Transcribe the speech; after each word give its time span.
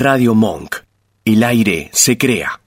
Radio 0.00 0.34
Monk. 0.34 0.76
El 1.26 1.42
aire 1.42 1.90
se 1.92 2.16
crea. 2.16 2.58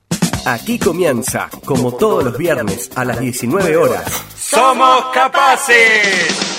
Aquí 0.45 0.77
comienza, 0.77 1.49
como 1.65 1.95
todos 1.95 2.23
los 2.23 2.37
viernes 2.37 2.91
a 2.95 3.03
las 3.03 3.19
19 3.19 3.75
horas. 3.75 4.05
¡Somos 4.35 5.05
capaces! 5.15 6.52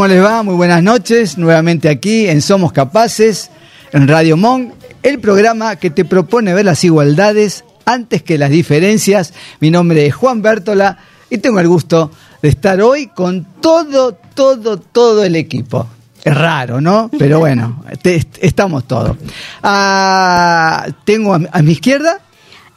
¿Cómo 0.00 0.08
les 0.08 0.24
va? 0.24 0.42
Muy 0.42 0.54
buenas 0.54 0.82
noches. 0.82 1.36
Nuevamente 1.36 1.90
aquí 1.90 2.26
en 2.26 2.40
Somos 2.40 2.72
Capaces, 2.72 3.50
en 3.92 4.08
Radio 4.08 4.38
Monk, 4.38 4.72
el 5.02 5.18
programa 5.20 5.76
que 5.76 5.90
te 5.90 6.06
propone 6.06 6.54
ver 6.54 6.64
las 6.64 6.82
igualdades 6.84 7.64
antes 7.84 8.22
que 8.22 8.38
las 8.38 8.48
diferencias. 8.48 9.34
Mi 9.60 9.70
nombre 9.70 10.06
es 10.06 10.14
Juan 10.14 10.40
Bértola 10.40 10.96
y 11.28 11.36
tengo 11.36 11.60
el 11.60 11.68
gusto 11.68 12.10
de 12.40 12.48
estar 12.48 12.80
hoy 12.80 13.08
con 13.08 13.44
todo, 13.60 14.14
todo, 14.32 14.78
todo 14.80 15.22
el 15.22 15.36
equipo. 15.36 15.86
Es 16.24 16.34
raro, 16.34 16.80
¿no? 16.80 17.10
Pero 17.18 17.38
bueno, 17.40 17.84
te- 18.02 18.26
estamos 18.40 18.88
todos. 18.88 19.18
Ah, 19.62 20.86
tengo 21.04 21.34
a, 21.34 21.38
mi- 21.40 21.48
a 21.52 21.60
mi 21.60 21.72
izquierda 21.72 22.20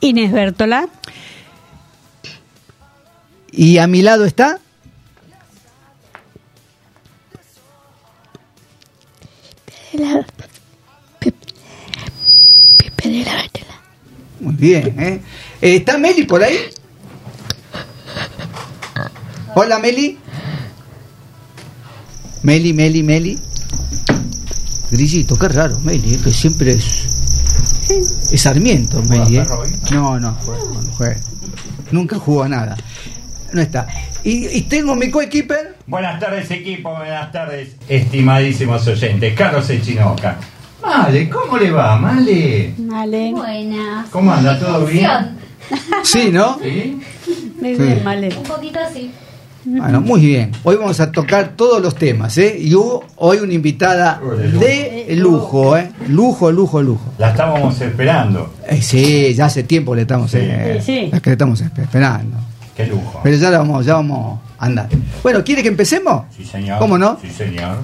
Inés 0.01 0.33
Bertola. 0.33 0.89
y 3.49 3.77
a 3.77 3.87
mi 3.87 4.01
lado 4.01 4.25
está. 4.25 4.59
Pepe 12.77 13.09
de 13.09 13.23
la 13.25 13.35
Bertola. 13.35 13.81
Muy 14.39 14.55
bien, 14.55 14.99
¿eh? 14.99 15.21
Eh, 15.61 15.75
¿Está 15.75 15.97
Meli 15.99 16.23
por 16.23 16.43
ahí? 16.43 16.57
Hola, 19.55 19.77
Meli. 19.77 20.17
Meli, 22.41 22.73
Meli, 22.73 23.03
Meli. 23.03 23.39
Grillito, 24.89 25.37
qué 25.37 25.47
raro, 25.47 25.79
Meli, 25.81 26.15
¿eh? 26.15 26.19
que 26.23 26.31
siempre 26.31 26.71
es. 26.71 27.05
Es 28.31 28.41
Sarmiento, 28.41 29.01
Meli. 29.03 29.37
¿eh? 29.37 29.45
No, 29.91 30.19
no, 30.19 30.33
juega, 30.43 30.63
no 30.63 30.91
juega. 30.97 31.19
Nunca 31.91 32.17
jugó 32.17 32.43
a 32.43 32.49
nada. 32.49 32.75
No 33.53 33.61
está. 33.61 33.87
Y, 34.23 34.47
y 34.57 34.61
tengo 34.63 34.95
mi 34.95 35.11
coequiper. 35.11 35.72
Buenas 35.85 36.19
tardes 36.19 36.49
equipo, 36.51 36.95
buenas 36.95 37.31
tardes 37.31 37.75
estimadísimos 37.89 38.87
oyentes. 38.87 39.33
Carlos 39.35 39.69
Echinoca. 39.69 40.37
Male, 40.81 41.29
¿cómo 41.29 41.57
le 41.57 41.71
va, 41.71 41.97
Male? 41.97 42.73
Vale. 42.77 43.31
Buenas. 43.31 44.09
¿Cómo 44.09 44.31
anda? 44.33 44.57
¿Todo 44.59 44.85
bien? 44.85 45.37
Sí, 46.03 46.29
¿no? 46.31 46.57
¿Sí? 46.61 46.99
Muy 47.59 47.75
Sí. 47.75 47.81
bien, 47.81 48.01
vale. 48.03 48.29
Un 48.35 48.43
poquito 48.43 48.79
así. 48.79 49.11
Bueno, 49.65 50.01
muy 50.01 50.19
bien. 50.21 50.51
Hoy 50.63 50.75
vamos 50.75 50.99
a 50.99 51.09
tocar 51.11 51.53
todos 51.55 51.81
los 51.81 51.95
temas, 51.95 52.37
¿eh? 52.37 52.57
Y 52.59 52.73
hubo 52.75 53.03
hoy 53.15 53.37
una 53.37 53.53
invitada 53.53 54.19
de 54.39 55.15
lujo, 55.15 55.77
¿eh? 55.77 55.89
Lujo, 56.09 56.51
lujo, 56.51 56.81
lujo. 56.81 57.13
La 57.17 57.29
estábamos 57.31 57.79
esperando. 57.79 58.53
Eh, 58.67 58.81
sí, 58.81 59.33
ya 59.33 59.45
hace 59.45 59.63
tiempo 59.63 59.95
le 59.95 60.01
estamos, 60.01 60.31
Sí. 60.31 60.37
eh, 60.41 60.81
Sí, 60.85 60.99
sí. 61.05 61.09
la 61.11 61.19
que 61.21 61.29
le 61.29 61.33
estamos 61.33 61.59
esperando. 61.61 62.37
Qué 62.75 62.87
lujo. 62.87 63.21
Pero 63.23 63.37
ya 63.37 63.51
la 63.51 63.59
vamos, 63.59 63.85
ya 63.85 63.93
vamos 63.93 64.39
a 64.63 64.67
andar. 64.67 64.89
Bueno, 65.21 65.43
¿quiere 65.43 65.61
que 65.61 65.69
empecemos? 65.69 66.25
Sí, 66.35 66.45
señor. 66.45 66.79
¿Cómo 66.79 66.97
no? 66.97 67.19
Sí, 67.21 67.29
señor. 67.29 67.77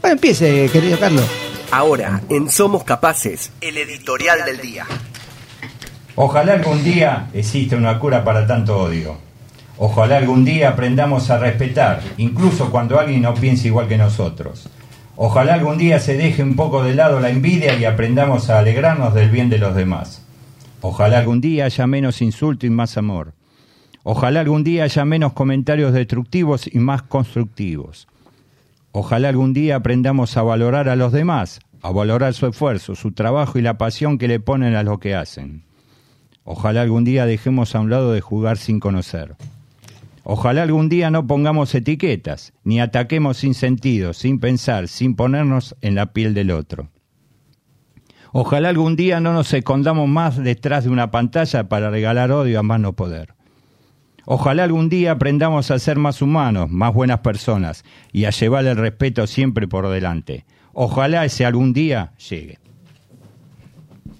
Bueno, 0.00 0.14
empiece, 0.14 0.68
querido 0.70 0.98
Carlos. 0.98 1.24
Ahora, 1.70 2.20
en 2.28 2.50
Somos 2.50 2.84
Capaces, 2.84 3.50
el 3.60 3.78
editorial 3.78 4.44
del 4.44 4.60
día. 4.60 4.86
Ojalá 6.14 6.52
algún 6.52 6.84
día 6.84 7.28
exista 7.32 7.76
una 7.76 7.98
cura 7.98 8.22
para 8.22 8.46
tanto 8.46 8.76
odio. 8.78 9.16
Ojalá 9.78 10.18
algún 10.18 10.44
día 10.44 10.68
aprendamos 10.68 11.30
a 11.30 11.38
respetar, 11.38 12.00
incluso 12.18 12.70
cuando 12.70 13.00
alguien 13.00 13.22
no 13.22 13.34
piensa 13.34 13.66
igual 13.66 13.88
que 13.88 13.96
nosotros. 13.96 14.68
Ojalá 15.16 15.54
algún 15.54 15.78
día 15.78 16.00
se 16.00 16.16
deje 16.16 16.42
un 16.42 16.56
poco 16.56 16.82
de 16.82 16.94
lado 16.94 17.20
la 17.20 17.30
envidia 17.30 17.78
y 17.78 17.84
aprendamos 17.84 18.50
a 18.50 18.58
alegrarnos 18.58 19.14
del 19.14 19.30
bien 19.30 19.48
de 19.48 19.58
los 19.58 19.76
demás. 19.76 20.26
Ojalá 20.80 21.18
algún 21.18 21.40
día 21.40 21.66
haya 21.66 21.86
menos 21.86 22.20
insulto 22.20 22.66
y 22.66 22.70
más 22.70 22.96
amor. 22.96 23.32
Ojalá 24.02 24.40
algún 24.40 24.64
día 24.64 24.84
haya 24.84 25.04
menos 25.04 25.32
comentarios 25.32 25.92
destructivos 25.92 26.68
y 26.70 26.78
más 26.78 27.02
constructivos. 27.02 28.08
Ojalá 28.92 29.28
algún 29.28 29.54
día 29.54 29.76
aprendamos 29.76 30.36
a 30.36 30.42
valorar 30.42 30.88
a 30.88 30.96
los 30.96 31.12
demás, 31.12 31.60
a 31.80 31.90
valorar 31.90 32.34
su 32.34 32.46
esfuerzo, 32.46 32.96
su 32.96 33.12
trabajo 33.12 33.58
y 33.58 33.62
la 33.62 33.78
pasión 33.78 34.18
que 34.18 34.28
le 34.28 34.40
ponen 34.40 34.74
a 34.74 34.82
lo 34.82 34.98
que 34.98 35.14
hacen. 35.14 35.62
Ojalá 36.44 36.82
algún 36.82 37.04
día 37.04 37.24
dejemos 37.24 37.74
a 37.74 37.80
un 37.80 37.88
lado 37.88 38.12
de 38.12 38.20
jugar 38.20 38.58
sin 38.58 38.80
conocer. 38.80 39.36
Ojalá 40.24 40.62
algún 40.62 40.88
día 40.88 41.10
no 41.10 41.26
pongamos 41.26 41.74
etiquetas, 41.74 42.54
ni 42.64 42.80
ataquemos 42.80 43.36
sin 43.36 43.52
sentido, 43.52 44.14
sin 44.14 44.40
pensar, 44.40 44.88
sin 44.88 45.16
ponernos 45.16 45.76
en 45.82 45.94
la 45.94 46.14
piel 46.14 46.32
del 46.32 46.50
otro. 46.50 46.88
Ojalá 48.32 48.70
algún 48.70 48.96
día 48.96 49.20
no 49.20 49.34
nos 49.34 49.52
escondamos 49.52 50.08
más 50.08 50.42
detrás 50.42 50.84
de 50.84 50.90
una 50.90 51.10
pantalla 51.10 51.68
para 51.68 51.90
regalar 51.90 52.32
odio 52.32 52.58
a 52.58 52.62
más 52.62 52.80
no 52.80 52.94
poder. 52.94 53.34
Ojalá 54.24 54.64
algún 54.64 54.88
día 54.88 55.12
aprendamos 55.12 55.70
a 55.70 55.78
ser 55.78 55.98
más 55.98 56.22
humanos, 56.22 56.70
más 56.70 56.94
buenas 56.94 57.20
personas 57.20 57.84
y 58.10 58.24
a 58.24 58.30
llevar 58.30 58.64
el 58.64 58.76
respeto 58.76 59.26
siempre 59.26 59.68
por 59.68 59.88
delante. 59.88 60.46
Ojalá 60.72 61.26
ese 61.26 61.44
algún 61.44 61.74
día 61.74 62.12
llegue. 62.30 62.58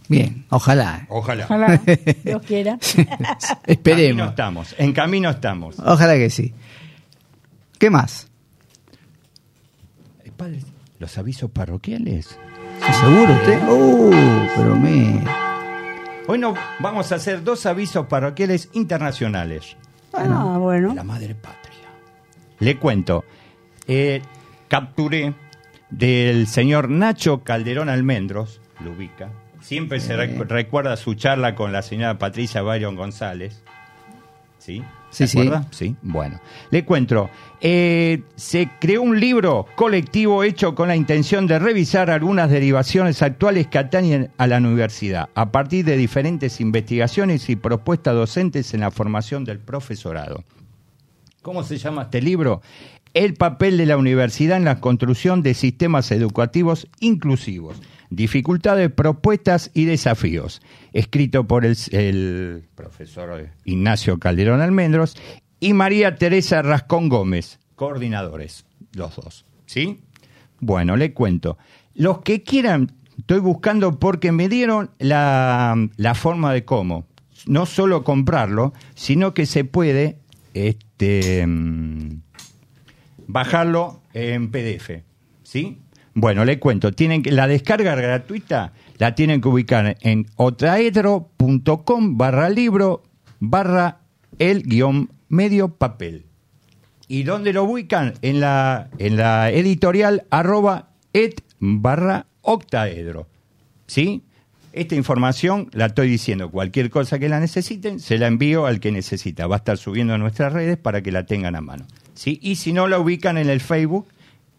Bien, 0.08 0.44
ojalá. 0.50 1.06
Ojalá. 1.08 1.44
Ojalá, 1.44 1.80
Dios 2.24 2.42
quiera. 2.46 2.78
En 2.96 3.06
camino 3.06 3.56
Esperemos. 3.66 4.28
estamos, 4.30 4.74
en 4.78 4.92
camino 4.92 5.30
estamos. 5.30 5.78
Ojalá 5.78 6.14
que 6.16 6.30
sí. 6.30 6.52
¿Qué 7.78 7.90
más? 7.90 8.28
Los 10.98 11.16
avisos 11.18 11.50
parroquiales. 11.50 12.38
¿Estás 12.80 12.96
seguro 12.98 13.32
usted? 13.34 13.68
Uh, 13.68 14.10
pero 14.56 14.76
me... 14.76 15.24
Hoy 16.26 16.38
no, 16.38 16.54
vamos 16.80 17.12
a 17.12 17.16
hacer 17.16 17.42
dos 17.42 17.64
avisos 17.66 18.06
parroquiales 18.06 18.68
internacionales. 18.74 19.76
ah, 20.12 20.56
bueno. 20.58 20.94
La 20.94 21.04
madre 21.04 21.34
patria. 21.34 21.74
Le 22.60 22.76
cuento. 22.78 23.24
eh, 23.86 24.22
capturé 24.68 25.34
del 25.90 26.46
señor 26.46 26.88
Nacho 26.90 27.42
Calderón 27.44 27.88
Almendros, 27.88 28.60
lo 28.80 28.92
ubica. 28.92 29.30
Siempre 29.64 29.98
se 29.98 30.14
rec- 30.14 30.46
recuerda 30.46 30.94
su 30.98 31.14
charla 31.14 31.54
con 31.54 31.72
la 31.72 31.80
señora 31.80 32.18
Patricia 32.18 32.60
Byron 32.60 32.96
González. 32.96 33.62
¿Sí? 34.58 34.82
¿Se 35.08 35.26
Sí? 35.26 35.50
Sí. 35.70 35.96
Bueno, 36.02 36.38
le 36.70 36.84
cuento. 36.84 37.30
eh, 37.62 38.22
se 38.36 38.68
creó 38.78 39.00
un 39.00 39.18
libro 39.18 39.64
colectivo 39.74 40.44
hecho 40.44 40.74
con 40.74 40.88
la 40.88 40.96
intención 40.96 41.46
de 41.46 41.58
revisar 41.58 42.10
algunas 42.10 42.50
derivaciones 42.50 43.22
actuales 43.22 43.66
que 43.68 43.78
atañen 43.78 44.30
a 44.36 44.46
la 44.46 44.58
universidad, 44.58 45.30
a 45.34 45.50
partir 45.50 45.86
de 45.86 45.96
diferentes 45.96 46.60
investigaciones 46.60 47.48
y 47.48 47.56
propuestas 47.56 48.14
docentes 48.14 48.74
en 48.74 48.80
la 48.80 48.90
formación 48.90 49.46
del 49.46 49.60
profesorado. 49.60 50.44
¿Cómo 51.40 51.62
se 51.62 51.78
llama 51.78 52.02
este 52.02 52.20
libro? 52.20 52.60
El 53.14 53.32
papel 53.32 53.78
de 53.78 53.86
la 53.86 53.96
universidad 53.96 54.58
en 54.58 54.64
la 54.66 54.80
construcción 54.80 55.40
de 55.42 55.54
sistemas 55.54 56.10
educativos 56.10 56.86
inclusivos. 57.00 57.80
Dificultades, 58.10 58.90
propuestas 58.90 59.70
y 59.74 59.84
desafíos. 59.84 60.62
Escrito 60.92 61.46
por 61.46 61.64
el, 61.64 62.64
profesor 62.74 63.50
Ignacio 63.64 64.18
Calderón 64.18 64.60
Almendros 64.60 65.16
y 65.60 65.72
María 65.72 66.16
Teresa 66.16 66.62
Rascón 66.62 67.08
Gómez, 67.08 67.58
coordinadores, 67.74 68.66
los 68.92 69.16
dos. 69.16 69.44
¿Sí? 69.66 70.00
Bueno, 70.60 70.96
le 70.96 71.12
cuento. 71.12 71.58
Los 71.94 72.20
que 72.20 72.42
quieran, 72.42 72.92
estoy 73.18 73.40
buscando 73.40 73.98
porque 73.98 74.32
me 74.32 74.48
dieron 74.48 74.90
la, 74.98 75.76
la 75.96 76.14
forma 76.14 76.52
de 76.52 76.64
cómo. 76.64 77.06
No 77.46 77.66
solo 77.66 78.04
comprarlo, 78.04 78.72
sino 78.94 79.34
que 79.34 79.46
se 79.46 79.64
puede 79.64 80.18
este, 80.54 81.46
mm, 81.46 82.20
bajarlo 83.26 84.00
en 84.12 84.50
PDF. 84.50 85.02
¿Sí? 85.42 85.82
Bueno, 86.14 86.44
le 86.44 86.58
cuento. 86.60 86.92
Tienen 86.92 87.22
que, 87.22 87.32
la 87.32 87.46
descarga 87.48 87.94
gratuita 87.94 88.72
la 88.98 89.14
tienen 89.14 89.40
que 89.40 89.48
ubicar 89.48 89.96
en 90.00 90.26
otraedro.com 90.36 92.16
barra 92.16 92.48
libro 92.48 93.02
barra 93.40 93.98
el 94.38 94.62
guion 94.62 95.10
medio 95.28 95.68
papel. 95.74 96.26
¿Y 97.08 97.24
dónde 97.24 97.52
lo 97.52 97.64
ubican? 97.64 98.14
En 98.22 98.40
la, 98.40 98.88
en 98.98 99.16
la 99.16 99.50
editorial 99.50 100.24
arroba 100.30 100.90
et 101.12 101.40
barra 101.58 102.26
octaedro. 102.42 103.26
¿Sí? 103.86 104.22
Esta 104.72 104.94
información 104.96 105.68
la 105.72 105.86
estoy 105.86 106.08
diciendo, 106.08 106.50
cualquier 106.50 106.90
cosa 106.90 107.18
que 107.18 107.28
la 107.28 107.38
necesiten, 107.38 108.00
se 108.00 108.18
la 108.18 108.26
envío 108.26 108.66
al 108.66 108.80
que 108.80 108.90
necesita. 108.90 109.46
Va 109.46 109.56
a 109.56 109.58
estar 109.58 109.76
subiendo 109.78 110.14
a 110.14 110.18
nuestras 110.18 110.52
redes 110.52 110.78
para 110.78 111.02
que 111.02 111.12
la 111.12 111.26
tengan 111.26 111.54
a 111.54 111.60
mano. 111.60 111.86
¿Sí? 112.14 112.38
Y 112.42 112.56
si 112.56 112.72
no, 112.72 112.88
la 112.88 112.98
ubican 112.98 113.36
en 113.38 113.50
el 113.50 113.60
Facebook 113.60 114.06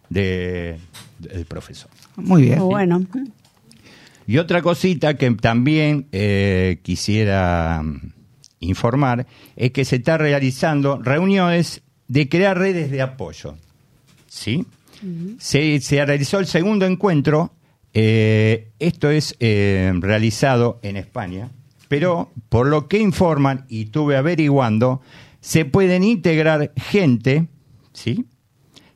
de- 0.10 0.78
del 1.20 1.46
profesor. 1.46 1.90
Muy 2.16 2.44
bien. 2.44 2.60
Bueno, 2.60 3.02
Y 4.28 4.38
otra 4.38 4.62
cosita 4.62 5.16
que 5.16 5.30
también 5.32 6.08
eh, 6.12 6.80
quisiera 6.84 7.82
mm, 7.84 8.12
informar 8.62 9.28
es 9.56 9.72
que 9.72 9.86
se 9.86 9.98
está 9.98 10.18
realizando 10.18 10.98
reuniones 11.02 11.82
de 12.08 12.28
crear 12.30 12.58
redes 12.58 12.92
de 12.92 13.02
apoyo. 13.02 13.56
¿Sí? 14.28 14.66
se, 15.40 15.80
se 15.82 16.04
realizó 16.06 16.40
el 16.40 16.46
segundo 16.48 16.86
encuentro. 16.86 17.52
eh, 17.94 18.72
esto 18.80 19.10
es 19.10 19.36
eh, 19.40 19.94
realizado 20.00 20.80
en 20.84 20.98
España, 20.98 21.50
pero 21.88 22.32
por 22.50 22.68
lo 22.68 22.88
que 22.88 22.98
informan 23.00 23.66
y 23.70 23.84
estuve 23.84 24.18
averiguando, 24.18 25.02
se 25.42 25.64
pueden 25.66 26.04
integrar 26.04 26.74
gente, 26.76 27.48
¿sí? 27.94 28.26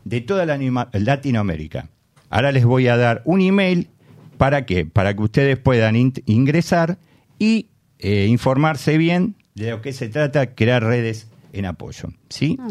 de 0.04 0.22
toda 0.22 0.46
la 0.46 0.56
anima- 0.56 0.90
Latinoamérica. 0.94 1.90
Ahora 2.30 2.52
les 2.52 2.66
voy 2.66 2.88
a 2.88 2.98
dar 2.98 3.22
un 3.26 3.42
email 3.42 3.90
para 4.38 4.66
qué? 4.66 4.86
Para 4.86 5.16
que 5.16 5.22
ustedes 5.24 5.58
puedan 5.58 5.96
in- 5.96 6.14
ingresar 6.26 6.98
y 7.40 7.70
eh, 8.00 8.28
informarse 8.30 8.98
bien 8.98 9.36
de 9.56 9.72
lo 9.72 9.82
que 9.82 9.92
se 9.94 10.08
trata 10.10 10.54
crear 10.56 10.84
redes 10.84 11.28
en 11.52 11.66
apoyo. 11.66 12.10
¿sí? 12.30 12.58
Ah. 12.60 12.68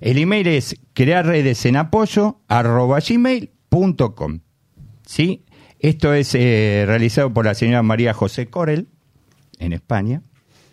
El 0.00 0.18
email 0.18 0.46
es 0.46 0.76
crear 0.94 1.26
redes 1.26 1.66
en 1.66 1.76
apoyo 1.76 2.38
gmail.com. 2.50 4.40
¿sí? 5.06 5.44
Esto 5.78 6.14
es 6.14 6.34
eh, 6.34 6.84
realizado 6.86 7.32
por 7.32 7.44
la 7.46 7.54
señora 7.54 7.82
María 7.82 8.12
José 8.14 8.46
Corel 8.48 8.88
en 9.58 9.72
España. 9.72 10.22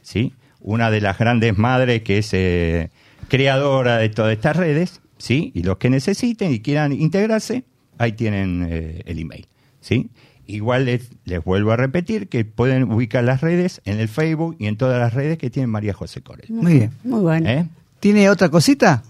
¿sí? 0.02 0.34
Una 0.60 0.92
de 0.92 1.02
las 1.02 1.18
grandes 1.18 1.58
madres 1.58 2.02
que 2.04 2.20
es 2.20 2.30
eh, 2.34 2.90
creadora 3.28 3.98
de 3.98 4.10
todas 4.10 4.34
estas 4.34 4.56
redes. 4.56 5.02
¿sí? 5.18 5.52
Y 5.56 5.64
los 5.64 5.78
que 5.78 5.90
necesiten 5.90 6.52
y 6.54 6.60
quieran 6.62 6.94
integrarse, 6.94 7.64
ahí 7.98 8.14
tienen 8.14 8.68
eh, 8.70 9.02
el 9.06 9.20
email. 9.20 9.48
¿sí? 9.82 10.10
Igual 10.46 10.86
les, 10.86 11.10
les 11.26 11.44
vuelvo 11.44 11.72
a 11.72 11.76
repetir 11.78 12.28
que 12.30 12.46
pueden 12.46 12.92
ubicar 12.92 13.24
las 13.24 13.42
redes 13.42 13.82
en 13.86 14.00
el 14.00 14.08
Facebook 14.08 14.56
y 14.60 14.68
en 14.68 14.78
todas 14.78 15.00
las 15.00 15.14
redes 15.14 15.38
que 15.38 15.50
tiene 15.50 15.68
María 15.68 15.94
José 15.94 16.22
Corel. 16.22 16.46
Muy 16.50 16.74
bien. 16.74 16.92
muy 17.04 17.20
bueno. 17.22 17.50
¿Eh? 17.50 17.66
¿Tiene 18.00 18.30
otra 18.30 18.50
cosita? 18.50 19.04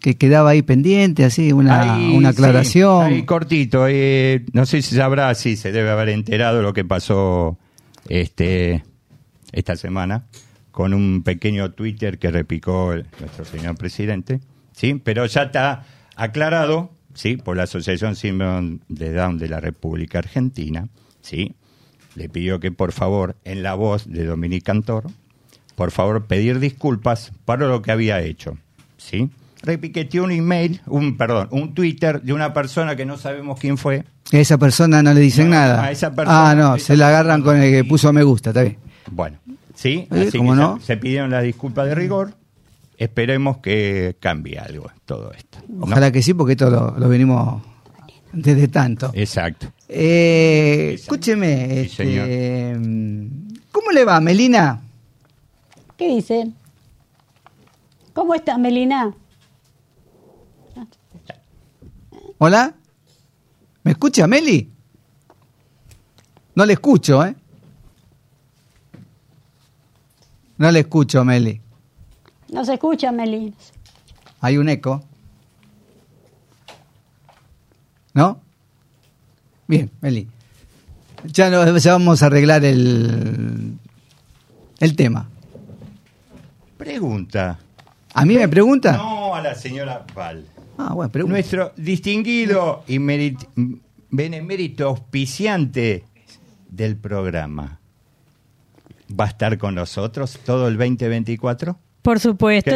Que 0.00 0.16
quedaba 0.16 0.50
ahí 0.50 0.62
pendiente, 0.62 1.24
así, 1.24 1.52
una, 1.52 1.94
Ahí, 1.96 2.16
una 2.16 2.28
aclaración. 2.28 3.08
sí, 3.08 3.14
ahí 3.14 3.22
cortito. 3.24 3.86
eh, 3.88 4.44
no 4.52 4.64
sé 4.64 4.80
si 4.80 4.94
sabrá, 4.94 5.34
sí, 5.34 5.56
se 5.56 5.72
debe 5.72 5.90
haber 5.90 6.08
enterado 6.10 6.62
lo 6.62 6.72
que 6.72 6.84
pasó 6.84 7.58
este 8.08 8.84
esta 9.52 9.76
semana 9.76 10.24
con 10.70 10.94
un 10.94 11.22
pequeño 11.24 11.72
Twitter 11.72 12.18
que 12.18 12.30
repicó 12.30 12.92
el- 12.92 13.06
nuestro 13.18 13.44
señor 13.44 13.76
presidente. 13.76 14.40
Sí, 14.72 15.00
pero 15.02 15.26
ya 15.26 15.42
está 15.44 15.84
aclarado, 16.14 16.90
sí, 17.18 17.36
por 17.36 17.56
la 17.56 17.64
Asociación 17.64 18.14
Síndrome 18.14 18.78
de 18.88 19.12
Down 19.12 19.38
de 19.38 19.48
la 19.48 19.58
República 19.58 20.18
Argentina. 20.20 20.88
Sí, 21.20 21.54
le 22.14 22.28
pidió 22.28 22.60
que 22.60 22.70
por 22.70 22.92
favor, 22.92 23.34
en 23.44 23.64
la 23.64 23.74
voz 23.74 24.06
de 24.08 24.24
Dominique 24.24 24.62
Cantor, 24.64 25.04
por 25.74 25.90
favor 25.90 26.26
pedir 26.26 26.60
disculpas 26.60 27.32
para 27.44 27.66
lo 27.66 27.82
que 27.82 27.90
había 27.92 28.20
hecho. 28.20 28.56
¿Sí? 28.96 29.30
Repiqueteó 29.62 30.22
un 30.22 30.30
email, 30.30 30.80
un 30.86 31.16
perdón, 31.16 31.48
un 31.50 31.74
Twitter 31.74 32.22
de 32.22 32.32
una 32.32 32.52
persona 32.54 32.94
que 32.94 33.04
no 33.04 33.16
sabemos 33.16 33.58
quién 33.58 33.76
fue. 33.78 34.04
A 34.32 34.36
esa 34.36 34.56
persona 34.58 35.02
no 35.02 35.12
le 35.12 35.20
dicen 35.20 35.50
No, 35.50 35.56
nada. 35.56 35.82
a 35.84 35.90
esa 35.90 36.14
persona- 36.14 36.50
ah, 36.50 36.54
no, 36.54 36.76
esa 36.76 36.86
se 36.86 36.96
la 36.96 37.08
agarran 37.08 37.42
con 37.42 37.56
el 37.60 37.72
que 37.72 37.84
puso 37.84 38.12
me 38.12 38.22
gusta, 38.22 38.50
está 38.50 38.62
bien. 38.62 38.76
Bueno, 39.10 39.38
¿sí? 39.74 40.06
Eh, 40.12 40.26
Así 40.28 40.38
¿cómo 40.38 40.52
que 40.52 40.60
no? 40.60 40.78
se, 40.80 40.86
se 40.86 40.96
pidieron 40.96 41.30
las 41.30 41.42
disculpas 41.42 41.86
de 41.88 41.94
rigor. 41.96 42.34
Esperemos 42.98 43.58
que 43.58 44.16
cambie 44.20 44.58
algo 44.58 44.90
todo 45.06 45.32
esto. 45.32 45.58
¿no? 45.68 45.84
Ojalá 45.84 46.10
que 46.10 46.20
sí, 46.22 46.34
porque 46.34 46.52
esto 46.52 46.68
lo, 46.68 46.98
lo 46.98 47.08
venimos 47.08 47.62
desde 48.32 48.68
tanto. 48.68 49.10
Exacto. 49.14 49.72
Eh, 49.88 50.94
Sí, 50.96 51.02
escúcheme, 51.02 51.84
Sí, 51.84 51.88
señor. 51.96 52.28
este, 52.28 53.60
¿cómo 53.72 53.90
le 53.92 54.04
va, 54.04 54.20
Melina? 54.20 54.82
¿Qué 55.96 56.08
dice? 56.16 56.50
¿Cómo 58.12 58.34
está, 58.34 58.58
Melina? 58.58 59.14
¿Hola? 62.38 62.74
¿Me 63.84 63.92
escucha, 63.92 64.26
Meli? 64.26 64.70
No 66.54 66.66
le 66.66 66.72
escucho, 66.74 67.24
¿eh? 67.24 67.34
No 70.56 70.70
le 70.72 70.80
escucho, 70.80 71.24
Meli. 71.24 71.60
No 72.52 72.64
se 72.64 72.74
escucha, 72.74 73.12
Melina. 73.12 73.52
Hay 74.40 74.56
un 74.58 74.68
eco. 74.68 75.02
¿No? 78.14 78.40
Bien, 79.66 79.90
Meli. 80.00 80.28
Ya, 81.24 81.50
no- 81.50 81.76
ya 81.78 81.92
vamos 81.92 82.22
a 82.22 82.26
arreglar 82.26 82.64
el, 82.64 83.76
el 84.80 84.96
tema. 84.96 85.28
Pregunta. 86.76 87.58
¿A 88.14 88.24
mí 88.24 88.36
me 88.36 88.48
pregunta? 88.48 88.96
No 88.96 89.34
a 89.34 89.42
la 89.42 89.54
señora 89.54 90.06
Val. 90.14 90.46
Ah, 90.78 90.94
bueno, 90.94 91.10
pregunta. 91.10 91.32
Nuestro 91.34 91.72
distinguido 91.76 92.84
y 92.86 92.98
merit- 92.98 93.46
benemérito 94.10 94.86
auspiciante 94.88 96.04
del 96.70 96.96
programa. 96.96 97.80
¿Va 99.18 99.24
a 99.24 99.28
estar 99.28 99.58
con 99.58 99.74
nosotros 99.74 100.38
todo 100.44 100.68
el 100.68 100.76
2024? 100.78 101.78
Por 102.08 102.20
supuesto, 102.20 102.70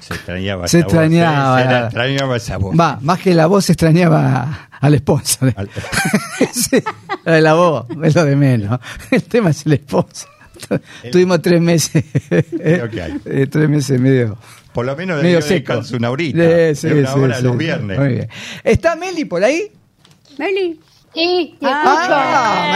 Se 0.00 0.14
extrañaba 0.14 0.68
Se 0.68 0.78
extrañaba, 0.80 1.62
¿eh? 1.62 1.66
Se 1.68 1.78
extrañaba 1.86 2.36
esa 2.36 2.58
voz. 2.58 2.78
Va, 2.78 2.98
más 3.02 3.18
que 3.18 3.34
la 3.34 3.46
voz 3.46 3.64
se 3.64 3.72
extrañaba 3.72 4.68
al 4.80 4.98
sponsor. 4.98 5.52
Al- 5.56 5.70
Sí, 6.52 6.76
la 7.24 7.54
voz 7.54 7.86
es 8.04 8.14
lo 8.14 8.24
de 8.24 8.36
menos. 8.36 8.78
El 9.10 9.22
tema 9.24 9.50
es 9.50 9.66
el 9.66 9.78
sponsor. 9.78 10.28
Tuvimos 11.10 11.42
tres 11.42 11.60
meses. 11.60 12.04
Hay. 12.30 12.44
eh, 13.24 13.46
tres 13.50 13.68
meses 13.68 14.00
medio. 14.00 14.38
Por 14.76 14.84
lo 14.84 14.94
menos 14.94 15.22
medio 15.22 15.40
seco. 15.40 15.80
una 15.96 16.10
horita. 16.10 16.38
Eh, 16.38 16.74
sí, 16.74 16.88
de 16.88 17.00
una 17.00 17.10
sí, 17.10 17.18
hora 17.18 17.36
sí, 17.38 17.42
los 17.44 17.52
sí. 17.52 17.58
viernes. 17.58 17.98
Muy 17.98 18.08
bien. 18.08 18.28
¿Está 18.62 18.94
Meli 18.94 19.24
por 19.24 19.42
ahí? 19.42 19.72
Meli. 20.36 20.78
Sí, 21.14 21.54
te 21.58 21.66
Ah, 21.66 22.68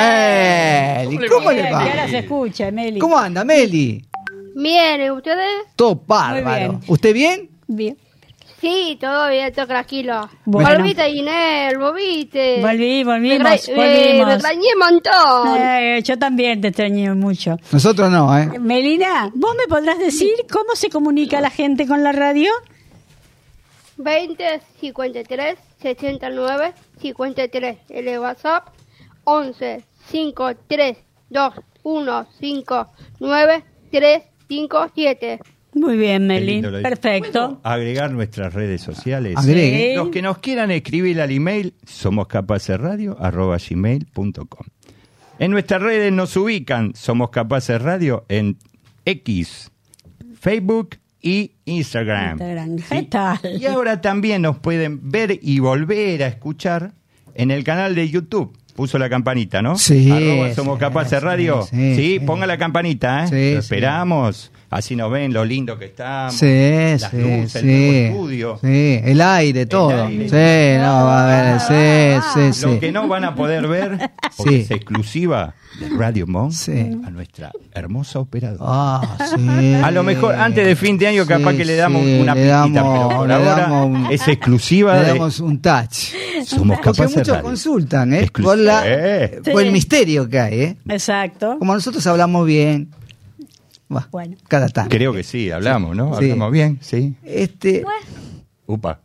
Meli. 1.04 1.28
¿Cómo 1.28 1.52
le 1.52 1.61
que 1.61 1.69
ahora 1.69 2.07
se 2.07 2.12
va? 2.14 2.19
escucha, 2.21 2.71
Meli. 2.71 2.99
¿Cómo 2.99 3.19
anda, 3.19 3.45
Meli? 3.45 4.02
Bien, 4.57 5.02
¿y 5.02 5.11
ustedes? 5.11 5.45
Todo 5.76 6.02
bárbaro. 6.07 6.71
bien. 6.73 6.80
¿Usted 6.87 7.12
bien? 7.12 7.50
Bien. 7.66 7.99
Sí, 8.61 8.99
todo 9.00 9.31
bien, 9.31 9.52
todo 9.55 9.67
tranquilo. 9.67 10.29
Bueno. 10.45 10.69
Volviste, 10.69 11.09
Inés, 11.09 11.79
volviste. 11.79 12.61
Volví, 12.61 13.05
volvimos, 13.05 13.43
Me, 13.43 13.55
eh, 13.55 13.75
volvimos. 13.75 14.26
me 14.26 14.35
extrañé 14.35 14.67
un 14.75 14.79
montón. 14.79 15.57
Eh, 15.59 16.02
yo 16.05 16.19
también 16.19 16.61
te 16.61 16.69
extrañé 16.69 17.11
mucho. 17.14 17.57
Nosotros 17.73 18.11
no, 18.11 18.37
¿eh? 18.38 18.59
Melina, 18.59 19.31
¿vos 19.35 19.55
me 19.57 19.67
podrás 19.67 19.99
decir 19.99 20.31
cómo 20.52 20.75
se 20.75 20.90
comunica 20.90 21.40
la 21.40 21.49
gente 21.49 21.87
con 21.87 22.02
la 22.02 22.12
radio? 22.12 22.50
20 23.97 24.61
53 24.81 25.59
69 25.81 26.75
53. 27.00 27.79
El 27.88 28.19
WhatsApp 28.19 28.69
11 29.25 29.85
53 30.11 30.97
2 31.31 31.55
1 31.83 32.26
5 32.40 32.87
9 33.21 33.64
3 33.90 34.23
5 34.49 34.87
7. 34.95 35.40
Muy 35.72 35.96
bien, 35.96 36.26
Meli. 36.26 36.62
Perfecto. 36.62 37.60
Agregar 37.62 38.10
nuestras 38.10 38.52
redes 38.54 38.80
sociales. 38.82 39.36
Agregue. 39.36 39.90
Sí. 39.90 39.96
Los 39.96 40.08
que 40.10 40.20
nos 40.22 40.38
quieran 40.38 40.70
escribir 40.72 41.20
al 41.20 41.30
email, 41.30 41.74
somoscapacesradio.com. 41.86 44.66
En 45.38 45.50
nuestras 45.50 45.82
redes 45.82 46.12
nos 46.12 46.36
ubican 46.36 46.92
Somos 46.94 47.30
Capaces 47.30 47.80
Radio 47.80 48.24
en 48.28 48.58
X, 49.04 49.70
Facebook 50.38 50.96
y 51.22 51.52
Instagram. 51.64 52.30
Instagram. 52.32 52.78
¿Sí? 52.78 52.84
¿Qué 52.90 53.02
tal? 53.04 53.38
Y 53.60 53.66
ahora 53.66 54.00
también 54.00 54.42
nos 54.42 54.58
pueden 54.58 55.10
ver 55.10 55.38
y 55.40 55.58
volver 55.60 56.22
a 56.24 56.26
escuchar 56.28 56.92
en 57.34 57.50
el 57.50 57.64
canal 57.64 57.94
de 57.94 58.08
YouTube. 58.10 58.52
puso 58.74 58.98
la 58.98 59.08
campanita, 59.08 59.62
¿no? 59.62 59.78
Sí, 59.78 60.10
Arroba 60.10 60.52
Somos 60.54 60.76
sí, 60.76 60.80
Capaces 60.80 61.18
sí, 61.20 61.24
Radio. 61.24 61.62
sí, 61.62 61.94
Sí, 61.94 62.02
sí. 62.18 62.20
ponga 62.20 62.46
la 62.46 62.58
campanita, 62.58 63.24
¿eh? 63.24 63.28
Sí, 63.28 63.54
Lo 63.54 63.62
sí. 63.62 63.66
esperamos. 63.66 64.50
Así 64.70 64.94
nos 64.94 65.10
ven 65.10 65.32
lo 65.32 65.44
lindo 65.44 65.76
que 65.76 65.86
estamos. 65.86 66.32
Sí, 66.36 66.46
Las 67.00 67.10
sí, 67.10 67.16
luces, 67.16 67.56
el 67.56 67.60
sí. 67.62 67.66
nuevo 67.66 67.92
estudio. 68.14 68.58
Sí, 68.62 69.00
el 69.04 69.20
aire, 69.20 69.66
todo. 69.66 70.04
aire. 70.04 70.28
Sí, 70.28 70.80
no, 70.80 71.04
va 71.06 71.24
a 71.24 71.58
ver, 71.58 71.60
sí, 72.22 72.22
sí, 72.52 72.52
sí. 72.60 72.66
Lo 72.66 72.78
que 72.78 72.92
no 72.92 73.08
van 73.08 73.24
a 73.24 73.34
poder 73.34 73.66
ver, 73.66 74.12
porque 74.36 74.50
Sí. 74.52 74.60
es 74.62 74.70
exclusiva 74.70 75.54
de 75.80 75.88
Radio 75.98 76.26
Monk, 76.28 76.52
Sí. 76.52 76.70
a 77.04 77.10
nuestra 77.10 77.50
hermosa 77.74 78.20
operadora. 78.20 78.64
Ah, 78.64 79.18
sí. 79.36 79.74
A 79.82 79.90
lo 79.90 80.04
mejor 80.04 80.36
antes 80.36 80.64
de 80.64 80.76
fin 80.76 80.96
de 80.98 81.08
año 81.08 81.26
capaz 81.26 81.50
Sí, 81.50 81.56
que 81.56 81.64
le 81.64 81.74
damos 81.74 82.02
sí, 82.04 82.20
una 82.20 82.34
le 82.36 82.40
pistita, 82.42 82.56
damos- 82.80 82.92
pero 83.08 83.18
por 83.18 83.26
le 83.28 83.34
ahora 83.34 83.56
damos 83.56 83.86
un- 83.86 84.06
es 84.12 84.28
exclusiva 84.28 84.94
Le 84.94 85.00
de 85.00 85.06
damos 85.08 85.40
un 85.40 85.60
touch. 85.60 86.14
Somos 86.46 86.76
Porque 86.78 86.90
Capaces 86.96 87.16
muchos 87.16 87.28
Radio. 87.28 87.42
consultan, 87.42 88.12
¿eh? 88.14 88.20
Exclusiva. 88.20 88.52
Por, 88.54 88.58
la, 88.64 88.82
Eh. 88.86 89.40
por 89.52 89.62
el 89.62 89.72
misterio 89.72 90.28
que 90.28 90.38
hay, 90.38 90.60
¿eh? 90.60 90.76
Exacto. 90.88 91.56
Como 91.58 91.74
nosotros 91.74 92.06
hablamos 92.06 92.46
bien. 92.46 92.88
Va, 93.94 94.09
Bueno. 94.11 94.37
cada 94.49 94.68
tanto. 94.68 94.90
Creo 94.94 95.12
que 95.12 95.23
sí, 95.25 95.50
hablamos, 95.50 95.97
¿no? 95.97 96.16
Sí. 96.18 96.25
Hablamos 96.30 96.52
bien, 96.52 96.78
sí. 96.80 97.14
Este, 97.25 97.85
Upa. 98.66 99.00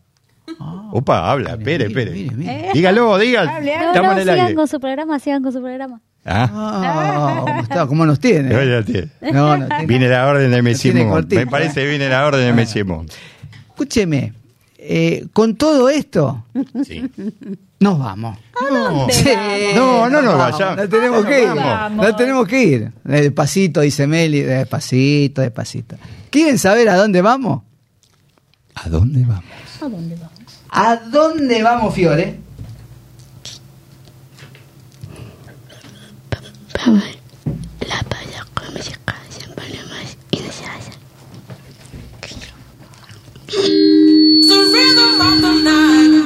Upa, 0.91 1.31
habla, 1.31 1.51
espere, 1.51 1.87
mire, 1.89 2.01
espere. 2.05 2.11
mire, 2.11 2.35
mire. 2.35 2.69
Dígalo, 2.73 3.17
hable. 3.35 3.77
No, 3.77 3.87
Estamos 3.87 3.95
no, 3.95 4.11
en 4.11 4.17
el 4.19 4.23
sigan 4.23 4.39
aire. 4.41 4.55
con 4.55 4.67
su 4.67 4.79
programa, 4.79 5.19
sigan 5.19 5.41
con 5.43 5.51
su 5.51 5.59
programa. 5.61 6.01
Ah, 6.23 7.41
¿cómo 7.45 7.59
está? 7.61 7.87
¿Cómo 7.87 8.05
nos 8.05 8.19
tiene? 8.19 8.49
no, 8.49 8.63
ya 8.63 8.83
tiene. 8.83 9.09
No, 9.33 9.57
no, 9.57 9.67
tiene- 9.67 9.85
Viene 9.87 10.07
la 10.07 10.25
orden 10.27 10.51
de 10.51 11.07
cortito, 11.07 11.35
Me 11.35 11.47
parece 11.47 11.81
¿eh? 11.81 11.83
que 11.83 11.89
viene 11.89 12.09
la 12.09 12.25
orden 12.25 12.41
de 12.45 12.53
Messi 12.53 12.83
Mon. 12.83 13.07
Escúcheme, 13.69 14.33
eh, 14.77 15.25
con 15.33 15.55
todo 15.55 15.89
esto, 15.89 16.45
Sí. 16.85 17.09
Nos 17.79 17.99
vamos. 17.99 18.37
No, 18.71 19.07
Sí, 19.09 19.29
No, 19.75 20.09
no 20.09 20.21
nos 20.21 20.37
vamos, 20.37 20.51
vayamos. 20.59 20.77
No 20.77 20.89
tenemos 20.89 21.23
No 21.23 21.29
que 21.29 21.43
ir. 21.43 21.49
vamos. 21.53 22.05
No 22.05 22.15
tenemos 22.15 22.47
que 22.47 22.63
ir. 22.63 22.91
Despacito, 23.03 23.81
dice 23.81 24.07
Meli, 24.07 24.41
despacito, 24.41 25.41
despacito. 25.41 25.95
¿Quieren 26.29 26.57
saber 26.57 26.89
a 26.89 26.95
dónde 26.95 27.21
vamos? 27.21 27.61
¿A 28.75 28.89
dónde 28.89 29.21
vamos? 29.21 29.43
¿A 29.81 29.87
dónde 29.89 30.15
vamos? 30.15 30.31
¿A 30.69 30.95
dónde 30.97 31.63
vamos, 31.63 31.93
Fiore? 31.93 32.39
La 37.87 38.03
playa 38.03 38.45
con 38.53 38.73
música 38.73 39.15
siempre 39.29 39.65
más 39.89 40.17
y 40.31 40.39
deseada. 40.41 40.91
The 43.47 44.57
rhythm 44.73 45.21
of 45.21 45.41
the 45.41 45.53
night, 45.63 46.25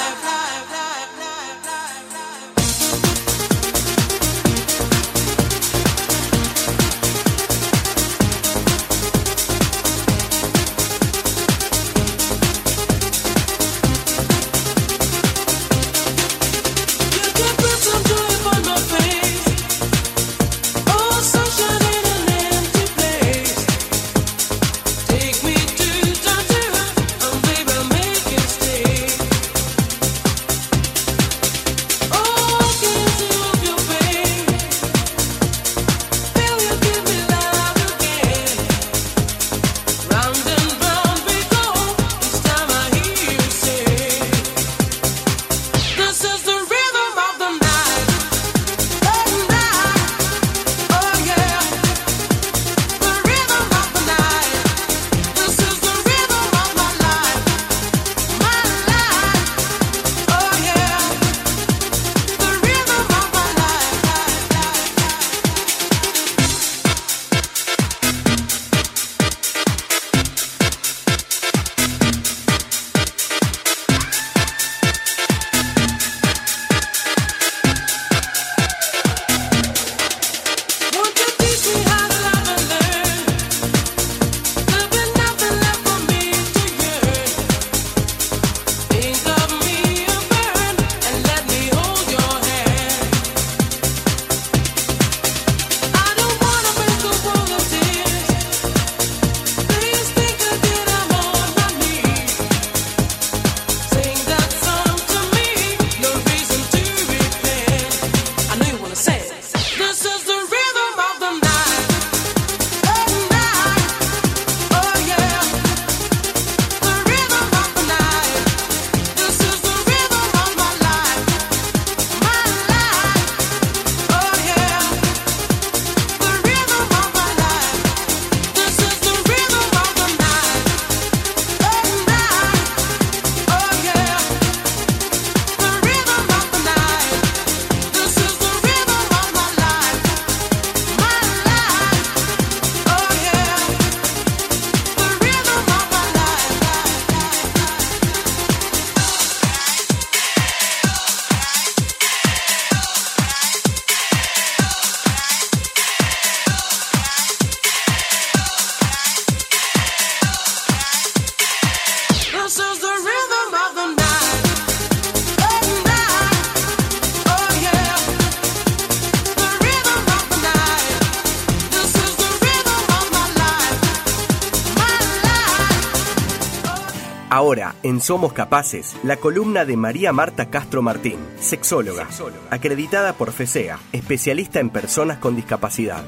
Ahora, 177.41 177.73
en 177.81 178.01
Somos 178.01 178.33
Capaces, 178.33 178.95
la 179.03 179.17
columna 179.17 179.65
de 179.65 179.75
María 179.75 180.13
Marta 180.13 180.51
Castro 180.51 180.83
Martín, 180.83 181.15
sexóloga, 181.39 182.07
acreditada 182.51 183.13
por 183.13 183.31
FESEA, 183.31 183.79
especialista 183.91 184.59
en 184.59 184.69
personas 184.69 185.17
con 185.17 185.35
discapacidad. 185.35 186.03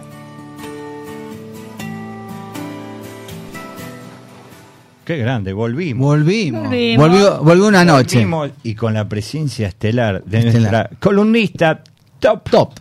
Qué 5.05 5.17
grande, 5.17 5.53
volvimos. 5.53 6.05
Volvimos. 6.05 6.65
Volvimos. 6.67 7.07
Volvió, 7.09 7.43
volvió 7.43 7.65
una 7.67 7.83
noche. 7.83 8.17
Volvimos 8.17 8.51
y 8.61 8.75
con 8.75 8.93
la 8.93 9.09
presencia 9.09 9.67
estelar 9.69 10.23
de 10.25 10.37
Estelar. 10.37 10.61
nuestra 10.61 10.89
columnista 10.99 11.83
top, 12.19 12.47
Top. 12.47 12.73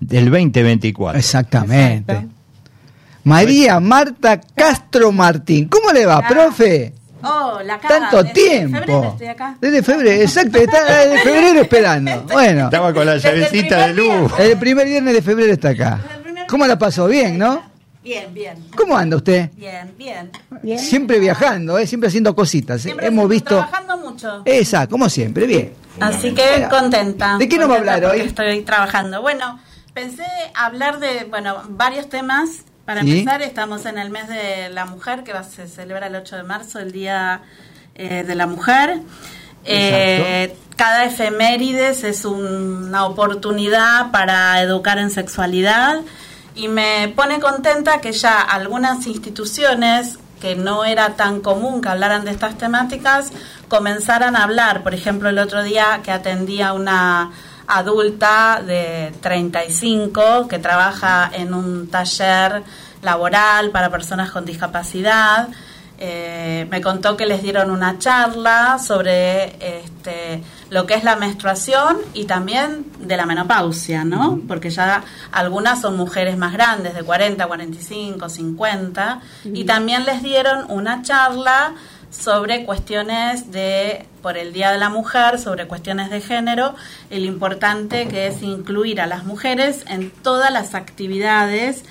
del 0.00 0.30
2024. 0.30 1.18
Exactamente. 1.18 2.10
Exacto. 2.10 2.32
María 3.24 3.78
Marta 3.80 4.40
Castro 4.40 5.12
Martín. 5.12 5.68
¿Cómo 5.68 5.92
le 5.92 6.06
va, 6.06 6.22
Ah. 6.24 6.26
profe? 6.26 6.94
Hola, 7.22 7.74
acá. 7.74 7.88
Tanto 7.88 8.22
desde 8.22 8.34
tiempo. 8.34 8.78
febrero 8.78 9.08
estoy 9.12 9.26
acá. 9.26 9.56
Desde 9.60 9.82
febrero, 9.82 10.22
exacto, 10.22 10.58
está 10.58 10.84
desde 11.06 11.18
febrero 11.20 11.60
esperando. 11.60 12.24
Bueno, 12.32 12.64
Estaba 12.64 12.92
con 12.92 13.06
la 13.06 13.14
Desde 13.14 13.28
llavecita 13.30 13.86
de 13.88 13.94
luz. 13.94 14.32
el 14.38 14.58
primer 14.58 14.86
viernes 14.86 15.14
de 15.14 15.22
febrero 15.22 15.52
está 15.52 15.70
acá. 15.70 16.00
Desde 16.24 16.46
¿Cómo 16.46 16.66
la 16.66 16.78
pasó? 16.78 17.06
Bien, 17.06 17.38
¿no? 17.38 17.62
Bien, 18.02 18.34
bien. 18.34 18.56
¿Cómo 18.76 18.96
anda 18.96 19.16
usted? 19.16 19.50
Bien, 19.54 19.94
bien. 19.96 20.30
Bien. 20.62 20.78
Siempre 20.78 21.20
viajando, 21.20 21.78
¿eh? 21.78 21.86
siempre 21.86 22.08
haciendo 22.08 22.34
cositas. 22.34 22.80
¿eh? 22.80 22.82
Siempre 22.84 23.06
Hemos 23.06 23.28
visto. 23.28 23.56
trabajando 23.56 23.96
mucho. 23.98 24.42
Esa, 24.44 24.88
como 24.88 25.08
siempre, 25.08 25.46
bien. 25.46 25.72
Así 26.00 26.34
que 26.34 26.66
contenta. 26.68 27.38
¿De 27.38 27.48
qué 27.48 27.58
nos 27.58 27.70
va 27.70 27.74
a 27.74 27.78
hablar 27.78 28.04
hoy? 28.06 28.20
Estoy 28.20 28.62
trabajando. 28.62 29.22
Bueno, 29.22 29.60
pensé 29.94 30.24
hablar 30.54 30.98
de, 30.98 31.26
bueno, 31.30 31.62
varios 31.68 32.08
temas. 32.08 32.64
Para 32.84 33.02
Sí. 33.02 33.18
empezar, 33.20 33.42
estamos 33.42 33.86
en 33.86 33.98
el 33.98 34.10
mes 34.10 34.28
de 34.28 34.68
la 34.70 34.86
mujer, 34.86 35.22
que 35.22 35.32
va, 35.32 35.44
se 35.44 35.68
celebra 35.68 36.08
el 36.08 36.16
8 36.16 36.36
de 36.36 36.42
marzo, 36.42 36.78
el 36.80 36.92
Día 36.92 37.42
eh, 37.94 38.24
de 38.26 38.34
la 38.34 38.46
Mujer. 38.46 39.00
Eh, 39.64 40.56
cada 40.76 41.04
efemérides 41.04 42.02
es 42.04 42.24
un- 42.24 42.86
una 42.88 43.04
oportunidad 43.06 44.10
para 44.10 44.60
educar 44.62 44.98
en 44.98 45.10
sexualidad 45.10 46.00
y 46.56 46.68
me 46.68 47.12
pone 47.14 47.38
contenta 47.38 48.00
que 48.00 48.12
ya 48.12 48.40
algunas 48.40 49.06
instituciones 49.06 50.18
que 50.40 50.56
no 50.56 50.84
era 50.84 51.10
tan 51.10 51.40
común 51.40 51.80
que 51.82 51.88
hablaran 51.90 52.24
de 52.24 52.32
estas 52.32 52.58
temáticas 52.58 53.30
comenzaran 53.68 54.34
a 54.34 54.42
hablar. 54.42 54.82
Por 54.82 54.92
ejemplo, 54.94 55.28
el 55.28 55.38
otro 55.38 55.62
día 55.62 56.00
que 56.02 56.10
atendía 56.10 56.72
una 56.72 57.30
adulta 57.76 58.62
de 58.64 59.12
35 59.20 60.48
que 60.48 60.58
trabaja 60.58 61.30
en 61.32 61.54
un 61.54 61.88
taller 61.88 62.62
laboral 63.02 63.70
para 63.70 63.90
personas 63.90 64.30
con 64.30 64.44
discapacidad. 64.44 65.48
Eh, 66.04 66.66
me 66.68 66.80
contó 66.80 67.16
que 67.16 67.26
les 67.26 67.42
dieron 67.42 67.70
una 67.70 67.96
charla 67.98 68.78
sobre 68.84 69.54
este, 69.78 70.42
lo 70.68 70.84
que 70.84 70.94
es 70.94 71.04
la 71.04 71.14
menstruación 71.14 71.98
y 72.12 72.24
también 72.24 72.86
de 72.98 73.16
la 73.16 73.24
menopausia, 73.24 74.02
¿no? 74.02 74.40
Porque 74.48 74.70
ya 74.70 75.04
algunas 75.30 75.80
son 75.80 75.96
mujeres 75.96 76.36
más 76.36 76.54
grandes, 76.54 76.94
de 76.94 77.04
40, 77.04 77.46
45, 77.46 78.28
50, 78.28 79.20
y 79.44 79.64
también 79.64 80.04
les 80.04 80.24
dieron 80.24 80.64
una 80.70 81.02
charla 81.02 81.74
sobre 82.12 82.64
cuestiones 82.64 83.50
de, 83.50 84.06
por 84.22 84.36
el 84.36 84.52
Día 84.52 84.70
de 84.70 84.78
la 84.78 84.90
Mujer, 84.90 85.38
sobre 85.40 85.66
cuestiones 85.66 86.10
de 86.10 86.20
género, 86.20 86.74
el 87.10 87.24
importante 87.24 88.06
que 88.06 88.28
es 88.28 88.42
incluir 88.42 89.00
a 89.00 89.06
las 89.06 89.24
mujeres 89.24 89.84
en 89.88 90.10
todas 90.10 90.52
las 90.52 90.74
actividades, 90.76 91.84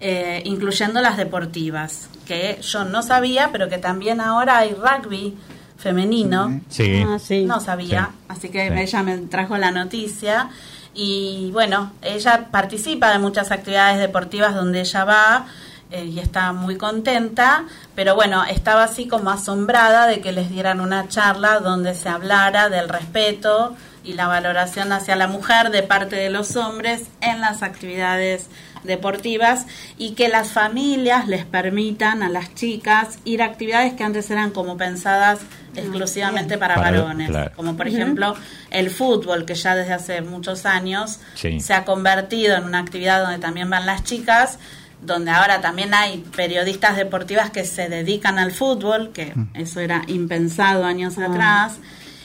eh, 0.00 0.42
incluyendo 0.44 1.00
las 1.00 1.16
deportivas, 1.16 2.08
que 2.26 2.58
yo 2.62 2.84
no 2.84 3.02
sabía, 3.02 3.50
pero 3.52 3.68
que 3.68 3.78
también 3.78 4.20
ahora 4.20 4.58
hay 4.58 4.74
rugby 4.74 5.36
femenino. 5.78 6.60
Sí. 6.68 7.04
Ah, 7.06 7.18
sí. 7.18 7.44
No 7.44 7.60
sabía, 7.60 8.10
Sí. 8.12 8.24
así 8.28 8.48
que 8.48 8.68
Sí. 8.68 8.74
ella 8.80 9.02
me 9.02 9.18
trajo 9.18 9.56
la 9.58 9.70
noticia 9.70 10.48
y 10.94 11.50
bueno, 11.52 11.92
ella 12.02 12.48
participa 12.50 13.10
de 13.12 13.18
muchas 13.18 13.50
actividades 13.52 13.98
deportivas 13.98 14.54
donde 14.54 14.80
ella 14.80 15.04
va 15.04 15.46
eh, 15.90 16.04
y 16.04 16.18
está 16.18 16.52
muy 16.52 16.76
contenta, 16.76 17.64
pero 17.94 18.14
bueno, 18.14 18.44
estaba 18.44 18.84
así 18.84 19.06
como 19.06 19.30
asombrada 19.30 20.06
de 20.06 20.20
que 20.20 20.32
les 20.32 20.50
dieran 20.50 20.80
una 20.80 21.08
charla 21.08 21.60
donde 21.60 21.94
se 21.94 22.08
hablara 22.08 22.68
del 22.68 22.88
respeto 22.88 23.76
y 24.04 24.12
la 24.14 24.26
valoración 24.28 24.92
hacia 24.92 25.16
la 25.16 25.26
mujer 25.28 25.70
de 25.70 25.82
parte 25.82 26.16
de 26.16 26.30
los 26.30 26.56
hombres 26.56 27.02
en 27.20 27.40
las 27.40 27.62
actividades 27.62 28.46
deportivas 28.84 29.66
y 29.98 30.12
que 30.14 30.28
las 30.28 30.52
familias 30.52 31.26
les 31.26 31.44
permitan 31.44 32.22
a 32.22 32.28
las 32.28 32.54
chicas 32.54 33.18
ir 33.24 33.42
a 33.42 33.46
actividades 33.46 33.94
que 33.94 34.04
antes 34.04 34.30
eran 34.30 34.50
como 34.52 34.76
pensadas 34.76 35.40
exclusivamente 35.74 36.56
para, 36.56 36.76
Para- 36.76 36.90
varones, 37.02 37.28
claro. 37.28 37.50
como 37.56 37.76
por 37.76 37.88
ejemplo 37.88 38.34
el 38.70 38.90
fútbol 38.90 39.44
que 39.44 39.54
ya 39.54 39.74
desde 39.74 39.92
hace 39.92 40.20
muchos 40.22 40.66
años 40.66 41.18
Sí. 41.34 41.58
se 41.60 41.74
ha 41.74 41.84
convertido 41.84 42.56
en 42.56 42.64
una 42.64 42.78
actividad 42.78 43.22
donde 43.22 43.38
también 43.38 43.68
van 43.68 43.86
las 43.86 44.04
chicas, 44.04 44.58
donde 45.02 45.30
ahora 45.30 45.60
también 45.60 45.94
hay 45.94 46.24
periodistas 46.34 46.96
deportivas 46.96 47.50
que 47.50 47.64
se 47.64 47.88
dedican 47.88 48.38
al 48.38 48.52
fútbol, 48.52 49.10
que 49.12 49.34
eso 49.54 49.80
era 49.80 50.02
impensado 50.06 50.84
años 50.84 51.18
atrás. 51.18 51.78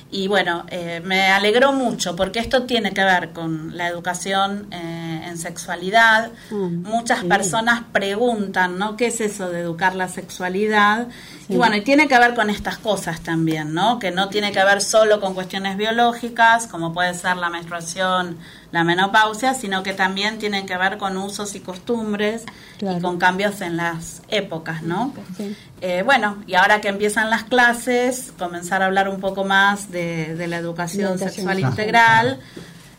Y 0.10 0.28
bueno, 0.28 0.66
eh, 0.70 1.02
me 1.06 1.28
alegró 1.28 1.72
mucho 1.72 2.16
porque 2.16 2.40
esto 2.40 2.64
tiene 2.64 2.92
que 2.92 3.04
ver 3.04 3.32
con 3.32 3.78
la 3.78 3.88
educación 3.88 4.68
eh, 4.72 5.11
en 5.12 5.38
sexualidad. 5.38 6.32
Mm, 6.50 6.84
Muchas 6.88 7.20
sí. 7.22 7.28
personas 7.28 7.82
preguntan, 7.92 8.78
¿no? 8.80 8.96
¿Qué 8.98 9.08
es 9.08 9.22
eso 9.22 9.50
de 9.50 9.62
educar 9.62 9.96
la 9.96 10.08
sexualidad? 10.08 11.08
Y 11.50 11.58
bueno, 11.58 11.76
y 11.76 11.82
tiene 11.82 12.08
que 12.08 12.18
ver 12.18 12.34
con 12.34 12.50
estas 12.50 12.78
cosas 12.78 13.20
también, 13.22 13.74
¿no? 13.74 14.00
Que 14.00 14.12
no 14.12 14.30
tiene 14.30 14.52
que 14.54 14.64
ver 14.64 14.82
solo 14.82 15.20
con 15.20 15.34
cuestiones 15.34 15.76
biológicas, 15.76 16.66
como 16.68 16.94
puede 16.94 17.14
ser 17.14 17.36
la 17.38 17.50
menstruación, 17.50 18.38
la 18.72 18.86
menopausia, 18.86 19.54
sino 19.54 19.84
que 19.84 19.92
también 19.94 20.38
tienen 20.40 20.66
que 20.66 20.78
ver 20.78 20.98
con 20.98 21.18
usos 21.18 21.54
y 21.56 21.60
costumbres 21.60 22.44
Claro. 22.80 22.98
y 22.98 23.02
con 23.02 23.18
cambios 23.20 23.60
en 23.62 23.76
las 23.78 24.22
épocas, 24.30 24.82
¿no? 24.82 25.14
Sí. 25.38 25.56
Eh, 25.82 26.04
bueno, 26.04 26.42
y 26.48 26.56
ahora 26.56 26.80
que 26.82 26.88
empiezan 26.88 27.30
las 27.30 27.44
clases, 27.44 28.32
comenzar 28.40 28.82
a 28.82 28.86
hablar 28.86 29.10
un 29.10 29.20
poco 29.20 29.44
más 29.44 29.92
de, 29.92 30.36
de 30.36 30.48
la 30.48 30.58
educación 30.58 31.04
De 31.10 31.12
educación 31.14 31.30
sexual 31.34 31.56
sexual. 31.58 31.72
integral 31.72 32.40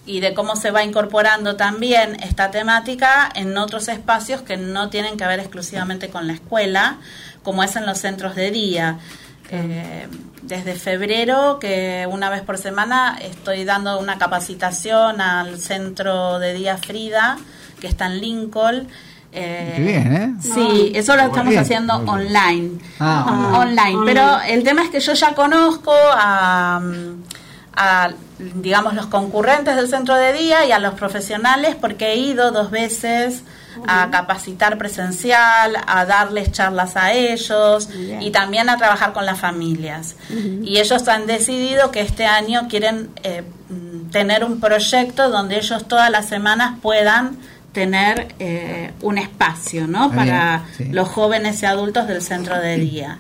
y 0.05 0.21
de 0.21 0.35
cómo 0.35 0.57
se 0.57 0.71
va 0.71 0.83
incorporando 0.83 1.57
también 1.57 2.17
esta 2.23 2.51
temática 2.51 3.29
en 3.35 3.57
otros 3.57 3.89
espacios 3.89 4.43
que 4.43 4.57
no 4.57 4.89
tienen 4.91 5.17
que 5.17 5.25
ver 5.27 5.39
exclusivamente 5.41 6.09
con 6.09 6.27
la 6.27 6.33
escuela, 6.33 6.97
como 7.43 7.63
es 7.63 7.77
en 7.77 7.87
los 7.87 7.99
centros 7.99 8.35
de 8.35 8.51
día. 8.51 8.99
Eh, 9.51 10.09
desde 10.43 10.75
febrero, 10.75 11.59
que 11.61 12.07
una 12.11 12.31
vez 12.31 12.41
por 12.43 12.59
semana 12.59 13.17
estoy 13.21 13.65
dando 13.65 14.01
una 14.01 14.19
capacitación 14.19 15.21
al 15.21 15.61
centro 15.61 16.39
de 16.39 16.55
día 16.55 16.79
Frida, 16.79 17.37
que 17.81 17.87
está 17.87 18.07
en 18.07 18.21
Lincoln. 18.21 18.89
Eh, 19.31 19.73
Qué 19.77 19.83
bien, 19.83 20.17
¿eh? 20.17 20.35
Sí, 20.41 20.93
eso 20.95 21.15
lo 21.17 21.23
estamos 21.23 21.51
bien. 21.51 21.63
haciendo 21.63 21.95
online. 21.97 22.79
Ah, 22.99 23.25
Ah, 23.29 23.59
online. 23.61 24.01
Pero 24.05 24.41
el 24.47 24.65
tema 24.65 24.83
es 24.85 24.91
que 24.91 25.01
yo 25.01 25.13
ya 25.13 25.35
conozco 25.35 25.93
a, 25.95 26.81
a, 27.75 28.11
digamos, 28.39 28.95
los 28.95 29.07
concurrentes 29.07 29.77
del 29.77 29.89
centro 29.89 30.15
de 30.15 30.33
día 30.33 30.65
y 30.67 30.73
a 30.73 30.79
los 30.79 30.95
profesionales 30.95 31.77
porque 31.81 32.13
he 32.13 32.17
ido 32.17 32.51
dos 32.51 32.71
veces 32.71 33.43
a 33.87 34.11
capacitar 34.11 34.77
presencial, 34.79 35.77
a 35.87 36.05
darles 36.05 36.53
charlas 36.53 36.97
a 36.97 37.13
ellos 37.13 37.89
Bien. 37.89 38.23
y 38.23 38.31
también 38.31 38.69
a 38.69 38.77
trabajar 38.77 39.13
con 39.13 39.25
las 39.25 39.41
familias. 39.41 40.17
Y 40.63 40.79
ellos 40.79 41.09
han 41.09 41.27
decidido 41.27 41.91
que 41.91 42.03
este 42.03 42.27
año 42.27 42.69
quieren 42.69 43.09
eh, 43.23 43.43
tener 44.11 44.45
un 44.45 44.61
proyecto 44.61 45.31
donde 45.31 45.57
ellos 45.57 45.89
todas 45.89 46.11
las 46.11 46.27
semanas 46.27 46.79
puedan 46.83 47.39
tener 47.73 48.35
eh, 48.39 48.93
un 49.01 49.17
espacio, 49.17 49.87
¿no? 49.87 50.13
Para 50.13 50.65
sí. 50.77 50.85
los 50.91 51.09
jóvenes 51.09 51.63
y 51.63 51.67
adultos 51.67 52.07
del 52.07 52.21
centro 52.21 52.61
de 52.61 52.77
día. 52.77 53.19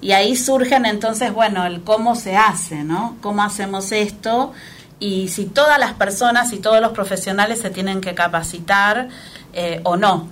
Y 0.00 0.12
ahí 0.12 0.36
surgen 0.36 0.86
entonces, 0.86 1.32
bueno, 1.32 1.66
el 1.66 1.82
cómo 1.82 2.14
se 2.14 2.36
hace, 2.36 2.84
¿no? 2.84 3.16
¿Cómo 3.20 3.42
hacemos 3.42 3.90
esto? 3.92 4.52
Y 5.00 5.28
si 5.28 5.46
todas 5.46 5.78
las 5.78 5.94
personas 5.94 6.52
y 6.52 6.58
todos 6.58 6.80
los 6.80 6.92
profesionales 6.92 7.60
se 7.60 7.70
tienen 7.70 8.00
que 8.00 8.14
capacitar 8.14 9.08
eh, 9.52 9.80
o 9.84 9.96
no. 9.96 10.28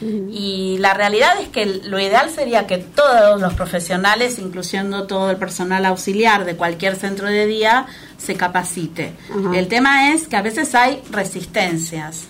Y 0.00 0.76
la 0.80 0.92
realidad 0.92 1.40
es 1.40 1.48
que 1.48 1.64
lo 1.64 1.98
ideal 1.98 2.28
sería 2.28 2.66
que 2.66 2.78
todos 2.78 3.40
los 3.40 3.54
profesionales, 3.54 4.38
incluyendo 4.38 5.06
todo 5.06 5.30
el 5.30 5.36
personal 5.36 5.86
auxiliar 5.86 6.44
de 6.44 6.56
cualquier 6.56 6.96
centro 6.96 7.28
de 7.28 7.46
día, 7.46 7.86
se 8.18 8.34
capacite. 8.34 9.12
El 9.54 9.68
tema 9.68 10.12
es 10.12 10.28
que 10.28 10.36
a 10.36 10.42
veces 10.42 10.74
hay 10.74 11.00
resistencias. 11.10 12.24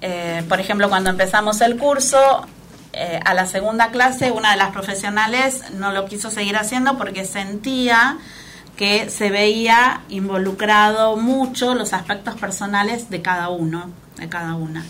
Eh, 0.00 0.44
por 0.48 0.60
ejemplo, 0.60 0.88
cuando 0.88 1.10
empezamos 1.10 1.60
el 1.60 1.76
curso, 1.76 2.46
eh, 2.92 3.20
a 3.24 3.34
la 3.34 3.46
segunda 3.46 3.90
clase, 3.90 4.30
una 4.30 4.50
de 4.52 4.58
las 4.58 4.70
profesionales 4.70 5.62
no 5.72 5.92
lo 5.92 6.06
quiso 6.06 6.30
seguir 6.30 6.56
haciendo 6.56 6.98
porque 6.98 7.24
sentía 7.24 8.18
que 8.76 9.10
se 9.10 9.30
veía 9.30 10.02
involucrado 10.08 11.16
mucho 11.16 11.74
los 11.74 11.92
aspectos 11.92 12.34
personales 12.36 13.10
de 13.10 13.22
cada 13.22 13.48
uno, 13.48 13.90
de 14.16 14.28
cada 14.28 14.54
una. 14.54 14.84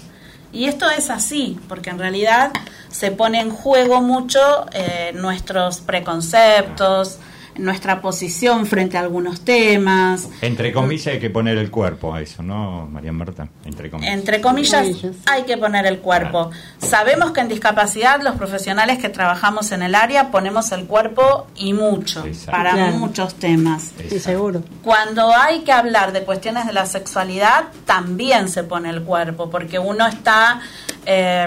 Y 0.53 0.67
esto 0.67 0.91
es 0.91 1.11
así, 1.11 1.59
porque 1.69 1.91
en 1.91 1.99
realidad 1.99 2.53
se 2.89 3.11
pone 3.11 3.41
en 3.41 3.51
juego 3.51 4.03
mucho 4.03 4.67
eh, 4.73 5.13
nuestros 5.15 5.81
preconceptos, 5.81 7.19
nuestra 7.57 8.01
posición 8.01 8.67
frente 8.67 8.97
a 8.97 9.01
algunos 9.01 9.43
temas. 9.43 10.29
Entre 10.41 10.73
comillas 10.73 11.09
hay 11.09 11.21
que 11.21 11.31
poner 11.31 11.59
el 11.59 11.71
cuerpo 11.71 12.15
a 12.15 12.21
eso, 12.23 12.43
¿no, 12.43 12.87
María 12.91 13.13
Marta? 13.13 13.49
Entre 13.65 13.91
comillas. 13.91 14.15
Entre 14.15 14.41
comillas, 14.41 14.87
hay 15.27 15.43
que 15.43 15.57
poner 15.59 15.87
el 15.87 15.99
cuerpo. 15.99 16.51
Sabemos 16.79 17.33
que 17.33 17.41
en 17.41 17.49
discapacidad 17.49 18.23
los 18.23 18.37
profesionales 18.37 18.99
que 18.99 19.09
trabajamos 19.11 19.71
en 19.73 19.83
el 19.83 19.95
área 19.95 20.31
ponemos 20.31 20.73
el 20.73 20.87
cuerpo 20.87 21.47
y 21.57 21.73
mucho 21.75 22.25
Exacto. 22.27 22.53
para 22.53 22.73
Claro. 22.73 22.97
muchos 22.97 23.35
temas. 23.35 23.91
Sí, 24.09 24.19
seguro. 24.19 24.63
Cuando 24.83 25.35
hay 25.35 25.61
que 25.61 25.73
hablar 25.73 26.13
de 26.13 26.23
cuestiones 26.25 26.67
de 26.67 26.73
la 26.73 26.87
sexualidad, 26.87 27.65
también 27.85 28.49
se 28.49 28.65
pone 28.65 28.89
el 28.91 29.03
cuerpo, 29.03 29.51
porque 29.51 29.79
uno 29.79 30.07
está 30.07 30.61
eh, 31.07 31.47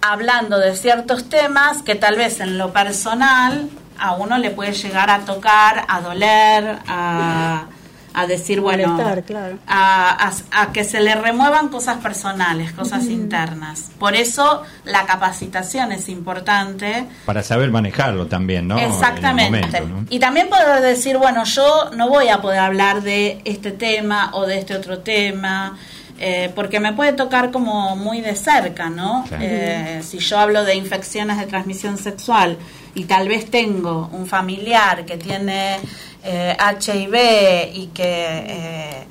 hablando 0.00 0.58
de 0.58 0.74
ciertos 0.76 1.28
temas 1.28 1.82
que 1.82 1.94
tal 1.94 2.16
vez 2.16 2.40
en 2.40 2.58
lo 2.58 2.72
personal 2.72 3.68
a 4.02 4.12
uno 4.14 4.36
le 4.38 4.50
puede 4.50 4.72
llegar 4.72 5.08
a 5.10 5.20
tocar, 5.20 5.84
a 5.88 6.00
doler, 6.00 6.78
a, 6.88 7.66
a 8.14 8.26
decir, 8.26 8.60
bueno, 8.68 8.88
Molestar, 8.88 9.22
claro. 9.22 9.58
a, 9.66 10.28
a- 10.28 10.62
a 10.62 10.72
que 10.72 10.84
se 10.84 11.00
le 11.00 11.14
remuevan 11.14 11.68
cosas 11.68 11.96
personales, 11.98 12.72
cosas 12.72 13.04
internas. 13.06 13.90
Por 13.98 14.14
eso 14.14 14.62
la 14.84 15.06
capacitación 15.06 15.92
es 15.92 16.08
importante. 16.08 17.06
Para 17.24 17.42
saber 17.42 17.70
manejarlo 17.70 18.26
también, 18.26 18.68
¿no? 18.68 18.78
Exactamente. 18.78 19.60
momento, 19.66 19.88
¿no? 19.88 20.06
Y 20.10 20.18
también 20.18 20.48
poder 20.48 20.82
decir, 20.82 21.16
bueno, 21.16 21.44
yo 21.44 21.90
no 21.96 22.08
voy 22.08 22.28
a 22.28 22.40
poder 22.42 22.58
hablar 22.60 23.02
de 23.02 23.40
este 23.44 23.70
tema 23.72 24.30
o 24.34 24.44
de 24.46 24.58
este 24.58 24.76
otro 24.76 24.98
tema, 24.98 25.78
eh, 26.18 26.52
porque 26.54 26.78
me 26.80 26.92
puede 26.92 27.14
tocar 27.14 27.50
como 27.50 27.96
muy 27.96 28.20
de 28.20 28.36
cerca, 28.36 28.90
¿no? 28.90 29.24
Claro. 29.26 29.42
Eh, 29.46 30.02
si 30.04 30.18
yo 30.18 30.38
hablo 30.38 30.64
de 30.64 30.74
infecciones 30.74 31.38
de 31.38 31.46
transmisión 31.46 31.96
sexual 31.98 32.58
y 32.94 33.04
tal 33.04 33.28
vez 33.28 33.50
tengo 33.50 34.08
un 34.12 34.26
familiar 34.26 35.04
que 35.04 35.16
tiene 35.16 35.78
eh, 36.24 36.56
HIV 36.58 37.74
y 37.74 37.86
que... 37.88 38.04
eh, 38.04 39.06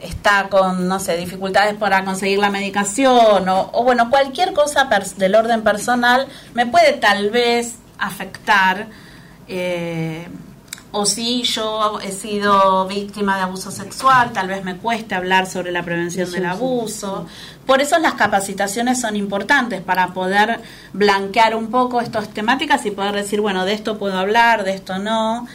está 0.00 0.48
con, 0.48 0.88
no 0.88 0.98
sé, 0.98 1.16
dificultades 1.16 1.74
para 1.74 2.04
conseguir 2.04 2.38
la 2.38 2.48
medicación 2.48 3.46
o, 3.48 3.70
o, 3.72 3.84
bueno, 3.84 4.08
cualquier 4.08 4.54
cosa 4.54 4.88
del 5.16 5.34
orden 5.34 5.62
personal 5.62 6.26
me 6.54 6.66
puede 6.66 6.94
tal 6.94 7.28
vez 7.30 7.76
afectar 7.98 8.88
eh, 9.46 10.26
o 10.92 11.06
si 11.06 11.42
yo 11.42 12.00
he 12.00 12.10
sido 12.10 12.86
víctima 12.88 13.36
de 13.36 13.42
abuso 13.42 13.70
sexual, 13.70 14.32
tal 14.32 14.48
vez 14.48 14.64
me 14.64 14.76
cueste 14.76 15.14
hablar 15.14 15.46
sobre 15.46 15.70
la 15.70 15.84
prevención 15.84 16.30
del 16.32 16.46
abuso. 16.46 17.26
Por 17.70 17.80
eso 17.80 18.00
las 18.00 18.14
capacitaciones 18.14 19.00
son 19.00 19.14
importantes 19.14 19.80
para 19.80 20.08
poder 20.08 20.58
blanquear 20.92 21.54
un 21.54 21.68
poco 21.70 22.00
estas 22.00 22.28
temáticas 22.30 22.84
y 22.84 22.90
poder 22.90 23.14
decir, 23.14 23.40
bueno, 23.40 23.64
de 23.64 23.74
esto 23.74 23.96
puedo 23.96 24.18
hablar, 24.18 24.64
de 24.64 24.74
esto 24.74 24.98
no. 24.98 25.46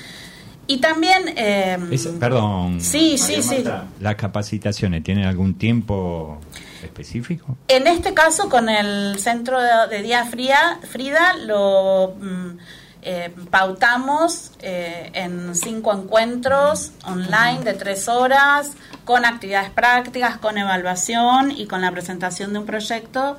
Y 0.65 0.77
también... 0.77 1.23
eh, 1.35 1.77
Es- 1.91 2.07
perdón. 2.07 2.79
Sí, 2.79 3.17
sí, 3.17 3.41
sí. 3.41 3.65
¿Las 3.99 4.15
capacitaciones 4.15 5.03
tienen 5.03 5.25
algún 5.25 5.55
tiempo 5.55 6.39
específico? 6.81 7.57
En 7.67 7.85
este 7.85 8.13
caso, 8.13 8.47
con 8.47 8.69
el 8.69 9.19
centro 9.19 9.59
de, 9.59 9.67
de 9.89 10.01
Día 10.01 10.23
Fría, 10.23 10.79
Frida, 10.89 11.33
lo 11.45 12.15
mm, 12.17 12.57
eh, 13.05 13.31
pautamos 13.51 14.51
eh, 14.61 15.11
en 15.13 15.55
cinco 15.55 15.93
encuentros 15.93 16.91
online 17.05 17.63
de 17.63 17.73
tres 17.75 18.09
horas, 18.09 18.71
con 19.05 19.25
actividades 19.25 19.69
prácticas, 19.69 20.37
con 20.37 20.57
evaluación 20.57 21.51
y 21.51 21.67
con 21.67 21.81
la 21.81 21.91
presentación 21.91 22.51
de 22.51 22.59
un 22.59 22.65
proyecto 22.65 23.37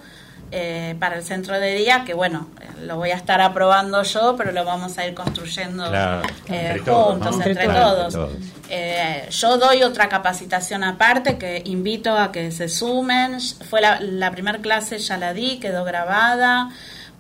eh, 0.53 0.95
para 1.01 1.17
el 1.17 1.25
centro 1.25 1.59
de 1.59 1.75
día, 1.75 2.05
que 2.07 2.15
bueno, 2.15 2.47
lo 2.81 2.97
voy 2.97 3.11
a 3.11 3.17
estar 3.17 3.41
aprobando 3.41 4.05
yo, 4.05 4.37
pero 4.37 4.53
lo 4.53 4.65
vamos 4.65 4.97
a 4.97 5.05
ir 5.05 5.13
construyendo 5.13 5.89
Claro, 5.89 6.23
eh, 6.49 6.81
todos, 6.85 7.15
juntos, 7.15 7.37
¿no? 7.37 7.45
entre, 7.45 7.65
Claro, 7.65 7.91
todos. 7.91 8.15
entre 8.15 8.21
todos. 8.21 8.43
Eh, 8.69 9.29
yo 9.31 9.59
doy 9.59 9.83
otra 9.83 10.09
capacitación 10.09 10.85
aparte 10.85 11.37
que 11.39 11.63
invito 11.65 12.17
a 12.17 12.31
que 12.31 12.53
se 12.53 12.69
sumen. 12.69 13.39
Fue 13.69 13.81
la, 13.81 13.99
la 14.01 14.31
primera 14.31 14.61
clase, 14.61 14.99
ya 14.99 15.17
la 15.19 15.33
di, 15.33 15.59
quedó 15.59 15.83
grabada. 15.83 16.71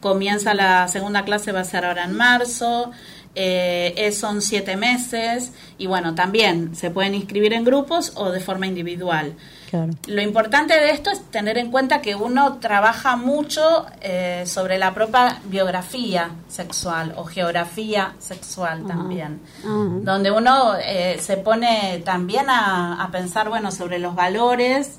Comienza 0.00 0.54
la 0.54 0.88
segunda 0.88 1.24
clase, 1.24 1.52
va 1.52 1.61
a 1.61 1.64
ser 1.64 1.85
ahora 1.85 2.04
en 2.04 2.14
marzo. 2.16 2.90
Eh, 3.38 3.92
es- 3.98 4.18
son 4.18 4.40
siete 4.40 4.76
meses 4.78 5.52
y 5.76 5.87
bueno, 5.87 6.14
también 6.14 6.74
se 6.74 6.90
pueden 6.90 7.14
inscribir 7.14 7.52
en 7.52 7.64
grupos 7.64 8.12
o 8.14 8.30
de 8.30 8.40
forma 8.40 8.66
individual. 8.66 9.35
Claro. 9.68 9.92
Lo 10.06 10.22
importante 10.22 10.72
de 10.72 10.90
esto 10.92 11.11
es 11.11 11.20
tener 11.30 11.59
en 11.59 11.70
cuenta 11.70 12.00
que 12.00 12.14
uno 12.14 12.59
trabaja 12.61 13.16
mucho 13.16 13.85
eh, 14.00 14.44
sobre 14.46 14.78
la 14.78 14.94
propia 14.94 15.38
biografía 15.44 16.30
sexual 16.48 17.12
o 17.16 17.24
geografía 17.24 18.14
sexual 18.20 18.87
también, 18.87 19.40
donde 20.02 20.30
uno 20.30 20.74
eh, 20.82 21.18
se 21.20 21.37
pone 21.37 22.00
también 22.06 22.48
a, 22.48 23.02
a 23.02 23.11
pensar, 23.11 23.50
bueno, 23.50 23.70
sobre 23.70 23.98
los 23.98 24.14
valores 24.14 24.96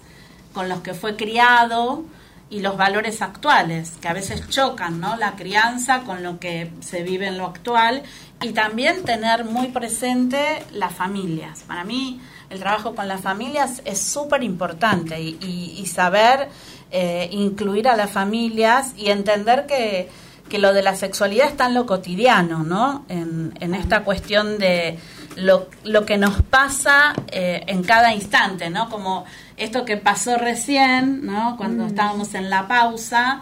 con 0.53 0.69
los 0.69 0.81
que 0.81 0.93
fue 0.93 1.15
criado 1.15 2.03
y 2.49 2.61
los 2.61 2.77
valores 2.77 3.21
actuales, 3.21 3.93
que 4.01 4.07
a 4.07 4.13
veces 4.13 4.47
chocan, 4.49 4.99
¿no? 5.01 5.17
La 5.17 5.35
crianza 5.35 6.01
con 6.01 6.23
lo 6.23 6.39
que 6.39 6.71
se 6.79 7.03
vive 7.03 7.27
en 7.27 7.37
lo 7.37 7.45
actual 7.45 8.03
y 8.41 8.51
también 8.53 9.03
tener 9.03 9.43
muy 9.43 9.67
presente 9.67 10.63
las 10.71 10.93
familias. 10.93 11.63
Para 11.67 11.83
mí 11.83 12.21
el 12.49 12.59
trabajo 12.59 12.95
con 12.95 13.07
las 13.09 13.19
familias 13.21 13.81
es 13.83 14.01
súper 14.01 14.43
importante 14.43 15.19
y, 15.19 15.37
y- 15.41 15.75
y 15.81 15.85
saber 15.87 16.47
eh, 16.91 17.27
incluir 17.33 17.89
a 17.89 17.97
las 17.97 18.09
familias 18.11 18.93
y 18.95 19.09
entender 19.09 19.65
que, 19.65 20.09
que 20.47 20.57
lo 20.57 20.71
de 20.73 20.81
la 20.83 20.95
sexualidad 20.95 21.47
está 21.49 21.65
en 21.65 21.73
lo 21.73 21.85
cotidiano, 21.85 22.63
¿no? 22.63 23.03
En, 23.09 23.51
esta 23.75 24.03
cuestión 24.05 24.57
de 24.57 24.97
lo, 25.35 25.67
lo 25.83 26.05
que 26.05 26.17
nos 26.17 26.41
pasa 26.43 27.13
eh, 27.27 27.63
en 27.67 27.83
cada 27.83 28.13
instante, 28.13 28.69
¿no? 28.69 28.89
Como 28.89 29.25
esto 29.57 29.85
que 29.85 29.97
pasó 29.97 30.37
recién, 30.37 31.25
¿no? 31.25 31.57
Cuando 31.57 31.87
estábamos 31.87 32.33
en 32.35 32.49
la 32.49 32.67
pausa, 32.67 33.41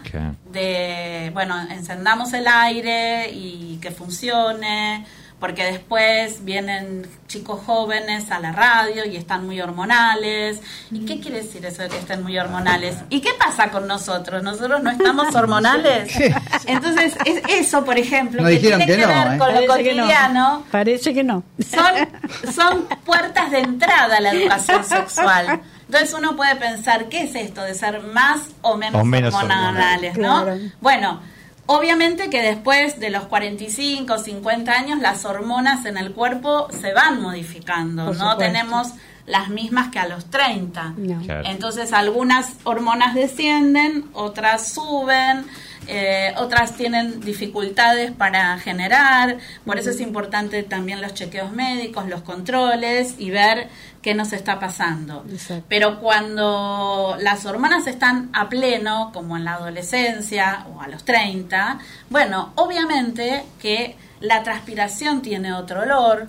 de, 0.50 1.30
bueno, 1.34 1.60
encendamos 1.70 2.32
el 2.32 2.46
aire 2.48 3.30
y 3.32 3.78
que 3.82 3.90
funcione, 3.90 5.04
porque 5.38 5.64
después 5.64 6.42
vienen 6.46 7.06
chicos 7.28 7.60
jóvenes 7.66 8.30
a 8.30 8.40
la 8.40 8.52
radio 8.52 9.04
y 9.04 9.16
están 9.16 9.44
muy 9.44 9.60
hormonales. 9.60 10.62
¿Y 10.90 11.04
qué 11.04 11.20
quiere 11.20 11.42
decir 11.42 11.66
eso 11.66 11.82
de 11.82 11.90
que 11.90 11.98
estén 11.98 12.22
muy 12.22 12.38
hormonales? 12.38 12.96
¿Y 13.10 13.20
qué 13.20 13.30
pasa 13.38 13.70
con 13.70 13.86
nosotros? 13.86 14.42
¿Nosotros 14.42 14.82
no 14.82 14.90
estamos 14.90 15.34
hormonales? 15.34 16.10
Entonces, 16.66 17.14
es 17.26 17.42
eso, 17.50 17.84
por 17.84 17.98
ejemplo, 17.98 18.40
No 18.42 18.48
que 18.48 18.56
tiene 18.56 18.86
que 18.86 18.96
que, 18.96 19.02
no, 19.02 19.08
ver 19.08 19.34
¿eh? 19.34 19.38
con 19.38 19.48
lo 19.54 19.66
Parece 19.66 19.82
que 19.84 19.94
no. 19.94 20.02
cotidiano, 20.04 20.64
Parece 20.70 21.12
que 21.14 21.22
no. 21.24 21.42
son, 21.70 22.52
son 22.54 22.86
puertas 23.04 23.50
de 23.50 23.58
entrada 23.58 24.16
a 24.16 24.20
la 24.22 24.30
educación 24.30 24.82
sexual. 24.84 25.60
Entonces 25.86 26.14
uno 26.14 26.36
puede 26.36 26.56
pensar, 26.56 27.08
¿qué 27.08 27.22
es 27.22 27.34
esto 27.34 27.62
de 27.62 27.74
ser 27.74 28.02
más 28.02 28.40
o 28.62 28.76
menos, 28.76 29.00
O 29.00 29.04
menos 29.04 29.34
hormonales? 29.34 30.16
¿no? 30.18 30.42
Claro. 30.44 30.60
Bueno, 30.80 31.20
obviamente 31.66 32.28
que 32.28 32.42
después 32.42 32.98
de 32.98 33.10
los 33.10 33.24
45, 33.24 34.18
50 34.18 34.72
años, 34.72 34.98
las 35.00 35.24
hormonas 35.24 35.84
en 35.86 35.96
el 35.96 36.12
cuerpo 36.12 36.68
se 36.72 36.92
van 36.92 37.20
modificando. 37.20 38.06
Por 38.06 38.16
no 38.16 38.30
supuesto. 38.32 38.52
tenemos 38.52 38.88
las 39.26 39.48
mismas 39.48 39.88
que 39.88 39.98
a 39.98 40.08
los 40.08 40.30
30. 40.30 40.94
No. 40.96 41.20
Claro. 41.22 41.48
Entonces 41.48 41.92
algunas 41.92 42.52
hormonas 42.64 43.14
descienden, 43.14 44.06
otras 44.12 44.72
suben, 44.72 45.46
eh, 45.88 46.34
otras 46.36 46.74
tienen 46.74 47.20
dificultades 47.20 48.12
para 48.12 48.58
generar, 48.58 49.38
por 49.64 49.78
eso 49.78 49.90
es 49.90 50.00
importante 50.00 50.62
también 50.62 51.00
los 51.00 51.14
chequeos 51.14 51.52
médicos, 51.52 52.08
los 52.08 52.22
controles 52.22 53.14
y 53.18 53.30
ver 53.30 53.68
qué 54.02 54.14
nos 54.14 54.32
está 54.32 54.58
pasando. 54.58 55.24
Exacto. 55.30 55.64
Pero 55.68 56.00
cuando 56.00 57.16
las 57.20 57.44
hormonas 57.46 57.86
están 57.86 58.30
a 58.32 58.48
pleno, 58.48 59.10
como 59.12 59.36
en 59.36 59.44
la 59.44 59.54
adolescencia 59.54 60.66
o 60.74 60.80
a 60.80 60.88
los 60.88 61.04
30, 61.04 61.78
bueno, 62.10 62.52
obviamente 62.56 63.44
que 63.60 63.96
la 64.20 64.42
transpiración 64.42 65.22
tiene 65.22 65.52
otro 65.52 65.82
olor, 65.82 66.28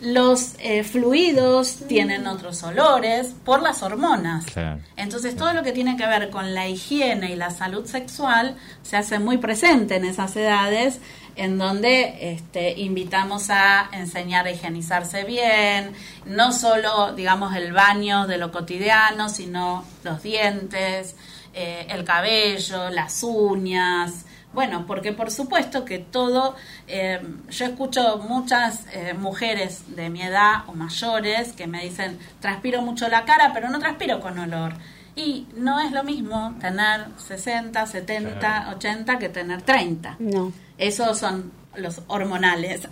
los 0.00 0.54
eh, 0.58 0.84
fluidos 0.84 1.78
tienen 1.88 2.26
otros 2.26 2.62
olores 2.62 3.34
por 3.44 3.62
las 3.62 3.82
hormonas. 3.82 4.44
Claro. 4.46 4.80
Entonces 4.96 5.36
todo 5.36 5.52
lo 5.52 5.62
que 5.62 5.72
tiene 5.72 5.96
que 5.96 6.06
ver 6.06 6.30
con 6.30 6.54
la 6.54 6.68
higiene 6.68 7.32
y 7.32 7.36
la 7.36 7.50
salud 7.50 7.84
sexual 7.86 8.56
se 8.82 8.96
hace 8.96 9.18
muy 9.18 9.38
presente 9.38 9.96
en 9.96 10.04
esas 10.04 10.36
edades 10.36 11.00
en 11.38 11.56
donde 11.56 12.32
este, 12.32 12.78
invitamos 12.80 13.48
a 13.48 13.88
enseñar 13.92 14.46
a 14.46 14.50
higienizarse 14.50 15.22
bien, 15.22 15.92
no 16.26 16.52
solo 16.52 17.12
digamos 17.12 17.54
el 17.54 17.72
baño 17.72 18.26
de 18.26 18.38
lo 18.38 18.50
cotidiano, 18.50 19.28
sino 19.28 19.84
los 20.02 20.20
dientes, 20.20 21.14
eh, 21.54 21.86
el 21.90 22.04
cabello, 22.04 22.90
las 22.90 23.22
uñas, 23.22 24.24
bueno, 24.52 24.84
porque 24.86 25.12
por 25.12 25.30
supuesto 25.30 25.84
que 25.84 25.98
todo, 25.98 26.56
eh, 26.86 27.20
yo 27.50 27.64
escucho 27.66 28.18
muchas 28.28 28.86
eh, 28.92 29.14
mujeres 29.14 29.94
de 29.94 30.08
mi 30.10 30.22
edad 30.22 30.62
o 30.68 30.72
mayores 30.72 31.52
que 31.52 31.66
me 31.66 31.82
dicen, 31.84 32.18
transpiro 32.40 32.80
mucho 32.82 33.08
la 33.08 33.24
cara, 33.24 33.52
pero 33.52 33.68
no 33.68 33.78
transpiro 33.78 34.20
con 34.20 34.38
olor. 34.38 34.72
Y 35.16 35.46
no 35.56 35.80
es 35.80 35.90
lo 35.92 36.04
mismo 36.04 36.54
tener 36.60 37.06
60, 37.26 37.86
70, 37.86 38.70
80 38.76 39.18
que 39.18 39.28
tener 39.28 39.62
30. 39.62 40.16
No. 40.20 40.52
Esos 40.78 41.18
son 41.18 41.50
los 41.76 42.02
hormonales. 42.06 42.88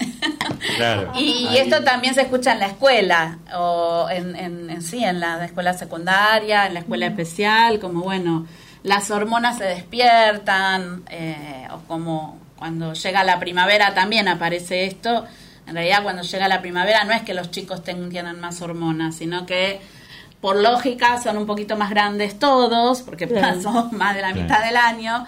Claro. 0.77 1.12
Y, 1.19 1.57
esto 1.57 1.83
también 1.85 2.14
se 2.14 2.23
escucha 2.23 2.53
en 2.53 2.59
la 2.61 2.66
escuela, 2.66 3.38
o 3.57 4.09
en, 4.11 4.35
en- 4.37 4.71
en- 4.71 4.83
sí, 4.83 5.03
en 5.05 5.21
la 5.21 5.45
escuela 5.45 5.73
secundaria, 5.75 6.66
en 6.66 6.75
la 6.75 6.81
escuela 6.81 7.07
especial, 7.07 7.79
como 7.79 8.03
bueno, 8.03 8.47
las 8.87 9.11
hormonas 9.11 9.59
se 9.59 9.64
despiertan, 9.64 11.03
eh, 11.11 11.66
o 11.72 11.79
como 11.88 12.38
cuando 12.57 12.94
llega 12.94 13.22
la 13.25 13.38
primavera 13.38 13.94
también 13.94 14.29
aparece 14.29 14.85
esto. 14.87 15.27
En 15.66 15.75
realidad 15.75 16.03
cuando 16.05 16.22
llega 16.22 16.46
la 16.49 16.61
primavera 16.61 17.05
no 17.05 17.12
es 17.12 17.22
que 17.22 17.35
los 17.35 17.51
chicos 17.51 17.83
ten- 17.83 18.09
tienen 18.09 18.40
más 18.40 18.62
hormonas, 18.62 19.16
sino 19.16 19.44
que 19.44 19.81
por 20.40 20.57
lógica 20.57 21.20
son 21.20 21.37
un 21.37 21.46
poquito 21.46 21.77
más 21.77 21.90
grandes 21.90 22.38
todos, 22.38 23.03
porque 23.03 23.27
Claro. 23.27 23.57
pasó 23.62 23.88
más 23.92 24.14
de 24.14 24.22
la 24.22 24.33
Claro. 24.33 24.42
mitad 24.42 24.64
del 24.64 24.77
año. 24.77 25.27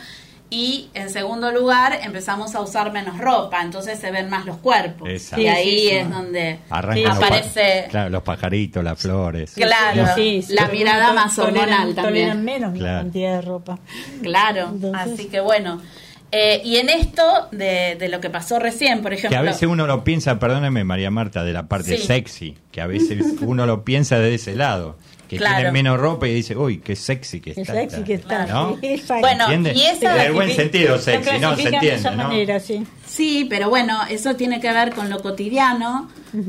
Y 0.50 0.88
en 0.94 1.10
segundo 1.10 1.52
lugar, 1.52 1.98
empezamos 2.02 2.54
a 2.54 2.60
usar 2.62 2.90
menos 2.90 3.18
ropa, 3.18 3.60
entonces 3.62 3.98
se 3.98 4.10
ven 4.10 4.30
más 4.30 4.46
los 4.46 4.56
cuerpos. 4.56 5.08
Exacto. 5.08 5.42
Y 5.42 5.48
ahí 5.48 5.70
sí, 5.80 5.88
sí. 5.88 5.94
es 5.96 6.10
donde 6.10 6.58
Arrancan 6.70 7.04
los 7.04 7.16
aparece, 7.18 7.86
claro, 7.90 8.08
los 8.10 8.22
pajaritos, 8.22 8.82
las 8.82 8.98
flores. 8.98 9.52
claro, 9.54 10.06
Sí, 10.14 10.40
sí. 10.42 10.54
la 10.54 10.68
mirada 10.68 11.12
más 11.12 11.38
hormonal 11.38 11.94
toleran 11.94 11.94
también. 11.94 12.44
menos 12.44 12.78
la 12.78 13.00
cantidad 13.00 13.34
de 13.36 13.42
ropa. 13.42 13.78
Claro, 14.22 14.68
Entonces- 14.72 15.12
así 15.14 15.28
que 15.28 15.40
bueno. 15.40 15.82
Eh, 16.30 16.60
y 16.62 16.76
en 16.76 16.90
esto 16.90 17.22
de, 17.52 17.96
de 17.98 18.08
lo 18.10 18.20
que 18.20 18.28
pasó 18.28 18.58
recién, 18.58 19.00
por 19.00 19.12
Que 19.12 19.16
ejemplo, 19.18 19.38
a 19.38 19.42
veces 19.42 19.62
uno 19.66 19.86
lo 19.86 20.04
piensa, 20.04 20.38
perdóneme 20.38 20.84
María 20.84 21.10
Marta, 21.10 21.42
de 21.42 21.54
la 21.54 21.68
parte 21.68 21.96
Sí. 21.96 22.06
sexy, 22.06 22.56
que 22.70 22.82
a 22.82 22.86
veces 22.86 23.24
uno 23.40 23.64
lo 23.64 23.82
piensa 23.82 24.18
de 24.18 24.34
ese 24.34 24.54
lado, 24.54 24.96
que 25.28 25.36
Claro. 25.36 25.56
tiene 25.56 25.72
menos 25.72 26.00
ropa 26.00 26.26
y 26.26 26.34
dice, 26.34 26.56
uy, 26.56 26.78
qué 26.78 26.96
sexy 26.96 27.40
que 27.40 27.54
Qué 27.54 27.60
está. 27.60 27.74
sexy 27.74 28.02
que 28.02 28.14
está. 28.14 28.46
¿No? 28.46 28.76
Bueno, 29.20 29.44
¿Entiende? 29.44 29.72
y 29.74 29.82
esa- 29.82 30.16
En 30.16 30.20
el 30.28 30.32
buen 30.32 30.50
sentido 30.56 30.98
sexy, 30.98 31.38
¿no? 31.38 31.50
Se 31.54 31.62
de 31.62 31.68
entiende, 31.68 31.94
esa 31.94 32.10
¿no? 32.12 32.24
manera, 32.24 32.58
sí. 32.58 32.86
Sí, 33.06 33.46
pero 33.48 33.68
bueno, 33.68 33.98
eso 34.08 34.34
tiene 34.36 34.60
que 34.60 34.72
ver 34.72 34.92
con 34.94 35.10
lo 35.10 35.20
cotidiano, 35.22 36.08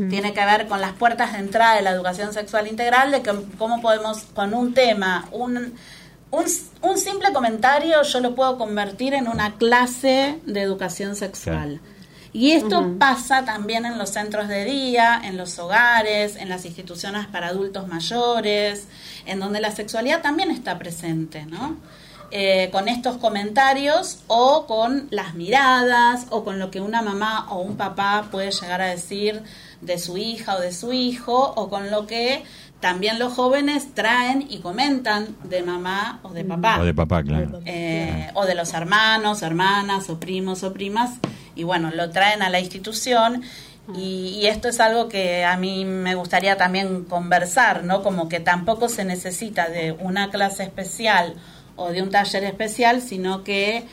tiene 0.10 0.34
que 0.34 0.46
ver 0.46 0.68
con 0.68 0.82
las 0.82 0.94
puertas 0.94 1.34
de 1.34 1.39
entrada 1.39 1.76
de 1.76 1.82
la 1.82 1.92
educación 1.92 2.34
sexual 2.34 2.68
integral, 2.68 3.12
de 3.12 3.22
que, 3.22 3.32
cómo 3.58 3.82
podemos, 3.82 4.20
con 4.34 4.54
un 4.54 4.74
tema, 4.74 5.28
un, 5.32 5.74
un, 6.32 6.46
un 6.82 6.98
simple 6.98 7.34
comentario, 7.34 8.02
yo 8.04 8.20
lo 8.20 8.36
puedo 8.36 8.58
convertir 8.58 9.13
en 9.13 9.28
una 9.28 9.56
clase 9.56 10.39
de 10.46 10.62
educación 10.62 11.15
sexual. 11.15 11.80
Y 12.32 12.52
esto 12.52 12.96
pasa 13.00 13.44
también 13.44 13.86
en 13.86 13.98
los 13.98 14.12
centros 14.12 14.48
de 14.48 14.63
día, 14.65 15.20
en 15.24 15.36
los 15.38 15.58
hogares, 15.60 16.36
en 16.36 16.48
las 16.50 16.65
instituciones 16.65 17.26
para 17.28 17.48
adultos 17.48 17.88
mayores, 17.88 18.88
en 19.26 19.39
donde 19.39 19.60
la 19.60 19.72
sexualidad 19.72 20.22
también 20.22 20.52
está 20.52 20.78
presente, 20.78 21.46
¿no? 21.46 21.78
Eh, 22.32 22.70
con 22.72 22.88
estos 22.88 23.18
comentarios 23.18 24.20
o 24.28 24.68
con 24.68 25.08
las 25.10 25.34
miradas 25.34 26.28
o 26.30 26.44
con 26.44 26.60
lo 26.60 26.70
que 26.70 26.80
una 26.80 27.02
mamá 27.02 27.48
o 27.50 27.60
un 27.62 27.76
papá 27.76 28.28
puede 28.30 28.52
llegar 28.52 28.82
a 28.82 28.86
decir 28.86 29.42
de 29.82 29.98
su 29.98 30.15
hija 30.15 30.56
o 30.56 30.60
de 30.60 30.72
su 30.72 30.94
hijo 30.94 31.54
o 31.56 31.70
con 31.72 31.89
lo 31.89 32.06
que 32.06 32.44
también 32.80 33.18
los 33.18 33.34
jóvenes 33.34 33.96
traen 33.96 34.46
y 34.48 34.60
comentan 34.60 35.36
de 35.44 35.63
mamá 35.63 36.20
o 36.22 36.30
de 36.30 36.46
papá 36.46 36.80
O 36.80 36.86
de 36.86 36.94
papá, 36.94 37.24
claro. 37.24 37.62
eh, 37.65 38.30
o 38.36 38.46
de 38.46 38.54
los 38.54 38.74
hermanos, 38.76 39.42
hermanas, 39.42 40.08
o 40.12 40.20
primos 40.20 40.62
o 40.63 40.72
primas, 40.72 41.13
y 41.60 41.63
bueno, 41.63 41.91
lo 41.91 42.10
traen 42.10 42.41
a 42.41 42.50
la 42.50 42.60
institución. 42.60 43.43
Y, 43.95 44.38
y 44.39 44.48
esto 44.48 44.69
es 44.69 44.80
algo 44.80 45.10
que 45.10 45.43
a 45.43 45.58
mí 45.58 45.84
me 45.84 46.15
gustaría 46.15 46.58
también 46.58 47.06
conversar, 47.06 47.84
¿no? 47.84 48.04
Como 48.04 48.30
que 48.30 48.39
tampoco 48.39 48.88
se 48.88 49.04
necesita 49.04 49.67
de 49.67 49.91
una 49.91 50.30
clase 50.30 50.63
especial 50.63 51.34
o 51.76 51.89
de 51.89 52.02
un 52.02 52.12
taller 52.12 52.43
especial, 52.43 53.02
sino 53.02 53.43
que 53.43 53.86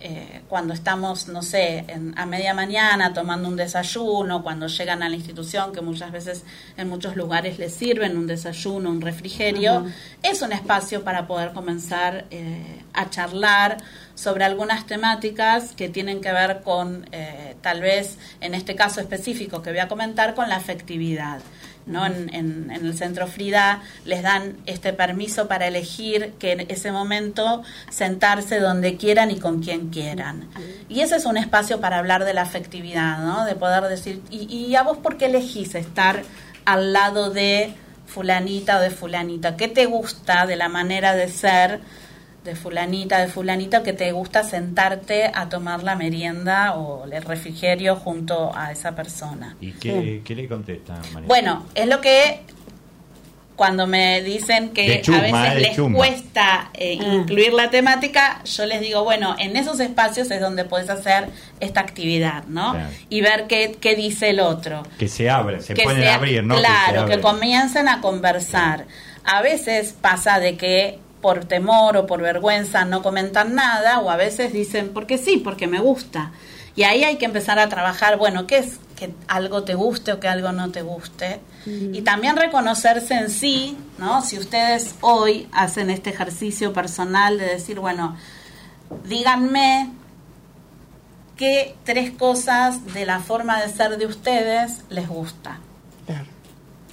eh, 0.00 0.42
cuando 0.48 0.74
estamos, 0.74 1.28
no 1.28 1.42
sé, 1.42 1.84
en- 1.88 2.14
a 2.16 2.24
media 2.26 2.54
mañana 2.54 3.12
tomando 3.12 3.48
un 3.48 3.56
desayuno, 3.56 4.42
cuando 4.42 4.66
llegan 4.68 5.02
a 5.02 5.08
la 5.08 5.16
institución, 5.16 5.72
que 5.72 5.80
muchas 5.80 6.12
veces 6.12 6.44
en 6.76 6.88
muchos 6.88 7.16
lugares 7.16 7.58
les 7.58 7.74
sirven 7.74 8.16
un 8.16 8.26
desayuno, 8.26 8.90
un 8.90 9.00
refrigerio, 9.00 9.86
es 10.22 10.42
un 10.42 10.52
espacio 10.52 11.02
para 11.04 11.26
poder 11.26 11.52
comenzar 11.52 12.26
eh, 12.30 12.80
a 12.92 13.10
charlar 13.10 13.78
sobre 14.14 14.44
algunas 14.44 14.86
temáticas 14.86 15.72
que 15.76 15.88
tienen 15.88 16.20
que 16.20 16.32
ver 16.32 16.60
con, 16.62 17.08
eh, 17.12 17.56
tal 17.60 17.80
vez, 17.80 18.18
en 18.40 18.54
este 18.54 18.74
caso 18.74 19.00
específico 19.00 19.62
que 19.62 19.70
voy 19.70 19.78
a 19.80 19.88
comentar, 19.88 20.34
con 20.34 20.48
la 20.48 20.56
afectividad. 20.56 21.40
¿No? 21.88 22.06
En, 22.06 22.32
en- 22.34 22.70
en 22.70 22.86
el 22.86 22.96
centro 22.96 23.26
Frida 23.26 23.82
les 24.04 24.22
dan 24.22 24.56
este 24.66 24.92
permiso 24.92 25.48
para 25.48 25.66
elegir 25.66 26.34
que 26.38 26.52
en 26.52 26.60
ese 26.70 26.92
momento 26.92 27.62
sentarse 27.90 28.60
donde 28.60 28.96
quieran 28.96 29.30
y 29.30 29.38
con 29.38 29.62
quien 29.62 29.88
quieran. 29.90 30.48
Y 30.88 31.00
ese 31.00 31.16
es 31.16 31.24
un 31.24 31.36
espacio 31.36 31.80
para 31.80 31.98
hablar 31.98 32.24
de 32.24 32.34
la 32.34 32.42
afectividad, 32.42 33.18
¿no? 33.24 33.44
de 33.44 33.54
poder 33.54 33.84
decir, 33.84 34.22
¿y, 34.30 34.44
y 34.54 34.76
a 34.76 34.82
vos 34.82 34.98
por 34.98 35.16
qué 35.16 35.26
elegís 35.26 35.74
estar 35.74 36.22
al 36.64 36.92
lado 36.92 37.30
de 37.30 37.74
fulanita 38.06 38.78
o 38.78 38.80
de 38.80 38.90
fulanita? 38.90 39.56
¿Qué 39.56 39.68
te 39.68 39.86
gusta 39.86 40.46
de 40.46 40.56
la 40.56 40.68
manera 40.68 41.14
de 41.14 41.28
ser? 41.28 41.80
De 42.44 42.54
fulanita, 42.56 43.18
de 43.18 43.28
fulanita, 43.28 43.82
que 43.82 43.92
te 43.92 44.12
gusta 44.12 44.42
sentarte 44.44 45.30
a 45.34 45.48
tomar 45.48 45.82
la 45.82 45.96
merienda 45.96 46.74
o 46.76 47.04
el 47.04 47.22
refrigerio 47.22 47.96
junto 47.96 48.50
a 48.56 48.72
esa 48.72 48.94
persona. 48.94 49.56
¿Y 49.60 49.72
qué, 49.72 50.22
qué 50.24 50.34
le 50.34 50.48
contesta, 50.48 50.94
María? 51.12 51.26
Bueno, 51.28 51.66
es 51.74 51.86
lo 51.86 52.00
que 52.00 52.40
cuando 53.56 53.88
me 53.88 54.22
dicen 54.22 54.68
que 54.70 55.02
a 55.04 55.20
veces 55.20 55.34
eh, 55.56 55.60
les 55.60 55.92
cuesta 55.92 56.70
eh, 56.74 56.96
Ah. 57.00 57.14
incluir 57.14 57.52
la 57.52 57.70
temática, 57.70 58.40
yo 58.44 58.64
les 58.66 58.80
digo, 58.80 59.02
bueno, 59.02 59.34
en 59.36 59.56
esos 59.56 59.80
espacios 59.80 60.30
es 60.30 60.40
donde 60.40 60.64
puedes 60.64 60.88
hacer 60.88 61.28
esta 61.58 61.80
actividad, 61.80 62.44
¿no? 62.44 62.70
Claro. 62.74 62.88
Y 63.08 63.20
ver 63.20 63.48
qué, 63.48 63.76
qué 63.80 63.96
dice 63.96 64.30
el 64.30 64.38
otro 64.38 64.84
que 64.96 65.08
se 65.08 65.28
abren, 65.28 65.60
se 65.60 65.74
que 65.74 65.82
pueden 65.82 66.02
sea- 66.02 66.14
abrir, 66.14 66.44
¿no? 66.44 66.54
Claro, 66.56 66.92
que, 67.06 67.14
abren. 67.14 67.20
comiencen 67.20 67.88
a 67.88 68.00
conversar. 68.00 68.86
A 69.24 69.42
veces 69.42 69.92
pasa 70.00 70.38
de 70.38 70.56
que 70.56 71.00
por 71.20 71.44
temor 71.44 71.96
o 71.96 72.06
por 72.06 72.20
vergüenza 72.22 72.84
no 72.84 73.02
comentan 73.02 73.54
nada, 73.54 74.00
o 74.00 74.10
a 74.10 74.16
veces 74.16 74.52
dicen, 74.52 74.90
porque 74.94 75.18
sí, 75.18 75.38
porque 75.38 75.66
me 75.66 75.80
gusta. 75.80 76.32
Y 76.76 76.84
ahí 76.84 77.02
hay 77.02 77.16
que 77.16 77.24
empezar 77.24 77.58
a 77.58 77.68
trabajar, 77.68 78.18
bueno, 78.18 78.46
¿qué 78.46 78.58
es 78.58 78.78
que 78.94 79.12
algo 79.26 79.64
te 79.64 79.74
guste 79.74 80.12
o 80.12 80.20
que 80.20 80.28
algo 80.28 80.52
no 80.52 80.70
te 80.70 80.82
guste? 80.82 81.40
Y 81.66 82.02
también 82.02 82.36
reconocerse 82.36 83.14
en 83.14 83.30
sí, 83.30 83.76
¿no? 83.98 84.22
Si 84.22 84.38
ustedes 84.38 84.94
hoy 85.00 85.48
hacen 85.52 85.90
este 85.90 86.10
ejercicio 86.10 86.72
personal 86.72 87.36
de 87.36 87.46
decir, 87.46 87.78
bueno, 87.80 88.16
díganme 89.04 89.90
qué 91.36 91.74
tres 91.84 92.12
cosas 92.12 92.94
de 92.94 93.04
la 93.04 93.20
forma 93.20 93.60
de 93.60 93.68
ser 93.68 93.98
de 93.98 94.06
ustedes 94.06 94.84
les 94.88 95.08
gusta. 95.08 95.58
Claro. 96.06 96.26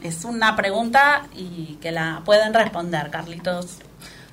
Es 0.03 0.25
una 0.25 0.55
pregunta 0.55 1.27
y 1.35 1.77
que 1.81 1.91
la 1.91 2.21
pueden 2.25 2.53
responder, 2.53 3.11
Carlitos. 3.11 3.77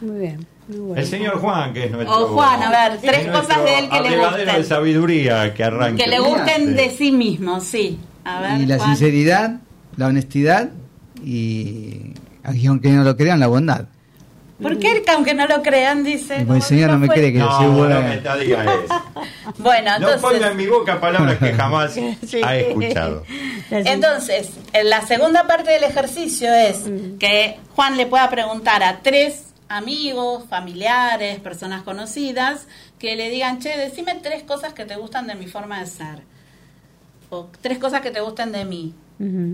Muy 0.02 0.18
bien. 0.20 0.46
Muy 0.68 0.78
bueno. 0.78 1.00
El 1.00 1.06
señor 1.06 1.38
Juan, 1.40 1.72
que 1.72 1.84
es 1.84 1.90
nuestro... 1.90 2.24
O 2.24 2.28
Juan, 2.34 2.62
a 2.62 2.70
ver, 2.88 2.98
tres 3.00 3.26
cosas 3.28 3.64
de 3.64 3.78
él 3.78 3.88
que 3.88 4.00
le 4.00 4.08
abrevadero 4.08 4.36
de 4.36 4.44
gusten. 4.58 4.64
sabiduría 4.64 5.54
que 5.54 5.64
arranque. 5.64 6.04
Que 6.04 6.10
le 6.10 6.18
gusten 6.20 6.76
de 6.76 6.90
sí 6.90 7.10
mismo, 7.12 7.60
sí. 7.60 7.98
A 8.24 8.40
ver, 8.40 8.60
y 8.60 8.66
la 8.66 8.76
Juan. 8.78 8.88
sinceridad, 8.90 9.56
la 9.96 10.06
honestidad 10.06 10.70
y, 11.24 12.12
aunque 12.66 12.90
no 12.90 13.02
lo 13.04 13.16
crean, 13.16 13.40
la 13.40 13.46
bondad. 13.48 13.86
¿Por 14.60 14.78
qué, 14.78 15.02
aunque 15.12 15.34
no 15.34 15.48
lo 15.48 15.60
crean, 15.62 16.04
dice? 16.04 16.36
Como 16.38 16.54
el 16.54 16.62
señor 16.62 16.90
no 16.90 16.98
me 16.98 17.06
fue- 17.06 17.16
cree 17.16 17.32
que 17.32 17.38
yo 17.40 17.46
No, 17.46 17.56
soy 17.56 17.66
no 17.66 17.72
buena. 17.78 18.00
me 18.00 18.20
no 18.20 18.36
diga 18.38 18.62
eso. 18.64 19.02
Bueno, 19.58 19.90
No 19.98 20.06
ponga 20.20 20.28
en 20.30 20.36
entonces, 20.36 20.54
mi 20.54 20.66
boca 20.68 21.00
palabras 21.00 21.38
que 21.38 21.52
jamás 21.54 21.92
Sí. 21.94 22.40
ha 22.44 22.56
escuchado. 22.56 23.24
entonces, 23.70 24.50
en 24.72 24.88
la 24.88 25.00
segunda 25.02 25.46
parte 25.48 25.72
del 25.72 25.82
ejercicio 25.84 26.52
es 26.54 26.88
Mm. 26.88 27.18
que 27.18 27.56
Juan 27.74 27.96
le 27.96 28.06
pueda 28.06 28.30
preguntar 28.30 28.82
a 28.84 29.00
tres 29.02 29.46
amigos, 29.72 30.44
familiares, 30.48 31.40
personas 31.40 31.82
conocidas, 31.82 32.66
que 32.98 33.16
le 33.16 33.30
digan, 33.30 33.58
che, 33.58 33.76
decime 33.76 34.14
tres 34.16 34.42
cosas 34.42 34.74
que 34.74 34.84
te 34.84 34.96
gustan 34.96 35.26
de 35.26 35.34
mi 35.34 35.46
forma 35.46 35.80
de 35.80 35.86
ser. 35.86 36.22
O 37.30 37.48
tres 37.60 37.78
cosas 37.78 38.02
que 38.02 38.10
te 38.10 38.20
gusten 38.20 38.52
de 38.52 38.64
mí. 38.64 38.94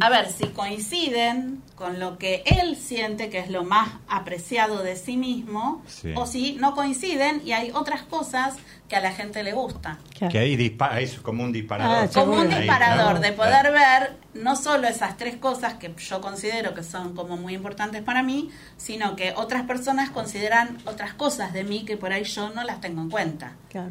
A 0.01 0.09
ver 0.09 0.31
si 0.33 0.47
coinciden 0.49 1.63
con 1.75 2.01
lo 2.01 2.17
que 2.19 2.43
él 2.47 2.75
siente 2.77 3.29
que 3.29 3.39
es 3.39 3.51
lo 3.51 3.65
más 3.65 3.91
apreciado 4.09 4.83
de 4.83 4.97
sí 4.97 5.17
mismo, 5.17 5.83
Sí. 5.87 6.13
o 6.17 6.27
si 6.27 6.55
no 6.55 6.75
coinciden 6.75 7.43
y 7.45 7.53
hay 7.53 7.71
otras 7.73 8.03
cosas 8.03 8.57
que 8.89 8.97
a 8.97 9.01
la 9.01 9.13
gente 9.13 9.43
le 9.43 9.53
gusta. 9.53 9.99
Claro. 10.17 10.33
Que 10.33 10.39
ahí 10.39 10.57
dispara, 10.57 11.01
es 11.01 11.19
como 11.21 11.45
un 11.45 11.53
disparador. 11.53 12.05
Ah, 12.05 12.09
Como 12.13 12.33
un. 12.41 12.51
Ahí, 12.51 12.63
disparador 12.63 13.15
¿no? 13.17 13.21
de 13.21 13.33
poder 13.33 13.71
ver 13.73 14.17
no 14.35 14.57
solo 14.57 14.89
esas 14.89 15.17
tres 15.19 15.37
cosas 15.37 15.75
que 15.75 15.93
yo 15.99 16.21
considero 16.23 16.73
que 16.75 16.83
son 16.83 17.15
como 17.15 17.37
muy 17.37 17.55
importantes 17.55 18.03
para 18.03 18.23
mí, 18.23 18.49
sino 18.79 19.17
que 19.17 19.35
otras 19.37 19.65
personas 19.65 20.09
consideran 20.11 20.79
otras 20.87 21.13
cosas 21.13 21.53
de 21.53 21.65
mí 21.65 21.85
que 21.85 21.97
por 21.99 22.13
ahí 22.13 22.25
yo 22.25 22.49
no 22.51 22.65
las 22.65 22.81
tengo 22.81 23.03
en 23.03 23.11
cuenta. 23.11 23.53
Claro. 23.69 23.91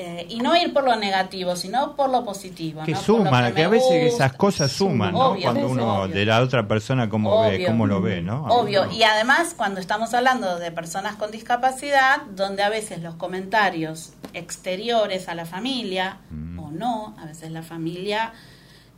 Eh, 0.00 0.26
y 0.28 0.38
no 0.38 0.54
ir 0.56 0.72
por 0.72 0.84
lo 0.84 0.94
negativo, 0.94 1.56
sino 1.56 1.96
por 1.96 2.08
lo 2.08 2.24
positivo. 2.24 2.84
Que 2.84 2.92
¿no? 2.92 3.00
Suman, 3.00 3.52
que, 3.52 3.64
a 3.64 3.68
veces 3.68 4.04
gusta. 4.04 4.26
esas 4.26 4.32
cosas 4.38 4.70
suman, 4.70 5.12
¿no? 5.12 5.30
Obvio, 5.30 5.42
Cuando 5.42 5.68
uno 5.68 6.02
obvio. 6.02 6.14
de 6.14 6.24
la 6.24 6.40
otra 6.40 6.68
persona 6.68 7.08
cómo 7.08 7.40
ve, 7.42 7.66
cómo 7.66 7.84
lo 7.84 8.00
ve, 8.00 8.22
¿no? 8.22 8.44
Obvio, 8.44 8.88
y 8.92 9.02
además 9.02 9.54
cuando 9.56 9.80
estamos 9.80 10.14
hablando 10.14 10.60
de 10.60 10.70
personas 10.70 11.16
con 11.16 11.32
discapacidad, 11.32 12.22
donde 12.30 12.62
a 12.62 12.68
veces 12.68 13.02
los 13.02 13.16
comentarios 13.16 14.12
exteriores 14.34 15.28
a 15.28 15.34
la 15.34 15.46
familia 15.46 16.18
Mm. 16.30 16.58
o 16.60 16.70
no. 16.70 17.16
A 17.18 17.26
veces 17.26 17.50
la 17.50 17.62
familia, 17.64 18.32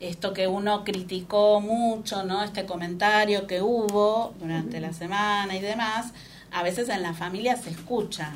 esto 0.01 0.35
que 0.35 0.49
uno 0.49 0.85
criticó 0.85 1.63
mucho, 1.63 2.25
¿no? 2.25 2.43
Este 2.43 2.67
comentario 2.67 3.47
que 3.47 3.63
hubo 3.63 4.35
durante 4.39 4.81
la 4.81 4.93
semana 4.93 5.57
y 5.57 5.61
demás, 5.61 6.13
a 6.53 6.63
veces 6.63 6.91
en 6.91 7.03
la 7.03 7.15
familia 7.15 7.57
se 7.57 7.71
escucha. 7.71 8.33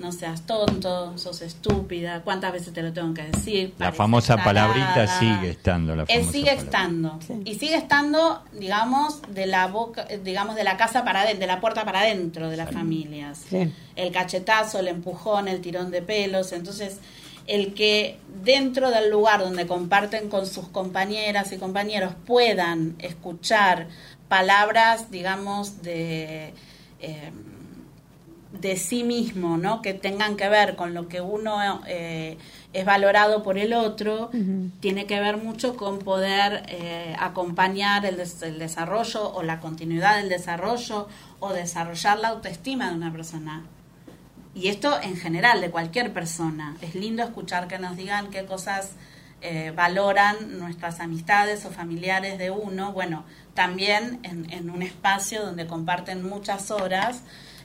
No 0.00 0.12
seas 0.12 0.42
tonto, 0.46 1.16
sos 1.18 1.42
estúpida, 1.42 2.22
¿cuántas 2.22 2.52
veces 2.52 2.72
te 2.72 2.82
lo 2.82 2.90
tengo 2.92 3.12
que 3.12 3.22
decir? 3.24 3.74
La 3.78 3.92
famosa 3.92 4.36
palabrita 4.38 5.06
sigue 5.18 5.50
estando. 5.50 5.94
La 5.94 6.04
Eh, 6.04 6.06
famosa 6.08 6.32
sigue 6.32 6.44
palabra. 6.46 6.64
estando 6.64 7.18
Sí. 7.26 7.34
y 7.44 7.54
sigue 7.56 7.74
estando 7.76 8.42
digamos 8.58 9.20
de 9.28 9.46
la 9.46 9.66
boca 9.66 10.06
eh, 10.08 10.18
digamos 10.24 10.56
de 10.56 10.64
la 10.64 10.76
casa 10.78 11.04
para 11.04 11.20
adentro 11.20 11.40
de 11.40 11.46
la 11.46 11.60
puerta 11.60 11.84
para 11.84 12.00
adentro 12.00 12.48
de 12.48 12.56
las 12.56 12.70
familias 12.70 13.42
Sí. 13.50 13.70
el 13.94 14.10
cachetazo 14.10 14.78
el 14.80 14.88
empujón 14.88 15.48
el 15.48 15.60
tirón 15.60 15.90
de 15.90 16.00
pelos 16.02 16.52
entonces 16.52 16.98
el 17.46 17.74
que 17.74 18.18
dentro 18.42 18.90
del 18.90 19.10
lugar 19.10 19.40
donde 19.40 19.66
comparten 19.66 20.28
con 20.30 20.46
sus 20.46 20.68
compañeras 20.68 21.52
y 21.52 21.58
compañeros 21.58 22.14
puedan 22.26 22.94
escuchar 23.00 23.86
palabras 24.28 25.10
digamos 25.10 25.82
de 25.82 26.54
eh, 27.00 27.32
de 28.52 28.76
sí 28.76 29.04
mismo, 29.04 29.56
¿no? 29.56 29.80
Que 29.80 29.94
tengan 29.94 30.36
que 30.36 30.48
ver 30.48 30.74
con 30.74 30.92
lo 30.92 31.06
que 31.06 31.20
uno 31.20 31.82
eh, 31.86 32.36
es 32.72 32.84
valorado 32.84 33.42
por 33.44 33.58
el 33.58 33.72
otro, 33.72 34.30
tiene 34.80 35.06
que 35.06 35.20
ver 35.20 35.36
mucho 35.36 35.76
con 35.76 36.00
poder 36.00 36.64
eh, 36.68 37.14
acompañar 37.18 38.04
el, 38.06 38.16
des- 38.16 38.42
el 38.42 38.58
desarrollo 38.58 39.32
o 39.32 39.42
la 39.44 39.60
continuidad 39.60 40.16
del 40.18 40.28
desarrollo 40.28 41.06
o 41.38 41.52
desarrollar 41.52 42.18
la 42.18 42.28
autoestima 42.28 42.90
de 42.90 42.96
una 42.96 43.12
persona. 43.12 43.62
Y 44.52 44.66
esto 44.66 44.98
en 45.00 45.16
general, 45.16 45.60
de 45.60 45.70
cualquier 45.70 46.12
persona. 46.12 46.76
Es 46.80 46.96
lindo 46.96 47.22
escuchar 47.22 47.68
que 47.68 47.78
nos 47.78 47.96
digan 47.96 48.30
qué 48.30 48.46
cosas 48.46 48.94
eh, 49.42 49.72
valoran 49.76 50.58
nuestras 50.58 50.98
amistades 50.98 51.64
o 51.66 51.70
familiares 51.70 52.36
de 52.36 52.50
uno. 52.50 52.92
Bueno, 52.92 53.24
también 53.54 54.18
en, 54.24 54.52
en 54.52 54.70
un 54.70 54.82
espacio 54.82 55.40
donde 55.46 55.68
comparten 55.68 56.28
muchas 56.28 56.72
horas 56.72 57.22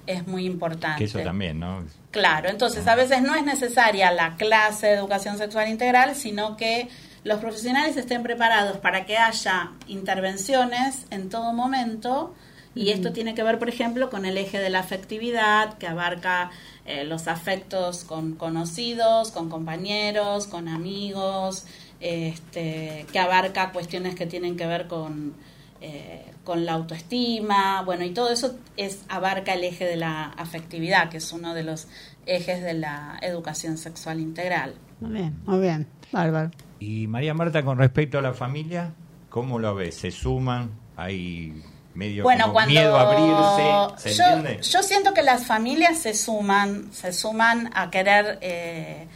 es 0.07 0.27
muy 0.27 0.45
importante. 0.45 0.99
Que 0.99 1.05
eso 1.05 1.19
también, 1.19 1.59
¿no? 1.59 1.83
Claro, 2.11 2.49
entonces 2.49 2.87
a 2.87 2.95
veces 2.95 3.21
no 3.21 3.35
es 3.35 3.43
necesaria 3.43 4.11
la 4.11 4.35
clase 4.35 4.87
de 4.87 4.93
educación 4.93 5.37
sexual 5.37 5.69
integral, 5.69 6.15
sino 6.15 6.55
que 6.57 6.87
los 7.23 7.39
profesionales 7.39 7.97
estén 7.97 8.23
preparados 8.23 8.77
para 8.77 9.05
que 9.05 9.17
haya 9.17 9.71
intervenciones 9.87 11.05
en 11.09 11.29
todo 11.29 11.53
momento. 11.53 12.33
Y 12.75 12.89
esto 12.89 13.13
tiene 13.13 13.33
que 13.35 13.41
ver, 13.41 13.57
por 13.57 13.69
ejemplo, 13.69 14.09
con 14.09 14.25
el 14.25 14.37
eje 14.37 14.59
de 14.59 14.69
la 14.69 14.79
afectividad, 14.79 15.77
que 15.77 15.87
abarca 15.87 16.51
eh, 16.85 17.05
los 17.05 17.27
afectos 17.27 18.03
con 18.03 18.35
conocidos, 18.35 19.31
con 19.31 19.49
compañeros, 19.49 20.45
con 20.45 20.67
amigos, 20.67 21.65
este, 22.01 23.05
que 23.11 23.19
abarca 23.19 23.71
cuestiones 23.71 24.15
que 24.15 24.25
tienen 24.25 24.57
que 24.57 24.67
ver 24.67 24.87
con, 24.87 25.33
eh, 25.79 26.25
con 26.45 26.65
la 26.65 26.73
autoestima, 26.73 27.81
bueno, 27.81 28.05
y 28.05 28.11
todo 28.11 28.31
eso 28.31 28.55
es 28.77 29.03
abarca 29.09 29.53
el 29.53 29.65
eje 29.65 29.83
de 29.83 29.97
la 29.97 30.27
afectividad, 30.37 31.09
que 31.09 31.17
es 31.17 31.33
uno 31.33 31.53
de 31.53 31.63
los 31.63 31.89
ejes 32.25 32.63
de 32.63 32.73
la 32.73 33.19
educación 33.21 33.77
sexual 33.77 34.21
integral. 34.21 34.75
Muy 35.01 35.11
bien, 35.11 35.35
muy 35.45 35.59
bien. 35.59 35.87
Bárbaro. 36.13 36.51
Y 36.79 37.07
María 37.07 37.33
Marta, 37.33 37.63
con 37.63 37.77
respecto 37.77 38.19
a 38.19 38.21
la 38.21 38.33
familia, 38.33 38.93
¿cómo 39.29 39.59
lo 39.59 39.75
ves? 39.75 39.95
¿Se 39.95 40.11
suman? 40.11 40.71
¿Hay 40.95 41.61
medio 41.93 42.23
Bueno, 42.23 42.43
como 42.43 42.53
cuando 42.53 42.71
miedo 42.71 42.95
a 42.95 43.01
abrirse? 43.01 44.09
¿Se 44.09 44.17
yo, 44.17 44.23
entiende? 44.23 44.63
yo 44.63 44.83
siento 44.83 45.13
que 45.13 45.23
las 45.23 45.45
familias 45.45 45.99
se 45.99 46.13
suman, 46.13 46.93
se 46.93 47.11
suman 47.11 47.71
a 47.73 47.89
querer 47.89 48.37
eh, 48.41 49.07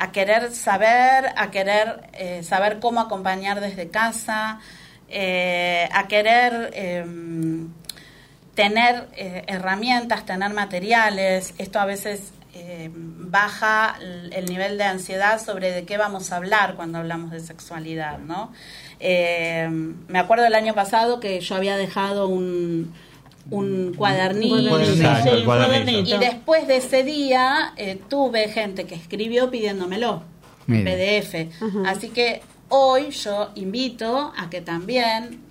a 0.00 0.12
querer 0.12 0.50
saber, 0.52 1.26
a 1.36 1.50
querer 1.50 2.08
eh, 2.14 2.42
saber 2.42 2.80
cómo 2.80 3.00
acompañar 3.00 3.60
desde 3.60 3.90
casa, 3.90 4.58
eh, 5.10 5.88
a 5.92 6.08
querer 6.08 6.70
em, 6.74 7.68
tener 8.54 9.08
eh, 9.16 9.44
herramientas, 9.46 10.24
tener 10.24 10.52
materiales. 10.52 11.54
Esto 11.58 11.78
a 11.80 11.84
veces 11.84 12.32
eh, 12.54 12.90
baja 12.92 13.96
el, 14.00 14.32
el 14.32 14.46
nivel 14.46 14.76
de 14.76 14.84
ansiedad 14.84 15.40
sobre 15.44 15.70
de 15.72 15.84
qué 15.84 15.96
vamos 15.96 16.32
a 16.32 16.36
hablar 16.36 16.74
cuando 16.74 16.98
hablamos 16.98 17.30
de 17.30 17.40
sexualidad, 17.40 18.18
¿no? 18.18 18.52
Eh, 18.98 19.66
me 20.08 20.18
acuerdo 20.18 20.44
el 20.46 20.54
año 20.54 20.74
pasado 20.74 21.20
que 21.20 21.40
yo 21.40 21.54
había 21.54 21.76
dejado 21.76 22.28
un, 22.28 22.92
un 23.50 23.94
cuadernillo. 23.96 24.78
Y 24.80 26.18
después 26.18 26.68
de 26.68 26.76
ese 26.76 27.02
día 27.02 27.72
eh, 27.76 27.98
tuve 28.08 28.48
gente 28.48 28.84
que 28.84 28.94
escribió 28.94 29.50
pidiéndomelo 29.50 30.22
en 30.68 30.84
Mire. 30.84 31.18
PDF. 31.18 31.64
Así 31.86 32.10
que 32.10 32.42
hoy 32.70 33.10
yo 33.10 33.52
invito 33.54 34.32
a 34.36 34.48
que 34.48 34.60
también 34.60 35.42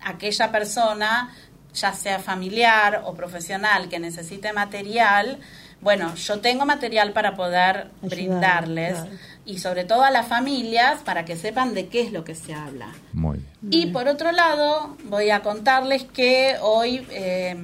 aquella 0.00 0.52
persona, 0.52 1.34
ya 1.74 1.92
sea 1.92 2.20
familiar 2.20 3.02
o 3.04 3.14
profesional, 3.14 3.88
que 3.88 3.98
necesite 3.98 4.52
material, 4.52 5.38
bueno, 5.80 6.14
yo 6.14 6.40
tengo 6.40 6.64
material 6.64 7.12
para 7.12 7.36
poder 7.36 7.88
brindarles 8.02 8.94
claro. 8.94 9.10
Y 9.48 9.58
sobre 9.58 9.84
todo 9.84 10.02
a 10.02 10.10
las 10.10 10.28
familias 10.28 11.00
para 11.02 11.24
que 11.24 11.34
sepan 11.34 11.72
de 11.72 11.88
qué 11.88 12.02
es 12.02 12.12
lo 12.12 12.22
que 12.22 12.34
se 12.34 12.52
habla. 12.52 12.92
Muy 13.14 13.38
bien. 13.62 13.88
Y 13.88 13.90
por 13.90 14.06
otro 14.06 14.30
lado, 14.30 14.98
voy 15.04 15.30
a 15.30 15.40
contarles 15.40 16.04
que 16.04 16.56
hoy 16.60 17.06
eh, 17.10 17.56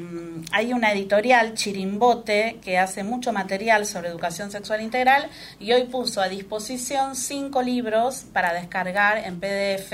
hay 0.50 0.72
una 0.72 0.92
editorial, 0.92 1.52
Chirimbote, 1.52 2.58
que 2.64 2.78
hace 2.78 3.04
mucho 3.04 3.34
material 3.34 3.84
sobre 3.84 4.08
educación 4.08 4.50
sexual 4.50 4.80
integral 4.80 5.28
y 5.60 5.72
hoy 5.72 5.84
puso 5.84 6.22
a 6.22 6.28
disposición 6.30 7.16
cinco 7.16 7.60
libros 7.60 8.24
para 8.32 8.54
descargar 8.54 9.18
en 9.18 9.38
PDF 9.38 9.92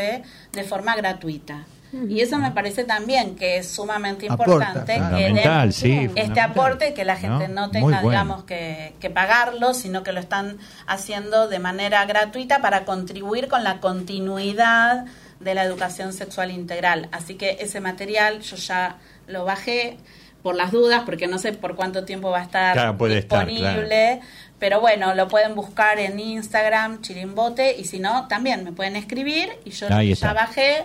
de 0.52 0.62
forma 0.62 0.94
gratuita. 0.94 1.66
Y 1.92 2.20
eso 2.20 2.38
me 2.38 2.52
parece 2.52 2.84
también 2.84 3.34
que 3.34 3.58
es 3.58 3.68
sumamente 3.68 4.26
Aporta, 4.30 4.52
importante 4.52 4.94
claro. 4.96 5.16
que 5.16 5.32
den 5.32 5.72
sí, 5.72 6.10
este 6.14 6.40
aporte 6.40 6.94
que 6.94 7.04
la 7.04 7.16
gente 7.16 7.48
no, 7.48 7.66
¿No? 7.66 7.70
tenga, 7.70 7.82
bueno. 7.84 8.10
digamos, 8.10 8.44
que, 8.44 8.94
que 9.00 9.10
pagarlo, 9.10 9.74
sino 9.74 10.02
que 10.02 10.12
lo 10.12 10.20
están 10.20 10.58
haciendo 10.86 11.48
de 11.48 11.58
manera 11.58 12.04
gratuita 12.04 12.60
para 12.60 12.84
contribuir 12.84 13.48
con 13.48 13.64
la 13.64 13.80
continuidad 13.80 15.06
de 15.40 15.54
la 15.54 15.64
educación 15.64 16.12
sexual 16.12 16.50
integral. 16.50 17.08
Así 17.12 17.34
que 17.34 17.56
ese 17.60 17.80
material 17.80 18.40
yo 18.40 18.56
ya 18.56 18.96
lo 19.26 19.44
bajé 19.44 19.96
por 20.42 20.54
las 20.54 20.70
dudas, 20.70 21.02
porque 21.04 21.26
no 21.26 21.38
sé 21.38 21.52
por 21.52 21.76
cuánto 21.76 22.04
tiempo 22.04 22.30
va 22.30 22.40
a 22.40 22.42
estar 22.42 22.72
Claro, 22.72 22.96
puede 22.96 23.18
estar, 23.18 23.46
disponible. 23.46 24.20
Pero 24.58 24.80
bueno, 24.80 25.14
lo 25.14 25.28
pueden 25.28 25.54
buscar 25.54 25.98
en 25.98 26.18
Instagram, 26.18 27.00
Chirimbote, 27.00 27.76
y 27.78 27.84
si 27.84 27.98
no, 27.98 28.28
también 28.28 28.64
me 28.64 28.72
pueden 28.72 28.96
escribir 28.96 29.50
y 29.64 29.70
yo 29.70 29.86
Ahí 29.90 30.08
ya 30.08 30.14
está. 30.14 30.32
bajé. 30.32 30.84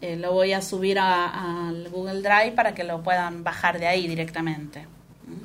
Eh, 0.00 0.16
lo 0.16 0.32
voy 0.32 0.52
a 0.52 0.60
subir 0.62 0.98
a- 0.98 1.68
al 1.68 1.88
Google 1.90 2.20
Drive 2.22 2.52
para 2.52 2.74
que 2.74 2.84
lo 2.84 3.02
puedan 3.02 3.42
bajar 3.44 3.78
de 3.78 3.86
ahí 3.86 4.06
directamente. 4.06 4.86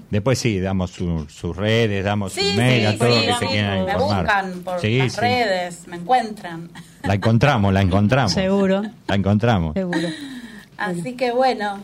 Después 0.10 0.38
sí, 0.40 0.60
damos 0.60 0.92
su- 0.92 1.28
sus 1.28 1.56
redes, 1.58 2.06
damos 2.06 2.34
Sí, 2.34 2.52
su 2.52 2.58
mail 2.58 2.86
a 2.86 2.92
sí, 2.92 2.98
todos 3.00 3.20
sí, 3.22 3.28
los 3.28 3.40
que 3.40 3.46
se 3.48 3.52
quieran 3.52 3.86
me 3.86 3.92
informar. 3.92 4.24
buscan 4.24 4.62
por 4.64 4.80
Sí, 4.80 4.98
las 5.00 5.14
sí. 5.14 5.20
redes, 5.20 5.88
me 5.88 5.96
encuentran. 5.98 6.70
La 7.04 7.16
encontramos, 7.16 7.74
la 7.74 7.82
encontramos. 7.82 8.32
Seguro, 8.32 8.84
La 9.08 9.16
encontramos. 9.16 9.74
seguro. 9.74 10.08
Así 10.78 11.16
que 11.16 11.32
bueno, 11.32 11.80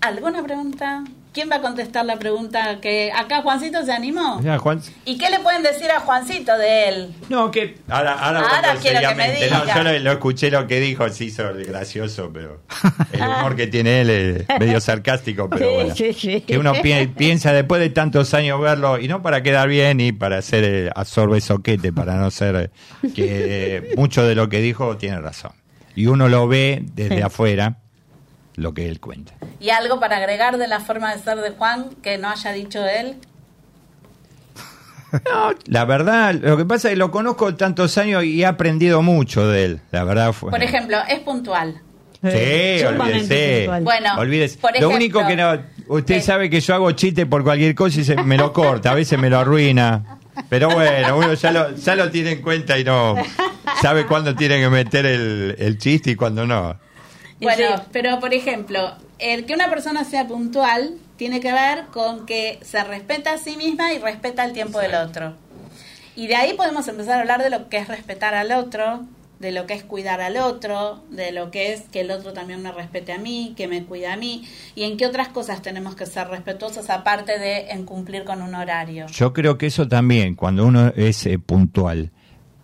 ¿alguna 0.00 0.42
pregunta? 0.42 1.04
¿Quién 1.32 1.48
va 1.50 1.56
a 1.56 1.60
contestar 1.62 2.04
la 2.04 2.18
pregunta 2.18 2.78
que 2.82 3.10
acá 3.10 3.40
Juancito 3.40 3.82
se 3.86 3.92
animó? 3.92 4.40
Ya, 4.42 4.58
Juan, 4.58 4.82
¿Y 5.06 5.16
qué 5.16 5.30
le 5.30 5.40
pueden 5.40 5.62
decir 5.62 5.90
a 5.90 6.00
Juancito 6.00 6.58
de 6.58 6.88
él? 6.88 7.14
No, 7.30 7.50
que 7.50 7.78
ahora, 7.88 8.12
ahora, 8.12 8.40
Ahora 8.40 8.60
cuando 8.62 8.80
quiero 8.82 9.00
que 9.00 9.14
me 9.14 9.22
seriamente, 9.24 9.50
no, 9.50 9.60
diga. 9.62 9.74
yo 9.76 9.82
lo, 9.82 9.98
lo 9.98 10.12
escuché 10.12 10.50
lo 10.50 10.66
que 10.66 10.78
dijo, 10.80 11.08
se 11.08 11.24
hizo 11.24 11.44
gracioso, 11.66 12.30
pero 12.34 12.60
el 13.12 13.20
humor 13.22 13.56
que 13.56 13.66
tiene 13.66 14.02
él 14.02 14.10
es 14.10 14.46
medio 14.60 14.78
sarcástico, 14.80 15.48
pero 15.48 15.68
Sí, 15.68 15.74
bueno. 15.74 15.94
sí, 15.94 16.12
sí. 16.12 16.40
Que 16.42 16.58
uno 16.58 16.74
pi- 16.82 17.06
piensa 17.06 17.52
después 17.54 17.80
de 17.80 17.88
tantos 17.88 18.34
años 18.34 18.60
verlo, 18.60 18.98
y 18.98 19.08
no 19.08 19.22
para 19.22 19.42
quedar 19.42 19.68
bien 19.68 20.00
y 20.00 20.12
para 20.12 20.36
hacer 20.38 20.64
eh, 20.64 20.90
absorbe 20.94 21.40
soquete, 21.40 21.92
para 21.94 22.16
no 22.16 22.30
ser 22.30 22.70
eh, 23.02 23.10
que 23.14 23.24
eh, 23.76 23.94
mucho 23.96 24.22
de 24.26 24.34
lo 24.34 24.50
que 24.50 24.60
dijo 24.60 24.98
tiene 24.98 25.18
razón. 25.20 25.52
Y 25.96 26.06
uno 26.06 26.28
lo 26.28 26.46
ve 26.48 26.82
desde 26.94 27.16
Sí. 27.16 27.22
afuera, 27.22 27.78
lo 28.56 28.74
que 28.74 28.88
él 28.88 29.00
cuenta. 29.00 29.34
¿Y 29.60 29.70
algo 29.70 30.00
para 30.00 30.16
agregar 30.18 30.58
de 30.58 30.68
la 30.68 30.80
forma 30.80 31.14
de 31.14 31.22
ser 31.22 31.38
de 31.38 31.50
Juan 31.50 31.90
que 32.02 32.18
no 32.18 32.28
haya 32.28 32.52
dicho 32.52 32.84
él? 32.86 33.16
No, 35.12 35.50
la 35.66 35.84
verdad, 35.84 36.34
lo 36.34 36.56
que 36.56 36.64
pasa 36.64 36.88
es 36.88 36.92
que 36.92 36.96
lo 36.96 37.10
conozco 37.10 37.54
tantos 37.54 37.98
años 37.98 38.24
y 38.24 38.42
he 38.42 38.46
aprendido 38.46 39.02
mucho 39.02 39.46
de 39.46 39.64
él. 39.64 39.80
La 39.90 40.04
verdad 40.04 40.32
fue. 40.32 40.50
Por 40.50 40.62
ejemplo, 40.62 40.96
es 41.06 41.20
puntual. 41.20 41.82
Sí, 42.22 42.84
olvídese. 42.84 43.68
Bueno, 43.82 44.14
Olvídese. 44.16 44.58
por 44.58 44.80
lo 44.80 44.90
único 44.90 45.26
que 45.26 45.36
no. 45.36 45.58
Usted 45.88 46.22
sabe 46.22 46.48
que 46.48 46.60
yo 46.60 46.74
hago 46.74 46.92
chiste 46.92 47.26
por 47.26 47.42
cualquier 47.42 47.74
cosa 47.74 48.00
y 48.00 48.04
se, 48.04 48.14
me 48.22 48.36
lo 48.36 48.52
corta, 48.52 48.92
a 48.92 48.94
veces 48.94 49.18
me 49.18 49.28
lo 49.28 49.40
arruina. 49.40 50.18
Pero 50.48 50.70
bueno, 50.70 51.18
uno 51.18 51.34
ya 51.34 51.50
lo, 51.50 51.74
ya 51.76 51.96
lo 51.96 52.10
tiene 52.10 52.32
en 52.32 52.42
cuenta 52.42 52.78
y 52.78 52.84
no. 52.84 53.16
Sabe 53.82 54.06
cuándo 54.06 54.34
tiene 54.34 54.60
que 54.60 54.70
meter 54.70 55.04
el, 55.04 55.56
el 55.58 55.78
chiste 55.78 56.12
y 56.12 56.14
cuándo 56.14 56.46
no. 56.46 56.76
Bueno, 57.42 57.76
sí. 57.76 57.82
pero 57.92 58.20
por 58.20 58.34
ejemplo, 58.34 58.94
el 59.18 59.44
que 59.46 59.54
una 59.54 59.68
persona 59.68 60.04
sea 60.04 60.26
puntual 60.26 60.94
tiene 61.16 61.40
que 61.40 61.52
ver 61.52 61.86
con 61.92 62.26
que 62.26 62.58
se 62.62 62.82
respeta 62.84 63.34
a 63.34 63.38
sí 63.38 63.56
misma 63.56 63.92
y 63.92 63.98
respeta 63.98 64.44
el 64.44 64.52
tiempo 64.52 64.78
del 64.78 64.94
otro. 64.94 65.34
Y 66.14 66.26
de 66.26 66.36
ahí 66.36 66.54
podemos 66.54 66.86
empezar 66.88 67.18
a 67.18 67.20
hablar 67.20 67.42
de 67.42 67.50
lo 67.50 67.68
que 67.68 67.78
es 67.78 67.88
respetar 67.88 68.34
al 68.34 68.52
otro, 68.52 69.06
de 69.38 69.50
lo 69.50 69.66
que 69.66 69.74
es 69.74 69.82
cuidar 69.82 70.20
al 70.20 70.36
otro, 70.36 71.02
de 71.10 71.32
lo 71.32 71.50
que 71.50 71.72
es 71.72 71.82
que 71.90 72.00
el 72.00 72.10
otro 72.10 72.32
también 72.32 72.62
me 72.62 72.70
respete 72.70 73.12
a 73.12 73.18
mí, 73.18 73.54
que 73.56 73.66
me 73.66 73.84
cuide 73.84 74.06
a 74.06 74.16
mí, 74.16 74.46
y 74.74 74.84
en 74.84 74.96
qué 74.96 75.06
otras 75.06 75.28
cosas 75.28 75.62
tenemos 75.62 75.96
que 75.96 76.06
ser 76.06 76.28
respetuosos 76.28 76.90
aparte 76.90 77.38
de 77.38 77.70
en 77.70 77.84
cumplir 77.84 78.24
con 78.24 78.40
un 78.40 78.54
horario. 78.54 79.06
Yo 79.08 79.32
creo 79.32 79.58
que 79.58 79.66
eso 79.66 79.88
también, 79.88 80.36
cuando 80.36 80.64
uno 80.64 80.92
es 80.96 81.26
eh, 81.26 81.38
puntual 81.38 82.10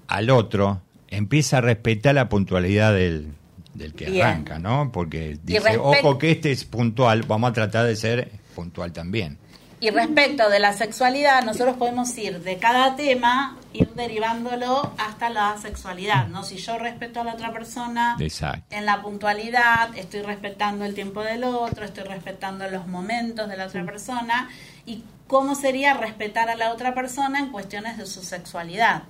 al 0.07 0.31
otro, 0.31 0.83
empieza 1.09 1.59
a 1.59 1.61
respetar 1.63 2.15
la 2.15 2.29
puntualidad 2.29 2.95
del, 2.95 3.33
del 3.79 3.95
que 3.95 4.11
Bien. 4.11 4.27
arranca, 4.27 4.59
¿no? 4.59 4.91
Porque 4.93 5.39
dice, 5.43 5.79
ojo 5.79 6.19
que 6.19 6.33
este 6.33 6.51
es 6.53 6.65
puntual, 6.65 7.23
vamos 7.23 7.51
a 7.51 7.53
tratar 7.53 7.87
de 7.87 7.97
ser 7.97 8.31
puntual 8.55 8.93
también. 8.93 9.39
Y 9.81 9.91
respecto 9.91 10.51
de 10.51 10.59
la 10.59 10.73
sexualidad, 10.73 11.45
nosotros 11.45 11.77
podemos 11.77 12.17
ir 12.19 12.41
de 12.41 12.59
cada 12.59 12.97
tema, 12.97 13.57
ir 13.73 13.89
derivándolo 13.91 14.93
hasta 14.99 15.31
la 15.31 15.57
sexualidad, 15.57 16.27
¿no? 16.27 16.43
Si 16.43 16.57
yo 16.57 16.79
respeto 16.79 17.21
a 17.21 17.25
la 17.25 17.35
otra 17.35 17.53
persona 17.53 18.17
Exacto. 18.19 18.75
en 18.75 18.87
la 18.87 19.01
puntualidad, 19.01 19.97
estoy 19.97 20.23
respetando 20.23 20.85
el 20.85 20.95
tiempo 20.95 21.23
del 21.23 21.45
otro, 21.45 21.85
estoy 21.85 22.03
respetando 22.03 22.69
los 22.69 22.89
momentos 22.89 23.49
de 23.49 23.57
la 23.57 23.67
otra 23.67 23.85
persona, 23.85 24.51
y 24.85 25.05
cómo 25.29 25.55
sería 25.55 25.95
respetar 25.95 26.51
a 26.51 26.57
la 26.57 26.73
otra 26.73 26.93
persona 26.93 27.39
en 27.39 27.51
cuestiones 27.53 27.99
de 27.99 28.07
su 28.07 28.25
sexualidad, 28.25 29.05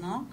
¿no? 0.00 0.28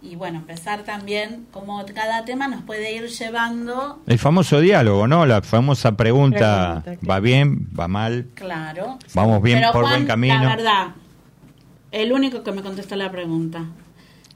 Y 0.00 0.14
bueno, 0.14 0.38
empezar 0.38 0.84
también 0.84 1.46
como 1.50 1.84
cada 1.86 2.24
tema 2.24 2.46
nos 2.46 2.62
puede 2.62 2.94
ir 2.94 3.08
llevando, 3.08 4.00
El 4.06 4.18
famoso 4.18 4.60
diálogo, 4.60 5.08
¿no? 5.08 5.26
La 5.26 5.42
famosa 5.42 5.96
pregunta, 5.96 6.82
Pregunta, 6.84 7.06
¿va 7.10 7.20
bien? 7.20 7.68
¿Va 7.78 7.88
mal? 7.88 8.26
claro. 8.34 8.98
¿Vamos 9.14 9.42
bien 9.42 9.58
Pero 9.58 9.72
por 9.72 9.82
Juan, 9.82 9.94
buen 9.94 10.06
camino? 10.06 10.34
La 10.42 10.48
verdad, 10.56 10.86
el 11.90 12.12
único 12.12 12.42
que 12.44 12.52
me 12.52 12.62
contestó 12.62 12.94
la 12.96 13.10
pregunta. 13.10 13.64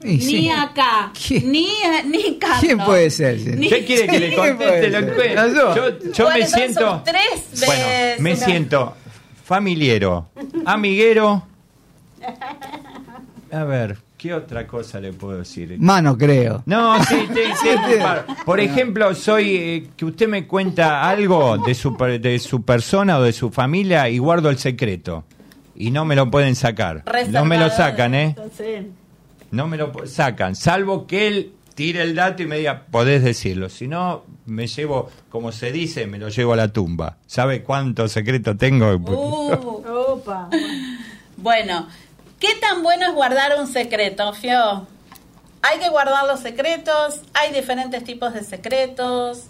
Ni 0.01 0.19
sí. 0.19 0.49
acá, 0.49 1.13
¿Quién? 1.27 1.49
ni, 1.49 1.69
ni 2.07 2.37
Carlos. 2.37 2.59
¿Quién 2.59 2.77
puede 2.79 3.09
ser? 3.09 3.39
Ni- 3.55 3.67
¿Usted 3.67 3.85
quiere 3.85 4.07
que 4.07 4.19
le 4.19 4.35
conteste? 4.35 4.89
Lo 4.89 5.15
que- 5.15 5.33
No, 5.35 5.47
yo. 5.47 5.75
Yo, 5.75 6.11
yo 6.11 6.23
Bueno, 6.25 6.39
me 6.39 6.45
siento... 6.47 7.01
tres 7.05 7.65
Bueno, 7.65 7.83
veces. 7.87 8.19
me 8.19 8.35
siento 8.35 8.97
familiero, 9.45 10.29
amiguero. 10.65 11.47
A 13.51 13.63
ver, 13.63 13.97
¿qué 14.23 14.33
otra 14.33 14.65
cosa 14.65 15.01
le 15.01 15.11
puedo 15.11 15.39
decir? 15.39 15.75
Mano, 15.79 16.17
creo. 16.17 16.63
No, 16.65 16.97
sí, 17.03 17.27
sí, 17.33 17.41
sí. 17.61 17.69
Por 18.45 18.61
ejemplo, 18.61 19.13
soy 19.13 19.55
eh, 19.57 19.87
que 19.97 20.05
usted 20.05 20.29
me 20.29 20.47
cuenta 20.47 21.09
algo 21.09 21.57
de 21.57 21.75
su, 21.75 21.97
per- 21.97 22.21
de 22.21 22.39
su 22.39 22.61
persona 22.63 23.17
o 23.17 23.21
de 23.21 23.33
su 23.33 23.51
familia 23.51 24.07
y 24.07 24.19
guardo 24.19 24.49
el 24.49 24.57
secreto. 24.57 25.25
Y 25.75 25.91
no 25.91 26.05
me 26.05 26.15
lo 26.15 26.31
pueden 26.31 26.55
sacar. 26.55 27.03
No 27.31 27.43
me 27.43 27.57
lo 27.57 27.69
sacan, 27.69 28.15
¿eh? 28.15 28.33
No 29.51 29.67
me 29.67 29.75
lo 29.75 29.91
sacan, 30.05 30.55
salvo 30.55 31.05
que 31.05 31.27
él 31.27 31.51
tire 31.75 32.01
el 32.03 32.15
dato 32.15 32.43
y 32.43 32.47
me 32.47 32.59
diga, 32.59 32.83
podés 32.89 33.23
decirlo. 33.23 33.67
Si 33.67 33.89
no, 33.89 34.23
me 34.45 34.67
llevo, 34.67 35.09
como 35.29 35.51
se 35.51 35.73
dice, 35.73 36.07
me 36.07 36.17
lo 36.17 36.29
llevo 36.29 36.53
a 36.53 36.55
la 36.55 36.69
tumba. 36.69 37.17
¿Sabe 37.27 37.61
cuánto 37.61 38.07
secreto 38.07 38.55
tengo? 38.55 38.95
Uh, 38.95 39.83
opa. 40.13 40.49
bueno, 41.35 41.87
¿qué 42.43 42.55
tan 42.59 42.83
bueno 42.83 43.07
es 43.07 43.13
guardar 43.13 43.57
un 43.57 43.67
secreto, 43.67 44.33
Fio? 44.33 44.85
Hay 45.61 45.79
que 45.79 45.87
guardar 45.87 46.25
los 46.25 46.41
secretos, 46.41 47.21
hay 47.33 47.53
diferentes 47.53 48.03
tipos 48.03 48.33
de 48.33 48.43
secretos. 48.43 49.45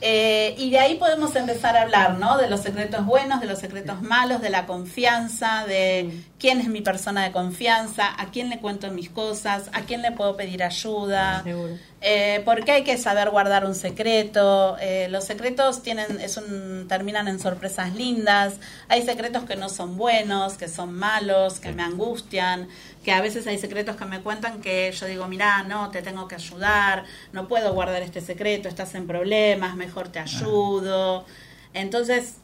eh, 0.00 0.54
y 0.58 0.70
de 0.70 0.78
ahí 0.78 0.94
podemos 0.96 1.36
empezar 1.36 1.76
a 1.76 1.82
hablar, 1.82 2.14
¿no? 2.14 2.36
De 2.38 2.48
los 2.48 2.60
secretos 2.60 3.04
buenos, 3.06 3.40
de 3.40 3.46
los 3.46 3.58
secretos 3.58 4.02
malos, 4.02 4.40
de 4.40 4.50
la 4.50 4.66
confianza, 4.66 5.64
de 5.66 6.24
quién 6.44 6.60
es 6.60 6.68
mi 6.68 6.82
persona 6.82 7.24
de 7.24 7.32
confianza, 7.32 8.20
a 8.20 8.26
quién 8.26 8.50
le 8.50 8.58
cuento 8.58 8.90
mis 8.90 9.08
cosas, 9.08 9.70
a 9.72 9.80
quién 9.86 10.02
le 10.02 10.12
puedo 10.12 10.36
pedir 10.36 10.62
ayuda. 10.62 11.42
Seguro. 11.42 11.78
Eh, 12.02 12.42
¿Por 12.44 12.66
qué 12.66 12.72
hay 12.72 12.84
que 12.84 12.98
saber 12.98 13.30
guardar 13.30 13.64
un 13.64 13.74
secreto? 13.74 14.76
Eh, 14.78 15.08
los 15.08 15.24
secretos 15.24 15.82
tienen, 15.82 16.20
es 16.20 16.36
un, 16.36 16.84
terminan 16.86 17.28
en 17.28 17.40
sorpresas 17.40 17.94
lindas. 17.94 18.56
Hay 18.88 19.00
secretos 19.06 19.44
que 19.44 19.56
no 19.56 19.70
son 19.70 19.96
buenos, 19.96 20.58
que 20.58 20.68
son 20.68 20.92
malos, 20.92 21.60
que 21.60 21.72
me 21.72 21.82
angustian, 21.82 22.68
que 23.02 23.12
a 23.12 23.22
veces 23.22 23.46
hay 23.46 23.56
secretos 23.56 23.96
que 23.96 24.04
me 24.04 24.20
cuentan 24.20 24.60
que 24.60 24.92
yo 24.92 25.06
digo, 25.06 25.26
mira, 25.28 25.62
no, 25.62 25.90
te 25.90 26.02
tengo 26.02 26.28
que 26.28 26.34
ayudar, 26.34 27.04
no 27.32 27.48
puedo 27.48 27.72
guardar 27.72 28.02
este 28.02 28.20
secreto, 28.20 28.68
estás 28.68 28.94
en 28.96 29.06
problemas, 29.06 29.76
mejor 29.76 30.08
te 30.08 30.18
ayudo. 30.18 31.24
Entonces, 31.72 32.34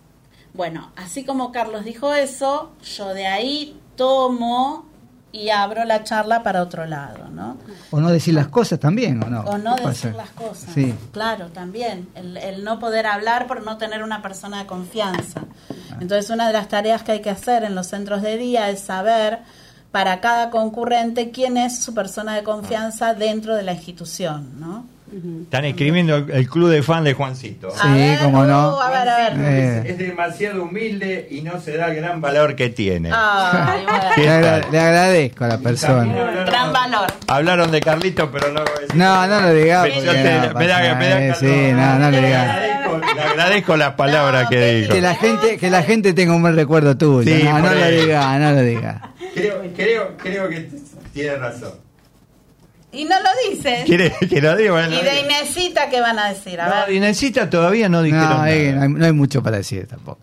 bueno, 0.55 0.91
así 0.97 1.23
como 1.25 1.53
Carlos 1.53 1.85
dijo 1.85 2.15
eso, 2.15 2.73
yo 2.97 3.13
de 3.13 3.27
ahí 3.27 3.80
tomo 4.01 4.87
y 5.31 5.51
abro 5.51 5.85
la 5.85 6.03
charla 6.05 6.43
para 6.43 6.63
otro 6.63 6.87
lado, 6.87 7.29
¿no? 7.29 7.59
O 7.91 8.01
no 8.01 8.11
decir 8.11 8.33
las 8.33 8.49
cosas 8.49 8.81
también, 8.81 9.23
¿o 9.23 9.29
no? 9.29 9.43
O 9.43 9.59
no 9.59 9.77
decir 9.77 10.15
las 10.15 10.31
cosas. 10.31 10.73
Sí. 10.73 10.95
Claro, 11.13 11.49
también. 11.49 12.09
El, 12.15 12.39
el 12.39 12.65
no 12.65 12.79
poder 12.79 13.07
hablar 13.07 13.47
por 13.47 13.63
no 13.63 13.77
tener 13.77 14.03
una 14.03 14.23
persona 14.23 14.61
de 14.61 14.67
confianza. 14.67 15.43
Entonces, 16.01 16.31
una 16.31 16.47
de 16.47 16.55
las 16.55 16.69
tareas 16.69 17.03
que 17.03 17.13
hay 17.13 17.21
que 17.21 17.29
hacer 17.29 17.63
en 17.63 17.75
los 17.75 17.89
centros 17.89 18.23
de 18.23 18.39
día 18.39 18.71
es 18.71 18.81
saber 18.81 19.41
para 19.93 20.21
cada 20.21 20.49
concurrente 20.49 21.31
quién 21.31 21.59
es 21.59 21.83
su 21.83 21.93
persona 21.93 22.35
de 22.35 22.43
confianza 22.43 23.13
dentro 23.13 23.55
de 23.55 23.65
la 23.65 23.75
institución, 23.75 24.59
¿no? 24.59 24.87
Están 25.43 25.65
escribiendo 25.65 26.17
el, 26.17 26.31
el 26.31 26.49
club 26.49 26.69
de 26.71 26.83
fan 26.83 27.03
de 27.05 27.15
Juancito. 27.15 27.71
Sí, 27.71 28.15
cómo 28.23 28.45
no. 28.45 28.77
uh, 28.77 28.81
a 28.81 28.91
ver, 28.91 29.09
a 29.09 29.17
ver. 29.17 29.33
Eh. 29.39 29.83
Es 29.87 29.99
demasiado 29.99 30.63
humilde 30.63 31.27
y 31.31 31.43
no 31.43 31.61
se 31.61 31.77
da 31.77 31.89
el 31.89 31.97
gran 31.97 32.21
valor 32.21 32.55
que 32.55 32.71
tiene. 32.71 33.11
Ay, 33.13 33.85
bueno. 33.89 34.05
¿Qué 34.15 34.23
Le, 34.23 34.31
agra- 34.31 34.71
le 34.71 34.79
agradezco 34.79 35.45
a 35.45 35.49
la 35.49 35.59
persona. 35.59 36.15
Gran 36.47 36.73
valor. 36.73 37.07
Hablaron 37.27 37.71
de 37.73 37.81
Carlito, 37.81 38.31
pero 38.31 38.53
no. 38.53 38.61
No, 38.95 39.27
no 39.27 39.41
lo 39.41 39.53
digas. 39.55 39.89
No 39.89 40.13
me 40.13 40.23
da- 40.23 40.41
pasa 40.53 40.59
me 40.59 40.67
da 40.67 40.95
nada, 40.95 41.27
eh. 41.27 41.35
Sí, 41.39 41.73
no, 41.73 41.99
no 41.99 42.11
le 42.11 42.21
digas. 42.21 42.59
le 43.17 43.23
agradezco 43.23 43.77
las 43.77 43.95
palabras 43.95 44.45
No, 44.45 44.49
que 44.51 44.57
que- 44.57 44.75
dijo. 44.83 44.93
Que 44.95 45.01
la 45.01 45.15
gente, 45.17 45.57
que 45.59 45.71
la 45.71 45.83
gente 45.83 46.13
tenga 46.13 46.35
un 46.35 46.43
buen 46.43 46.55
recuerdo 46.55 46.97
tuyo. 46.97 47.23
Sí, 47.37 47.43
no, 47.43 47.59
no 47.59 47.73
lo 47.75 47.87
digas, 47.91 48.39
no 48.39 48.53
lo 48.53 48.63
digas. 48.63 48.97
Creo, 49.35 49.63
creo, 49.77 50.17
creo 50.19 50.49
que 50.49 50.69
tiene 51.13 51.35
razón. 51.37 51.73
Y 52.93 53.05
no 53.05 53.15
lo 53.21 53.29
dices. 53.51 53.85
¿Quiere 53.85 54.13
que 54.29 54.41
lo 54.41 54.57
diga? 54.57 54.73
Bueno, 54.73 54.95
Y 54.95 55.05
de 55.05 55.21
Inesita, 55.21 55.89
¿qué 55.89 56.01
van 56.01 56.19
a 56.19 56.29
decir? 56.31 56.61
A 56.61 56.69
no, 56.69 56.87
ver. 56.87 56.93
Inesita 56.97 57.49
todavía 57.49 57.89
no 57.89 58.03
dijeron 58.03 58.29
No, 58.29 58.35
nada. 58.39 58.51
eh, 58.53 58.73
no 58.73 58.83
hay, 58.83 58.89
no 58.89 59.05
hay 59.07 59.13
mucho 59.13 59.43
para 59.43 59.59
decir 59.59 59.87
tampoco. 59.87 60.21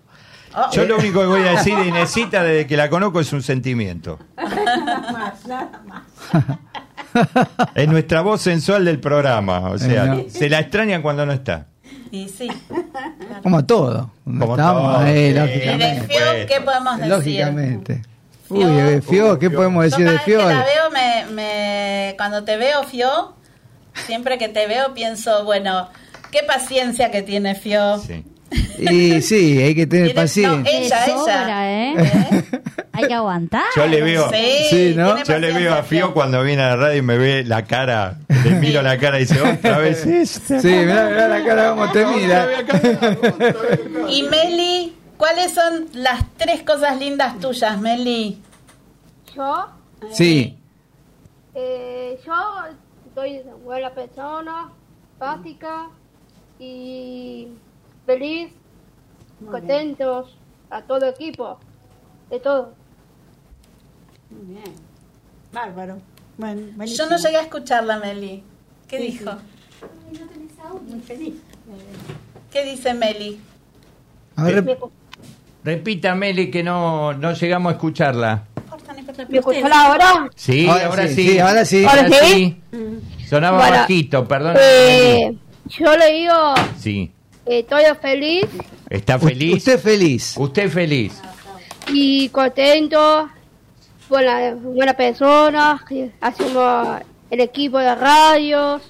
Oh, 0.55 0.69
Yo 0.71 0.85
lo 0.85 0.97
único 0.97 1.21
que 1.21 1.27
voy 1.27 1.41
a 1.47 1.51
decir 1.51 1.75
de 1.77 1.85
Inesita 1.87 2.43
desde 2.43 2.65
que 2.67 2.75
la 2.75 2.89
conozco 2.89 3.19
es 3.19 3.31
un 3.31 3.43
sentimiento. 3.43 4.19
Más, 4.37 5.45
nada 5.45 5.81
más. 5.85 6.03
Es 7.75 7.87
nuestra 7.87 8.21
voz 8.21 8.41
sensual 8.41 8.83
del 8.85 8.99
programa. 8.99 9.69
O 9.69 9.77
sea, 9.77 10.05
Eh, 10.05 10.07
no. 10.25 10.29
se 10.29 10.49
la 10.49 10.59
extrañan 10.59 11.01
cuando 11.01 11.25
no 11.25 11.31
está. 11.33 11.67
Y 12.11 12.27
sí. 12.29 12.49
Como 13.43 13.65
todo. 13.65 14.11
Como 14.23 14.55
Estamos 14.55 14.93
todo, 14.93 14.97
ahí, 14.97 15.13
sí. 15.13 15.19
Y 15.21 15.33
de 15.33 15.39
lógicamente. 15.39 16.45
¿qué 16.47 16.61
podemos 16.61 16.97
decir? 16.97 17.09
Lógicamente. 17.13 18.01
Uy, 18.49 18.63
Fio. 18.63 18.67
de 18.85 19.01
Fio, 19.01 19.39
¿qué 19.39 19.49
Fio. 19.49 19.57
podemos 19.57 19.83
Yo 19.85 19.89
decir 19.89 20.05
cada 20.05 20.11
de 20.11 20.13
vez 20.17 20.25
que 20.25 20.31
Fio? 20.31 20.39
la 20.49 20.65
veo, 20.65 20.91
me, 20.91 21.33
me- 21.33 22.13
cuando 22.17 22.43
te 22.43 22.57
veo, 22.57 22.83
Fio, 22.83 23.33
siempre 24.05 24.37
que 24.37 24.47
te 24.49 24.67
veo 24.67 24.93
pienso, 24.93 25.43
bueno, 25.45 25.89
qué 26.31 26.43
paciencia 26.43 27.11
que 27.11 27.21
tiene 27.23 27.55
Fio. 27.55 27.97
Sí. 27.99 28.23
Y 28.79 29.21
sí, 29.21 29.61
hay 29.61 29.75
que 29.75 29.85
tener 29.87 30.13
paciencia. 30.15 30.57
no, 30.57 30.65
ella, 30.65 31.05
ella. 31.05 31.17
sobra, 31.17 31.69
¿eh? 31.71 31.95
Hay 32.93 33.07
que 33.07 33.13
aguantar. 33.13 33.65
Yo 33.75 33.85
le 33.87 34.01
veo, 34.01 34.29
Sí, 34.31 34.67
Sí, 34.69 34.93
¿no? 34.95 35.21
yo 35.21 35.37
le 35.39 35.51
veo 35.51 35.73
a 35.73 35.83
Fio 35.83 36.13
cuando 36.13 36.41
viene 36.43 36.63
a 36.63 36.67
la 36.69 36.75
radio 36.77 36.97
y 36.97 37.01
me 37.01 37.17
ve 37.17 37.43
la 37.45 37.65
cara, 37.65 38.19
le 38.45 38.51
miro 38.51 38.81
la 38.81 38.97
cara 38.97 39.17
y 39.17 39.21
dice, 39.25 39.41
otra 39.41 39.79
vez 39.79 40.05
esta. 40.05 40.61
Sí, 40.61 40.67
mirá, 40.69 41.09
mirá 41.09 41.27
la 41.27 41.43
cara 41.45 41.69
como 41.71 41.91
te 41.91 42.05
mira. 42.05 42.47
Y 44.09 44.23
Meli, 44.23 44.86
¿cuáles 45.17 45.53
son 45.53 45.87
las 45.93 46.23
tres 46.37 46.63
cosas 46.63 46.97
lindas 46.99 47.39
tuyas, 47.39 47.79
Meli? 47.79 48.41
Yo, 49.35 49.67
Sí, 50.11 50.57
eh, 51.55 52.19
yo 52.25 52.33
soy 53.15 53.41
buena 53.63 53.91
persona, 53.91 54.69
básica 55.19 55.89
y 56.59 57.47
feliz, 58.05 58.53
contentos 59.49 60.37
a 60.69 60.81
todo 60.83 61.07
equipo, 61.07 61.57
de 62.29 62.39
todo. 62.39 62.73
Muy 64.29 64.53
bien. 64.55 64.75
Bárbaro. 65.51 65.97
Bueno, 66.37 66.85
Yo 66.85 67.09
no 67.09 67.17
llegué 67.17 67.37
a 67.37 67.41
escucharla, 67.41 67.97
Meli. 67.97 68.43
¿Qué 68.87 68.97
Sí, 68.97 69.03
dijo? 69.07 69.31
Muy 70.87 70.99
feliz. 71.01 71.35
¿Qué 72.51 72.63
dice 72.63 72.93
Meli? 72.93 73.39
a 74.35 74.43
ver, 74.43 74.63
¿Me, 75.67 75.73
Repita, 75.73 76.15
Meli, 76.15 76.49
que 76.49 76.63
no, 76.63 77.11
no 77.13 77.33
llegamos 77.33 77.71
a 77.71 77.75
escucharla. 77.75 78.43
Me 79.27 79.39
escuchó 79.39 79.65
ahora? 79.69 80.29
Sí, 80.33 80.65
Ahora 80.65 80.85
ahora, 80.85 81.07
sí, 81.09 81.15
sí, 81.15 81.27
sí, 81.27 81.39
ahora 81.39 81.65
sí. 81.65 81.83
¿Ahora 81.85 82.09
sí? 82.09 82.61
Sonaba 83.29 83.57
Bueno, 83.57 83.75
bajito, 83.79 84.25
perdón. 84.25 84.55
Eh, 84.57 85.35
yo 85.67 85.97
le 85.97 86.13
digo, 86.13 86.33
Sí. 86.79 87.11
eh, 87.45 87.59
estoy 87.59 87.83
feliz 88.01 88.45
¿Está 88.89 89.19
feliz? 89.19 89.55
usted 89.57 89.77
feliz. 89.77 90.35
Usted 90.37 90.69
feliz. 90.69 91.21
y 91.91 92.29
contento 92.29 93.29
buena, 94.07 94.55
buena 94.55 94.93
persona, 94.93 95.83
hacemos 96.21 97.01
el 97.29 97.41
equipo 97.41 97.77
de 97.79 97.93
radios, 97.93 98.83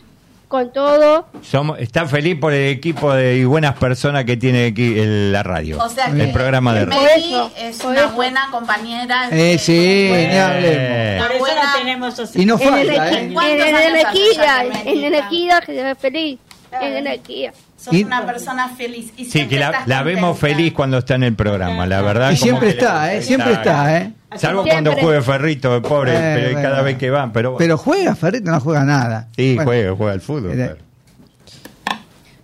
con 0.48 0.72
todo. 0.72 1.28
Somos, 1.42 1.78
está 1.80 2.06
feliz 2.06 2.38
por 2.40 2.54
el 2.54 2.70
equipo 2.70 3.14
de 3.14 3.38
y 3.38 3.44
buenas 3.44 3.76
personas 3.78 4.24
que 4.26 4.38
tiene 4.38 4.68
aquí 4.68 4.98
el- 4.98 5.32
la 5.32 5.44
radio. 5.44 5.78
O 5.84 5.90
sea 5.90 6.08
el 6.08 6.18
que 6.18 6.28
programa 6.28 6.74
de 6.74 6.86
radio. 6.86 7.12
Eso, 7.18 7.52
es 7.58 7.84
una 7.84 8.00
eso. 8.06 8.12
buena 8.12 8.48
compañera. 8.52 9.30
Eh, 9.32 9.54
es- 9.54 9.62
sí. 9.62 9.76
Eh, 9.78 11.18
Por 11.20 11.32
eso 11.32 11.40
buena- 11.40 11.64
la 11.64 11.74
tenemos 11.80 12.20
así. 12.20 12.42
Y 12.42 12.46
no 12.46 12.56
En 12.60 12.62
el, 12.74 12.88
falta, 12.88 13.12
¿eh? 13.12 13.30
¿Cuántos 13.34 13.54
en 13.68 13.76
el 13.76 13.76
ya 13.76 14.12
que 14.12 14.90
en 14.92 15.04
el 15.04 15.14
está? 15.14 15.26
equidad 15.28 15.64
que 15.64 15.76
se 15.76 15.84
ve 15.84 15.96
feliz, 15.96 16.40
en 16.82 16.94
el 16.96 17.08
equidad. 17.08 17.54
Sos 17.78 17.94
Y- 17.94 18.04
una 18.04 18.26
persona 18.26 18.70
feliz. 18.70 19.14
Y 19.18 19.26
Sí, 19.26 19.32
siempre 19.32 19.58
que 19.60 19.66
la, 19.86 20.04
vemos 20.04 20.38
feliz 20.40 20.74
cuando 20.74 20.98
está 20.98 21.14
en 21.16 21.24
el 21.24 21.36
programa, 21.36 21.86
la 21.86 22.02
verdad. 22.02 22.32
Y 22.32 22.36
como 22.38 22.44
siempre 22.44 22.70
está, 22.70 23.14
¿eh? 23.14 23.22
Siempre 23.22 23.54
está, 23.54 23.98
¿eh? 23.98 24.14
Salvo 24.36 24.64
Siempre. 24.64 24.72
cuando 24.72 24.94
juegue 25.02 25.22
Ferrito, 25.22 25.82
pobre, 25.84 26.12
Eh, 26.16 26.34
pero 26.36 26.52
bueno. 26.54 26.70
cada 26.70 26.82
vez 26.82 26.98
que 26.98 27.10
va. 27.12 27.32
Pero, 27.32 27.56
Pero 27.56 27.78
juega, 27.78 28.16
Ferrito 28.16 28.50
no 28.52 28.60
juega 28.60 28.84
nada. 28.84 29.28
sí, 29.38 29.54
Bueno, 29.56 29.70
juega, 29.70 29.96
juega 29.96 30.14
al 30.14 30.22
fútbol. 30.22 30.52
Pero- 30.56 30.78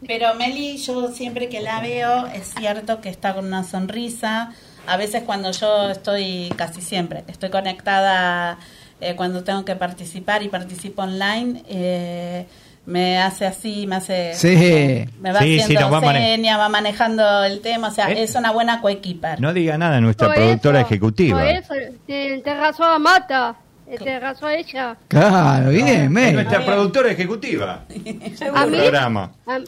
Pero 0.05 0.35
Meli, 0.35 0.77
yo 0.77 1.09
siempre 1.11 1.47
que 1.49 1.61
la 1.61 1.79
veo, 1.79 2.27
es 2.27 2.53
cierto 2.57 2.99
que 3.01 3.09
está 3.09 3.33
con 3.33 3.45
una 3.45 3.63
sonrisa. 3.63 4.51
A 4.85 4.97
veces 4.97 5.23
cuando 5.23 5.51
yo 5.51 5.89
estoy, 5.89 6.53
casi 6.57 6.81
siempre, 6.81 7.23
estoy 7.27 7.49
conectada 7.49 8.57
eh, 8.99 9.15
cuando 9.15 9.43
tengo 9.43 9.65
que 9.65 9.75
participar 9.75 10.43
y 10.43 10.49
participo 10.49 11.01
online, 11.03 11.63
eh, 11.69 12.45
me 12.85 13.17
hace 13.17 13.45
así, 13.45 13.87
me 13.87 13.95
hace... 13.95 14.33
Sí. 14.33 15.07
Me 15.21 15.31
va 15.31 15.39
Sí, 15.39 15.55
sí, 15.55 15.61
haciendo 15.61 15.89
nos 15.89 15.93
va 15.93 16.01
mane- 16.01 16.35
seña, 16.35 16.57
va 16.57 16.67
manejando 16.69 17.43
el 17.45 17.61
tema, 17.61 17.87
o 17.87 17.91
sea, 17.91 18.11
¿Eh? 18.11 18.23
es 18.23 18.35
una 18.35 18.51
buena 18.51 18.81
coequiper. 18.81 19.39
No 19.39 19.53
diga 19.53 19.77
nada 19.77 20.01
nuestra 20.01 20.27
Por 20.27 20.35
productora 20.35 20.79
eso, 20.81 20.87
ejecutiva. 20.87 21.39
Por 21.39 21.47
eso, 21.47 21.73
te, 22.05 22.39
te 22.39 22.49
a 22.49 22.99
Mata, 22.99 23.55
te 24.03 24.11
arrasó 24.11 24.47
a 24.47 24.55
ella. 24.55 24.97
Claro, 25.07 25.69
bien, 25.69 26.17
Es 26.17 26.33
nuestra 26.33 26.65
productora 26.65 27.11
ejecutiva. 27.11 27.83
A 28.53 28.65
mí, 28.65 28.77
programa. 28.77 29.31
a- 29.47 29.59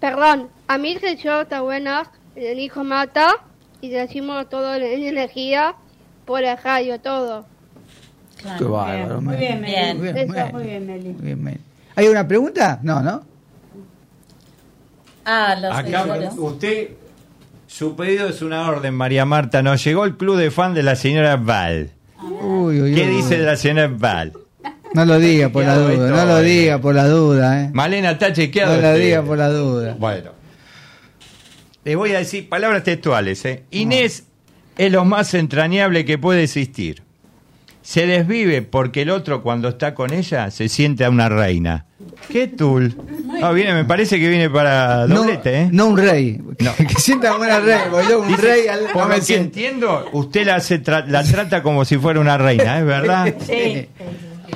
perdón, 0.00 0.48
a 0.66 0.78
mí 0.78 0.96
se 0.98 1.16
yo 1.16 1.42
está 1.42 1.60
buena, 1.60 2.10
el 2.36 2.58
hijo 2.58 2.82
Mata, 2.82 3.28
y 3.82 3.88
le 3.90 3.98
decimos 3.98 4.48
todo 4.48 4.74
en 4.74 4.82
energía 5.02 5.74
por 6.24 6.42
el 6.44 6.56
radio, 6.56 6.98
todo. 6.98 7.44
Claro. 8.40 8.58
Qué 8.58 8.64
bárbaro, 8.64 9.20
Muy 9.20 9.36
bien, 9.36 9.60
Meli. 9.60 9.72
Bien. 9.74 9.96
Muy 9.98 10.12
bien, 10.12 10.16
Eso. 10.18 10.32
men. 10.32 10.52
Muy 10.52 10.62
bien, 10.64 10.86
Meli. 11.44 11.58
¿Hay 11.96 12.08
una 12.08 12.26
pregunta? 12.26 12.80
No, 12.82 13.00
¿no? 13.02 13.24
Ah, 15.24 15.56
los 15.60 15.74
Acá 15.74 16.04
usted, 16.36 16.90
su 17.66 17.96
pedido 17.96 18.28
es 18.28 18.42
una 18.42 18.68
orden, 18.68 18.94
María 18.94 19.24
Marta. 19.24 19.62
Nos 19.62 19.82
llegó 19.84 20.04
el 20.04 20.16
club 20.16 20.36
de 20.36 20.50
fan 20.50 20.74
de 20.74 20.82
la 20.82 20.96
señora 20.96 21.36
Val. 21.36 21.90
Uy, 22.22 22.80
uy, 22.80 22.94
¿Qué 22.94 23.02
uy. 23.02 23.16
dice 23.16 23.38
de 23.38 23.44
la 23.44 23.56
señora 23.56 23.88
Val? 23.88 24.32
No 24.92 25.04
lo 25.04 25.18
diga 25.18 25.48
por 25.48 25.64
la 25.64 25.76
duda, 25.76 26.08
no 26.10 26.24
lo 26.24 26.40
diga 26.40 26.78
por 26.78 26.94
la 26.94 27.08
duda, 27.08 27.62
¿eh? 27.62 27.70
Malena 27.72 28.12
está 28.12 28.32
chequeado. 28.32 28.76
No 28.76 28.82
lo 28.82 28.94
diga 28.94 29.22
por 29.22 29.38
la 29.38 29.48
duda. 29.48 29.96
Bueno. 29.98 30.30
Le 31.84 31.96
voy 31.96 32.12
a 32.14 32.18
decir 32.18 32.48
palabras 32.48 32.82
textuales. 32.82 33.44
¿eh? 33.44 33.64
Inés 33.70 34.24
es 34.78 34.92
lo 34.92 35.04
más 35.04 35.34
entrañable 35.34 36.04
que 36.04 36.16
puede 36.16 36.44
existir. 36.44 37.03
Se 37.84 38.06
desvive 38.06 38.62
porque 38.62 39.02
el 39.02 39.10
otro 39.10 39.42
cuando 39.42 39.68
está 39.68 39.94
con 39.94 40.10
ella 40.14 40.50
se 40.50 40.70
siente 40.70 41.04
a 41.04 41.10
una 41.10 41.28
reina. 41.28 41.84
¿Qué 42.30 42.48
tul? 42.48 42.96
Ah, 43.42 43.52
viene, 43.52 43.74
me 43.74 43.84
parece 43.84 44.18
que 44.18 44.26
viene 44.26 44.48
para 44.48 45.06
doblete, 45.06 45.60
¿eh? 45.62 45.68
no 45.70 45.88
un 45.88 45.98
rey. 45.98 46.40
que 46.58 46.94
sienta 46.98 47.36
buena 47.36 47.60
rey, 47.60 47.80
porque 47.90 48.08
yo 48.08 48.20
un 48.22 48.28
Dice, 48.28 48.40
rey 48.40 48.68
al, 48.68 48.86
por 48.90 49.08
lo 49.14 49.22
que 49.22 49.36
entiendo, 49.36 50.08
usted 50.14 50.46
la, 50.46 50.56
hace 50.56 50.82
tra- 50.82 51.04
la 51.06 51.22
trata 51.24 51.62
como 51.62 51.84
si 51.84 51.98
fuera 51.98 52.20
una 52.20 52.38
reina, 52.38 52.78
¿es 52.78 52.86
verdad? 52.86 53.34
Sí. 53.46 53.86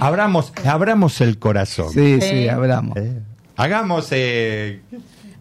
Abramos, 0.00 0.52
abramos 0.64 1.20
el 1.20 1.38
corazón. 1.38 1.92
Sí, 1.92 2.18
sí, 2.22 2.48
hablamos. 2.48 2.96
Eh, 2.96 3.12
Hagamos 3.56 4.08
eh, 4.12 4.80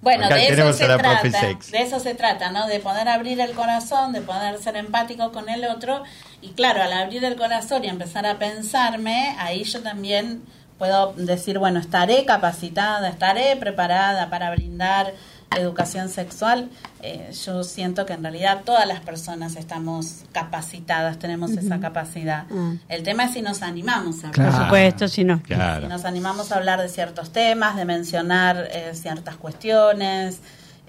Bueno, 0.08 0.28
Acá 0.28 0.36
de 0.36 0.48
eso 0.48 0.72
se 0.72 0.86
trata, 0.86 1.22
de 1.22 1.82
eso 1.82 2.00
se 2.00 2.16
trata, 2.16 2.50
¿no? 2.50 2.66
De 2.66 2.80
poder 2.80 3.10
abrir 3.10 3.42
el 3.42 3.52
corazón, 3.52 4.14
de 4.14 4.22
poder 4.22 4.58
ser 4.58 4.78
empático 4.78 5.34
con 5.34 5.50
el 5.50 5.66
otro 5.66 6.02
y 6.42 6.52
claro, 6.54 6.82
al 6.82 6.94
abrir 6.94 7.26
el 7.26 7.36
corazón 7.36 7.84
y 7.84 7.90
empezar 7.90 8.26
a 8.26 8.40
pensarme, 8.40 9.36
ahí 9.38 9.66
yo 9.66 9.84
también 9.84 10.44
puedo 10.78 11.12
decir, 11.18 11.60
bueno, 11.60 11.82
estaré 11.82 12.24
capacitada, 12.24 13.10
estaré 13.10 13.58
preparada 13.58 14.30
para 14.30 14.50
brindar 14.52 15.14
educación 15.56 16.10
sexual. 16.10 16.70
Eh, 17.02 17.32
yo 17.46 17.64
siento 17.64 18.06
que 18.06 18.14
en 18.14 18.24
realidad 18.24 18.62
todas 18.66 18.86
las 18.88 19.00
personas 19.00 19.56
estamos 19.56 20.24
capacitadas, 20.32 21.20
tenemos 21.20 21.52
esa 21.52 21.80
capacidad. 21.80 22.46
El 22.90 23.04
tema 23.04 23.26
es 23.26 23.34
si 23.34 23.42
nos 23.42 23.62
animamos 23.62 24.24
a 24.24 24.30
hablar. 24.30 24.52
Por 24.52 24.62
supuesto, 24.64 25.08
si 25.08 25.24
no. 25.24 25.42
Si 25.84 25.88
nos 25.88 26.06
animamos 26.06 26.52
a 26.52 26.56
hablar 26.58 26.82
de 26.82 26.90
ciertos 26.90 27.32
temas, 27.32 27.76
de 27.76 27.86
mencionar 27.86 28.68
eh, 28.72 28.92
ciertas 28.94 29.36
cuestiones, 29.38 30.40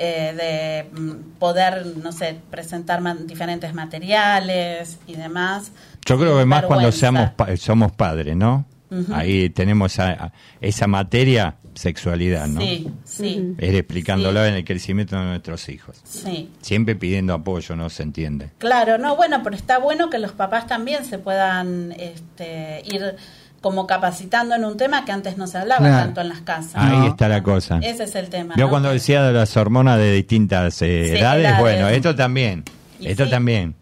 eh, 0.00 0.86
de 0.92 1.00
mm, 1.00 1.38
poder, 1.38 1.84
no 2.02 2.12
sé, 2.12 2.38
presentar 2.50 3.00
ma- 3.00 3.14
diferentes 3.14 3.74
materiales 3.74 4.98
y 5.06 5.14
demás. 5.16 5.72
Yo 6.06 6.18
creo 6.18 6.38
que 6.38 6.44
más 6.44 6.60
cuando 6.68 6.88
seamos 6.92 7.30
pa- 7.32 7.56
somos 7.56 7.92
padres, 7.92 8.36
¿no? 8.36 8.64
Ahí 9.12 9.50
tenemos 9.50 9.98
a- 9.98 10.10
a- 10.10 10.32
esa 10.60 10.86
materia, 10.86 11.56
sexualidad, 11.74 12.46
¿no? 12.48 12.60
Sí, 12.60 12.88
sí, 13.04 13.54
Ir 13.58 13.74
explicándolo 13.76 14.44
en 14.44 14.54
el 14.54 14.64
crecimiento 14.64 15.16
de 15.16 15.24
nuestros 15.24 15.68
hijos. 15.68 16.00
sí. 16.04 16.50
Siempre 16.62 16.96
pidiendo 16.96 17.34
apoyo, 17.34 17.76
¿no? 17.76 17.90
Se 17.90 18.02
entiende. 18.02 18.50
Claro, 18.58 18.98
no, 18.98 19.14
bueno, 19.16 19.42
pero 19.44 19.54
está 19.56 19.78
bueno 19.78 20.08
que 20.10 20.18
los 20.18 20.32
papás 20.32 20.66
también 20.66 21.04
se 21.04 21.18
puedan 21.18 21.92
este, 21.98 22.82
ir 22.86 23.16
como 23.60 23.86
capacitando 23.86 24.54
en 24.54 24.64
un 24.64 24.76
tema 24.76 25.04
que 25.04 25.10
antes 25.12 25.36
no 25.36 25.46
se 25.48 25.58
hablaba 25.58 25.80
Claro. 25.80 26.04
tanto 26.06 26.20
en 26.20 26.28
las 26.28 26.40
casas. 26.42 26.76
Ahí 26.76 27.08
está 27.08 27.28
la 27.28 27.42
cosa. 27.42 27.80
Ese 27.82 28.04
es 28.04 28.14
el 28.14 28.28
tema. 28.28 28.54
Yo 28.56 28.64
¿no? 28.64 28.70
cuando 28.70 28.90
decía 28.90 29.22
de 29.24 29.32
las 29.32 29.56
hormonas 29.56 29.98
de 29.98 30.12
distintas 30.12 30.80
eh, 30.82 31.10
Sí, 31.12 31.18
edades, 31.18 31.44
edades. 31.44 31.60
bueno, 31.60 31.88
esto 31.88 32.14
también. 32.14 32.62
Y 33.00 33.08
esto 33.08 33.24
sí. 33.24 33.30
también. 33.30 33.74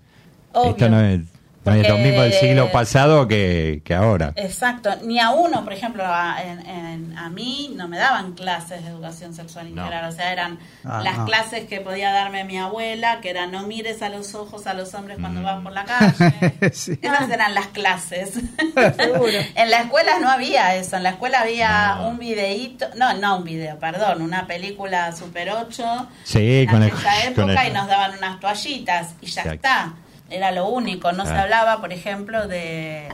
Obvio. 0.53 0.71
Esto 0.71 0.89
no 0.89 1.01
es, 1.03 1.21
no 1.75 1.81
es 1.83 1.89
lo 1.89 1.95
Porque- 1.95 2.03
mismo 2.09 2.23
del 2.23 2.33
siglo 2.33 2.73
pasado 2.73 3.29
que, 3.29 3.83
que 3.85 3.95
ahora. 3.95 4.33
Exacto, 4.37 4.91
ni 5.05 5.19
a 5.21 5.31
uno, 5.31 5.65
por 5.65 5.73
ejemplo, 5.73 6.03
a, 6.07 6.43
en- 6.43 6.67
en- 6.67 7.19
a 7.19 7.29
mí 7.29 7.73
no 7.77 7.89
me 7.89 7.99
daban 7.99 8.33
clases 8.33 8.83
de 8.85 8.91
educación 8.91 9.35
sexual 9.35 9.69
integral, 9.69 10.09
o 10.09 10.13
sea, 10.13 10.33
eran 10.33 10.59
Ah, 10.85 11.01
las 11.03 11.19
clases 11.27 11.67
que 11.67 11.81
podía 11.81 12.13
darme 12.13 12.45
mi 12.45 12.59
abuela, 12.59 13.21
que 13.21 13.31
era 13.31 13.47
no 13.47 13.67
mires 13.67 14.03
a 14.03 14.09
los 14.09 14.35
ojos 14.35 14.67
a 14.67 14.75
los 14.75 14.95
hombres 14.95 15.19
Mm. 15.19 15.21
cuando 15.21 15.43
vas 15.43 15.63
por 15.63 15.73
la 15.73 15.85
calle. 15.85 16.71
Sí. 16.73 16.99
Esas 17.03 17.31
eran 17.31 17.55
las 17.55 17.67
clases. 17.69 18.35
en 19.57 19.71
la 19.71 19.81
escuela 19.81 20.19
no 20.21 20.31
había 20.31 20.75
eso, 20.77 20.97
en 20.97 21.03
la 21.03 21.11
escuela 21.11 21.41
había 21.41 21.99
un 22.07 22.19
videíto, 22.19 22.87
no, 22.97 23.15
no 23.15 23.39
un 23.39 23.45
video, 23.45 23.79
perdón, 23.79 24.23
una 24.23 24.47
película 24.47 25.13
Super 25.13 25.51
8 25.51 26.09
Sí, 26.25 26.61
en 26.61 26.69
con 26.69 26.83
el, 26.83 26.91
aquella 26.91 27.35
con 27.35 27.51
época 27.51 27.63
el- 27.65 27.71
y 27.71 27.75
nos 27.75 27.87
daban 27.89 28.19
unas 28.19 28.41
toallitas 28.41 29.15
y 29.21 29.27
ya 29.27 29.43
Exacto. 29.43 29.51
está. 29.55 29.95
Era 30.31 30.51
lo 30.53 30.69
único. 30.69 31.13
No 31.13 31.25
se 31.25 31.31
Claro. 31.31 31.43
hablaba, 31.45 31.81
por 31.81 31.93
ejemplo, 31.93 32.49
de, 32.49 33.09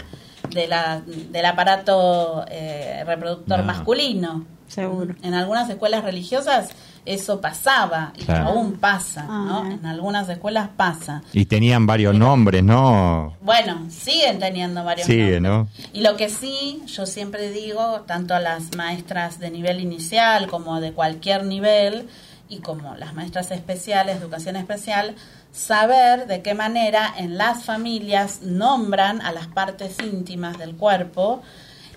de 0.51 0.67
la, 0.69 1.01
del 1.07 1.45
aparato 1.47 2.45
eh, 2.49 3.03
reproductor 3.07 3.59
No. 3.61 3.65
masculino. 3.65 4.45
Seguro. 4.69 5.15
En 5.23 5.35
algunas 5.35 5.69
escuelas 5.69 6.03
religiosas 6.03 6.71
eso 7.05 7.41
pasaba 7.41 8.13
y 8.17 8.23
Claro. 8.25 8.47
aún 8.51 8.75
pasa, 8.79 9.27
Ah, 9.29 9.45
¿no? 9.47 9.63
bien. 9.65 9.81
En 9.81 9.87
algunas 9.87 10.27
escuelas 10.29 10.69
pasa. 10.77 11.23
Y 11.33 11.45
tenían 11.47 11.85
varios 11.87 12.15
nombres, 12.15 12.63
¿no? 12.63 13.37
Bueno, 13.43 13.87
siguen 13.91 14.39
teniendo 14.39 14.83
varios 14.85 15.07
Sigue, 15.07 15.41
nombres. 15.41 15.79
¿no? 15.89 15.89
Y 15.93 16.01
lo 16.03 16.17
que 16.17 16.31
sí, 16.31 16.81
yo 16.87 17.05
siempre 17.05 17.51
digo, 17.51 18.03
tanto 18.07 18.35
a 18.35 18.41
las 18.41 18.75
maestras 18.77 19.39
de 19.41 19.51
nivel 19.51 19.81
inicial 19.81 20.47
como 20.47 20.81
de 20.81 20.93
cualquier 20.93 21.45
nivel, 21.45 22.09
y 22.49 22.59
como 22.61 22.95
las 22.97 23.15
maestras 23.15 23.51
especiales, 23.51 24.17
educación 24.19 24.57
especial, 24.57 25.15
saber 25.53 26.27
de 26.27 26.43
qué 26.43 26.55
manera 26.55 27.13
en 27.17 27.37
las 27.37 27.65
familias 27.65 28.43
nombran 28.43 29.21
a 29.21 29.33
las 29.33 29.47
partes 29.47 29.97
íntimas 30.03 30.59
del 30.59 30.75
cuerpo, 30.75 31.43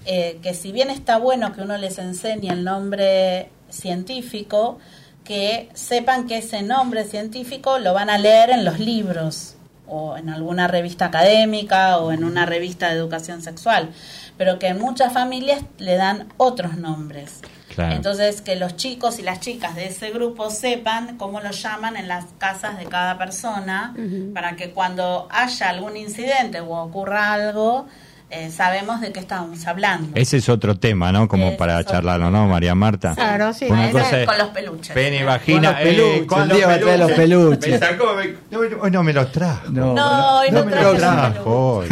eh, 0.06 0.40
que 0.44 0.54
si 0.54 0.72
bien 0.72 0.90
está 0.90 1.18
bueno 1.18 1.54
que 1.54 1.62
uno 1.62 1.78
les 1.78 1.98
enseñe 1.98 2.50
el 2.50 2.64
nombre 2.64 3.50
científico, 3.70 4.78
que 5.24 5.70
sepan 5.74 6.28
que 6.28 6.38
ese 6.38 6.62
nombre 6.62 7.06
científico 7.06 7.80
lo 7.80 7.94
van 7.94 8.10
a 8.10 8.18
leer 8.18 8.52
en 8.52 8.64
los 8.64 8.80
libros 8.80 9.56
o 9.88 10.18
en 10.18 10.30
alguna 10.30 10.68
revista 10.68 11.06
académica 11.06 11.98
o 11.98 12.12
en 12.12 12.24
una 12.24 12.46
revista 12.46 12.90
de 12.90 12.96
educación 12.96 13.42
sexual, 13.42 13.90
pero 14.38 14.60
que 14.60 14.68
en 14.68 14.80
muchas 14.80 15.14
familias 15.14 15.64
le 15.78 15.96
dan 15.96 16.28
otros 16.38 16.78
nombres. 16.78 17.42
Claro. 17.76 17.94
Entonces, 17.96 18.42
que 18.42 18.56
los 18.56 18.76
chicos 18.78 19.20
y 19.20 19.22
las 19.22 19.40
chicas 19.42 19.76
de 19.76 19.88
ese 19.88 20.10
grupo 20.12 20.50
sepan 20.50 21.18
cómo 21.18 21.42
lo 21.42 21.52
llaman 21.52 21.98
en 21.98 22.08
las 22.08 22.26
casas 22.38 22.78
de 22.80 22.86
cada 22.86 23.18
persona, 23.18 23.94
para 24.34 24.56
que 24.56 24.72
cuando 24.72 25.28
haya 25.30 25.70
algún 25.70 25.98
incidente 25.98 26.62
o 26.62 26.70
ocurra 26.72 27.34
algo, 27.34 27.86
eh, 28.32 28.50
sabemos 28.50 29.02
de 29.02 29.12
qué 29.12 29.20
estamos 29.20 29.68
hablando. 29.68 30.10
Ese 30.16 30.38
es 30.38 30.50
otro 30.50 30.76
tema, 30.78 31.12
¿no? 31.12 31.28
Como 31.28 31.50
Ese 31.50 31.58
para 31.58 31.84
charlarlo, 31.84 32.32
¿no, 32.32 32.48
María 32.48 32.74
Marta? 32.74 33.14
Claro, 33.14 33.54
sí. 33.54 33.66
Una 33.70 33.86
Ese 33.90 33.92
cosa 34.00 34.20
es 34.22 34.28
con 34.28 34.38
los 34.40 34.48
peluches. 34.48 34.94
Pene, 34.94 35.18
Con 35.20 35.26
vagina, 35.28 35.72
los 35.72 35.80
peluches, 35.82 36.22
eh, 36.22 36.26
con 36.26 36.48
traer 36.50 37.00
los 37.00 37.12
peluches. 37.12 37.72
Me 37.72 37.78
sacó, 37.78 38.16
me- 38.16 38.36
no, 38.50 38.60
hoy 38.82 38.92
no 38.92 39.04
me 39.04 39.14
los 39.14 39.32
trajo. 39.32 39.70
No, 39.70 39.94
No, 39.94 40.40
hoy 40.40 40.50
no 40.52 40.66
me 40.66 40.72
los 40.72 40.84
los 40.84 40.98
trajo. 40.98 41.84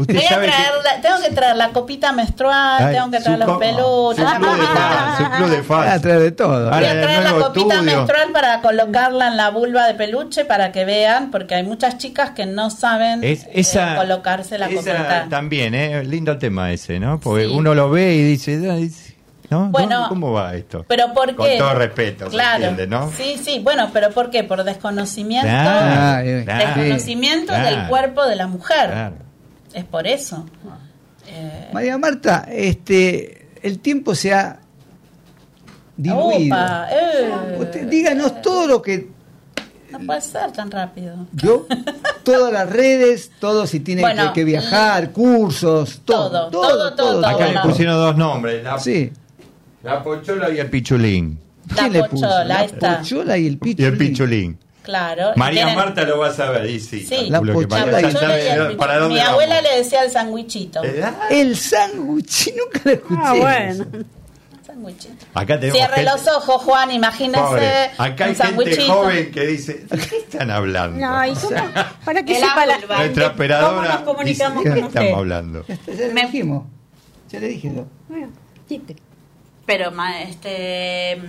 Usted 0.00 0.14
Voy 0.14 0.24
a 0.24 0.28
sabe 0.28 0.46
traer 0.48 0.64
que... 0.82 0.88
la- 0.96 1.00
tengo 1.02 1.28
que 1.28 1.34
traer 1.34 1.56
la 1.56 1.68
copita 1.70 2.12
menstrual, 2.12 2.84
Ay, 2.84 2.94
tengo 2.94 3.10
que 3.10 3.20
traer 3.20 3.38
los 3.38 3.58
peluches. 3.58 4.28
su 4.28 4.36
club 4.36 4.56
de 4.56 4.66
fans, 4.66 5.18
su 5.18 5.30
club 5.30 5.48
de 5.50 5.60
Voy 5.62 5.86
a 5.88 6.00
traer 6.00 6.18
de 6.20 6.32
todo. 6.32 6.64
Voy 6.64 6.72
Ahora, 6.74 6.86
a 6.88 6.90
en 6.90 6.96
el 6.98 7.02
traer 7.04 7.22
la 7.22 7.32
copita 7.32 7.74
estudio. 7.74 7.82
menstrual 7.96 8.32
para 8.32 8.60
colocarla 8.60 9.28
en 9.28 9.36
la 9.36 9.50
vulva 9.50 9.86
de 9.86 9.94
peluche 9.94 10.44
para 10.44 10.72
que 10.72 10.84
vean, 10.84 11.30
porque 11.30 11.54
hay 11.54 11.62
muchas 11.62 11.98
chicas 11.98 12.30
que 12.30 12.46
no 12.46 12.70
saben 12.70 13.22
Es, 13.24 13.46
eh, 13.52 13.94
colocarse 13.96 14.58
la 14.58 14.66
esa 14.68 14.76
copita. 14.76 15.26
también, 15.28 15.74
¿eh? 15.74 16.02
Lindo 16.04 16.38
tema 16.38 16.72
ese, 16.72 16.98
¿no? 16.98 17.20
Porque 17.20 17.46
Sí. 17.46 17.52
uno 17.54 17.74
lo 17.74 17.90
ve 17.90 18.14
y 18.14 18.22
dice, 18.22 18.70
"Ay, 18.70 18.90
¿no? 19.50 19.66
Bueno, 19.66 19.94
¿Dónde- 19.96 20.08
¿Cómo 20.08 20.32
va 20.32 20.54
esto? 20.54 20.84
Pero 20.88 21.12
¿por 21.12 21.34
Con 21.34 21.48
todo 21.58 21.74
respeto, 21.74 22.26
¿se 22.26 22.30
claro. 22.30 22.64
entiende, 22.66 22.86
no? 22.86 23.10
Sí, 23.16 23.36
sí, 23.44 23.58
bueno, 23.58 23.90
pero 23.92 24.10
¿por 24.10 24.30
qué? 24.30 24.44
Por 24.44 24.62
desconocimiento, 24.62 25.48
Claro, 25.48 26.44
claro, 26.44 26.64
desconocimiento 26.74 27.46
claro, 27.52 27.64
del 27.76 27.88
cuerpo 27.88 28.26
de 28.26 28.36
la 28.36 28.46
mujer. 28.46 28.90
Es 29.72 29.84
por 29.84 30.06
eso. 30.06 30.46
Eh, 31.26 31.68
María 31.72 31.96
Marta, 31.98 32.46
este, 32.50 33.48
el 33.62 33.78
tiempo 33.78 34.14
se 34.14 34.32
ha 34.34 34.60
diluido. 35.96 36.54
opa, 36.56 36.88
eh, 36.90 37.56
Usted, 37.58 37.88
díganos 37.88 38.40
todo 38.42 38.66
lo 38.66 38.82
que 38.82 39.08
no 39.90 39.98
puede 40.00 40.20
ser 40.20 40.52
tan 40.52 40.70
rápido. 40.70 41.26
yo, 41.32 41.66
todas 42.24 42.52
las 42.52 42.68
redes, 42.70 43.30
todo 43.40 43.66
si 43.66 43.80
tiene 43.80 44.02
Bueno, 44.02 44.28
que, 44.32 44.40
que 44.40 44.44
viajar, 44.44 45.10
cursos, 45.12 46.00
todo, 46.04 46.48
todo, 46.50 46.50
todo, 46.50 46.94
todo, 46.94 47.26
Acá 47.26 47.48
le 47.48 47.60
pusieron 47.60 47.96
dos 47.96 48.16
nombres, 48.16 48.62
la, 48.64 48.78
Sí. 48.78 49.12
la 49.82 50.02
pochola 50.02 50.50
y 50.50 50.58
el 50.58 50.70
pichulín. 50.70 51.38
La 51.70 51.74
¿Quién 51.82 51.92
le 51.92 52.00
puso? 52.04 52.22
pochola, 52.26 52.44
La 52.44 52.64
está. 52.64 52.98
pochola 52.98 53.38
y 53.38 53.46
el 53.46 53.52
Y 53.52 53.56
pichulín. 53.56 53.92
el 53.92 53.98
pichulín. 53.98 54.58
Claro. 54.82 55.32
María 55.36 55.64
Tienen- 55.66 55.76
Marta 55.76 56.02
lo 56.04 56.18
va 56.18 56.28
a 56.28 56.32
saber, 56.34 56.68
y 56.68 56.80
sí. 56.80 57.04
Sí. 57.04 57.28
La 57.28 57.40
que 57.40 57.46
y 58.06 58.10
el 58.10 58.12
sabe 58.56 58.72
pichu- 58.74 58.76
para 58.76 58.98
dónde 58.98 59.14
Mi 59.14 59.20
vamos. 59.20 59.32
abuela 59.32 59.60
le 59.60 59.76
decía 59.76 60.02
el 60.04 60.10
sandwichito. 60.10 60.82
Eh, 60.84 61.02
El 61.30 61.56
sándwich, 61.56 62.52
nunca 62.56 62.80
lo 62.84 62.90
escuché. 62.92 63.20
Ah, 63.22 63.34
bueno. 63.34 63.86
Sandwichito. 64.66 65.26
Acá 65.34 65.60
tenemos 65.60 65.76
Cierre 65.78 65.94
gente- 65.96 66.10
los 66.12 66.28
ojos, 66.28 66.62
Juan, 66.62 66.90
imagínese 66.92 67.42
Pobre. 67.42 67.90
Acá 67.98 68.24
hay 68.24 68.30
un 68.30 68.36
gente 68.64 68.86
joven 68.86 69.30
que 69.32 69.46
dice, 69.46 69.84
¿de 69.90 69.98
qué 69.98 70.16
están 70.16 70.50
hablando? 70.50 70.98
No, 70.98 71.26
¿y 71.26 71.34
cómo? 71.34 71.56
Para 72.04 72.22
que 72.24 72.34
sepa 72.36 72.66
la 72.66 72.74
gente 72.74 72.86
Nuestra 72.96 73.24
cómo 73.24 73.34
operadora 73.34 73.88
nos 73.94 74.00
comunicamos 74.02 74.64
dice, 74.64 74.74
¿de 74.74 74.80
con 74.80 74.80
qué 74.80 74.86
usted. 74.86 75.00
estamos 75.00 75.18
hablando? 75.18 75.64
Ya, 75.66 75.74
está, 75.74 75.92
ya 75.92 76.06
le 76.06 76.12
Me- 76.14 76.22
dijimos. 76.22 76.64
Ya 77.30 77.40
le 77.40 77.48
dije 77.48 77.72
yo. 77.74 77.86
Bueno, 78.08 78.28
chiste. 78.68 78.96
Pero, 79.66 79.90
ma- 79.92 80.22
este. 80.22 81.20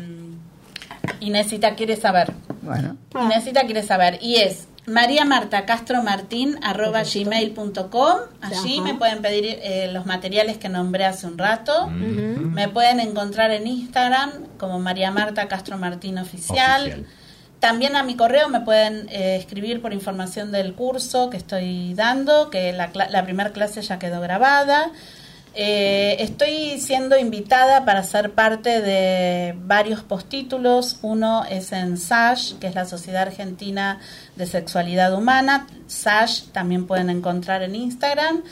Inesita 1.21 1.75
quiere 1.75 1.95
saber. 1.95 2.33
Bueno. 2.61 2.97
Inesita 3.19 3.61
quiere 3.61 3.83
saber. 3.83 4.19
Y 4.21 4.35
es 4.37 4.67
María 4.85 5.23
Marta 5.23 5.65
Castro 5.65 6.03
Martín 6.03 6.57
arroba 6.63 7.03
gmail.com. 7.03 8.17
Allí 8.41 8.79
Ajá. 8.79 8.83
me 8.83 8.95
pueden 8.95 9.21
pedir 9.21 9.45
eh, 9.61 9.89
los 9.93 10.05
materiales 10.05 10.57
que 10.57 10.67
nombré 10.67 11.05
hace 11.05 11.27
un 11.27 11.37
rato. 11.37 11.87
Me 11.87 12.67
pueden 12.67 12.99
encontrar 12.99 13.51
en 13.51 13.67
Instagram 13.67 14.31
como 14.57 14.79
María 14.79 15.11
Marta 15.11 15.47
Castro 15.47 15.77
Martín 15.77 16.17
Oficial. 16.17 16.81
Oficial. 16.81 17.05
También 17.59 17.95
a 17.95 18.01
mi 18.01 18.15
correo 18.15 18.49
me 18.49 18.61
pueden 18.61 19.07
eh, 19.09 19.35
escribir 19.39 19.83
por 19.83 19.93
información 19.93 20.51
del 20.51 20.73
curso 20.73 21.29
que 21.29 21.37
estoy 21.37 21.93
dando, 21.93 22.49
que 22.49 22.73
la 22.73 23.23
primera 23.23 23.51
clase 23.51 23.83
ya 23.83 23.99
quedó 23.99 24.19
grabada. 24.19 24.91
Eh, 25.53 26.15
estoy 26.19 26.79
siendo 26.79 27.17
invitada 27.17 27.83
para 27.83 28.03
ser 28.03 28.31
parte 28.31 28.81
de 28.81 29.53
varios 29.65 30.01
postítulos. 30.01 30.97
Uno 31.01 31.43
es 31.43 31.73
en 31.73 31.97
SASH, 31.97 32.53
que 32.59 32.67
es 32.67 32.75
la 32.75 32.85
Sociedad 32.85 33.23
Argentina 33.23 33.99
de 34.35 34.45
Sexualidad 34.45 35.13
Humana. 35.13 35.67
SASH 35.87 36.51
también 36.53 36.87
pueden 36.87 37.09
encontrar 37.09 37.63
en 37.63 37.75
Instagram. 37.75 38.43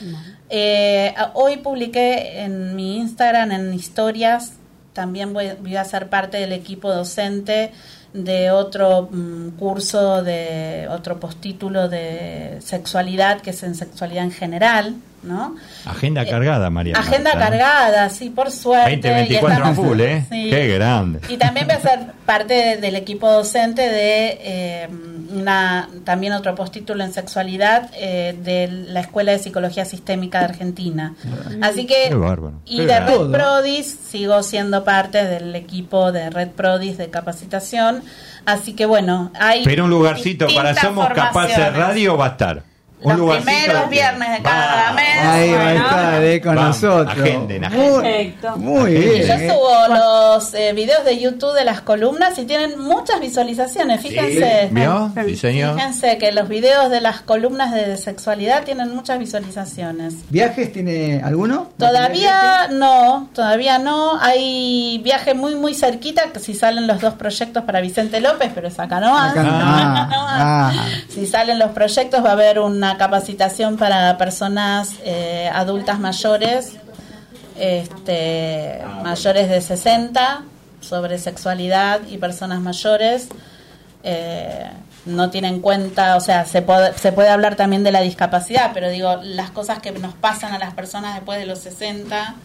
Eh, 0.50 1.16
hoy 1.36 1.58
publiqué 1.58 2.42
en 2.42 2.76
mi 2.76 2.98
Instagram, 2.98 3.52
en 3.52 3.74
historias, 3.74 4.54
también 4.94 5.32
voy, 5.32 5.52
voy 5.62 5.78
a 5.78 5.86
ser 5.86 6.10
parte 6.10 6.38
del 6.38 6.52
equipo 6.52 6.92
docente 6.92 7.72
de 8.14 8.52
otro 8.52 9.08
mm, 9.12 9.52
curso, 9.52 10.24
de 10.24 10.88
otro 10.90 11.20
postítulo 11.20 11.88
de 11.88 12.58
sexualidad, 12.60 13.42
que 13.42 13.52
es 13.52 13.64
en 13.64 13.76
sexualidad 13.76 14.24
en 14.24 14.32
general, 14.32 14.96
¿no? 15.24 15.56
Agenda 15.86 16.26
cargada, 16.26 16.70
María. 16.70 16.96
Agenda 16.98 17.32
Marta. 17.34 17.50
cargada, 17.50 18.10
sí, 18.10 18.30
por 18.30 18.52
suerte. 18.52 18.96
2024 18.98 19.50
y 19.50 19.52
a 19.52 19.56
estamos- 19.72 19.76
full, 19.88 20.02
¿eh? 20.02 20.26
Sí. 20.30 20.50
Qué 20.50 20.68
grande. 20.68 21.20
Y 21.30 21.38
también 21.38 21.68
voy 21.68 21.76
a 21.76 21.82
ser 21.82 22.00
parte 22.26 22.54
de- 22.54 22.78
del 22.78 22.96
equipo 22.96 23.32
docente 23.32 23.82
de 23.82 24.38
eh, 24.42 24.88
una 25.32 25.90
también 26.06 26.34
otro 26.34 26.56
postítulo 26.56 27.04
en 27.04 27.14
sexualidad 27.14 27.90
eh, 27.94 28.36
de 28.44 28.68
la 28.68 29.02
Escuela 29.02 29.32
de 29.32 29.40
Psicología 29.40 29.86
Sistémica 29.86 30.40
de 30.40 30.46
Argentina. 30.46 31.14
Así 31.62 31.86
que 31.86 32.06
Qué 32.10 32.16
bárbaro. 32.16 32.54
y 32.66 32.78
Qué 32.78 32.82
de 32.84 32.88
grande. 32.88 33.12
Red. 33.18 33.32
Prodis 33.32 33.98
sigo 34.10 34.42
siendo 34.44 34.84
parte 34.84 35.26
del 35.26 35.56
equipo 35.56 36.12
de 36.12 36.30
Red 36.30 36.50
Prodis 36.50 36.98
de 36.98 37.10
capacitación. 37.10 38.02
Así 38.46 38.74
que 38.74 38.86
bueno, 38.88 39.32
hay 39.40 39.64
Pero 39.64 39.84
un 39.84 39.92
lugarcito 39.92 40.48
para 40.56 40.74
Somos 40.74 41.08
Capaces 41.10 41.32
formaciones. 41.56 41.76
Radio 41.76 42.18
va 42.18 42.26
a 42.26 42.30
estar. 42.30 42.64
Un 43.02 43.12
Los 43.12 43.20
lugarcito 43.20 43.52
primeros 43.52 43.82
de- 43.84 43.90
viernes 43.90 44.32
de 44.32 44.42
cada 44.42 44.92
mes. 44.92 45.06
Ahí 45.24 45.52
va 45.54 45.68
a 45.68 45.74
estar 45.74 46.24
eh, 46.24 46.42
con 46.42 46.56
Vamos, 46.56 46.82
nosotros. 46.84 47.18
agenden, 47.18 47.62
Muy, 47.62 48.02
Perfecto. 48.02 48.58
muy 48.58 48.78
Agenden. 48.82 49.02
Y 49.04 49.10
bien. 49.16 49.28
yo 49.28 49.34
eh. 49.36 49.50
subo 49.54 49.96
los 49.96 50.54
eh, 50.54 50.74
videos 50.74 51.06
de 51.06 51.18
YouTube 51.20 51.54
de 51.54 51.64
las 51.64 51.80
columnas 51.80 52.38
y 52.38 52.44
tienen 52.46 52.78
muchas 52.78 53.22
visualizaciones. 53.22 54.02
Fíjense. 54.02 54.68
Sí, 54.68 54.74
¿Vio? 54.76 55.12
Sí, 55.26 55.36
señor. 55.38 55.76
Fíjense 55.76 56.18
que 56.18 56.34
los 56.34 56.50
videos 56.50 56.90
de 56.92 57.00
las 57.00 57.22
columnas 57.22 57.74
de 57.74 57.96
sexualidad 57.96 58.64
tienen 58.64 58.94
muchas 58.94 59.18
visualizaciones. 59.18 60.16
¿Viajes 60.30 60.74
tiene 60.74 61.22
alguno? 61.24 61.70
Todavía 61.78 62.68
no, 62.70 63.30
todavía 63.34 63.80
no. 63.80 64.20
Hay 64.20 65.00
viaje 65.06 65.34
muy, 65.36 65.56
muy 65.56 65.74
cerquita, 65.74 66.24
que 66.34 66.40
si 66.40 66.54
salen 66.54 66.86
los 66.86 67.00
dos 67.00 67.14
proyectos 67.14 67.64
para 67.64 67.80
Vicente 67.80 68.20
López, 68.20 68.52
pero 68.54 68.68
es 68.68 68.78
acá 68.78 69.00
no 69.00 69.18
Acá 69.18 69.44
no. 69.44 69.50
Ah, 69.54 70.10
ah. 70.74 70.86
Si 71.08 71.26
salen 71.26 71.60
los 71.60 71.72
proyectos 71.72 72.24
va 72.26 72.30
a 72.30 72.34
haber 72.34 72.60
una 72.60 72.89
capacitación 72.98 73.78
para 73.78 74.18
personas 74.18 74.96
eh, 75.04 75.50
adultas 75.54 76.00
mayores, 76.00 76.78
este, 77.58 78.82
mayores 79.04 79.50
de 79.50 79.62
60, 79.62 80.44
sobre 80.82 81.18
sexualidad 81.18 82.02
y 82.10 82.18
personas 82.18 82.62
mayores. 82.62 83.30
Eh, 84.04 84.70
no 85.06 85.30
tiene 85.30 85.48
en 85.48 85.62
cuenta, 85.62 86.16
o 86.16 86.22
sea, 86.22 86.46
se 86.46 86.62
puede, 86.62 86.94
se 86.98 87.12
puede 87.12 87.30
hablar 87.30 87.56
también 87.56 87.84
de 87.84 87.92
la 87.92 88.02
discapacidad, 88.02 88.72
pero 88.74 88.90
digo, 88.90 89.18
las 89.24 89.50
cosas 89.52 89.80
que 89.80 89.92
nos 89.92 90.14
pasan 90.14 90.54
a 90.54 90.60
las 90.60 90.74
personas 90.74 91.16
después 91.16 91.40
de 91.40 91.46
los 91.46 91.60
60, 91.60 92.36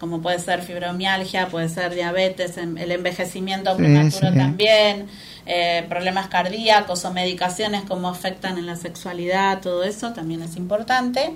como 0.00 0.20
puede 0.22 0.38
ser 0.38 0.62
fibromialgia, 0.62 1.48
puede 1.48 1.68
ser 1.68 1.94
diabetes, 1.94 2.56
el 2.56 2.90
envejecimiento 2.90 3.70
Sí, 3.72 3.76
prematuro 3.76 4.30
sí. 4.32 4.36
también, 4.38 5.06
eh, 5.46 5.84
problemas 5.88 6.28
cardíacos 6.28 7.04
o 7.04 7.12
medicaciones, 7.12 7.82
cómo 7.86 8.08
afectan 8.08 8.56
en 8.58 8.66
la 8.66 8.76
sexualidad, 8.76 9.60
todo 9.60 9.84
eso 9.84 10.12
también 10.12 10.42
es 10.42 10.56
importante. 10.56 11.34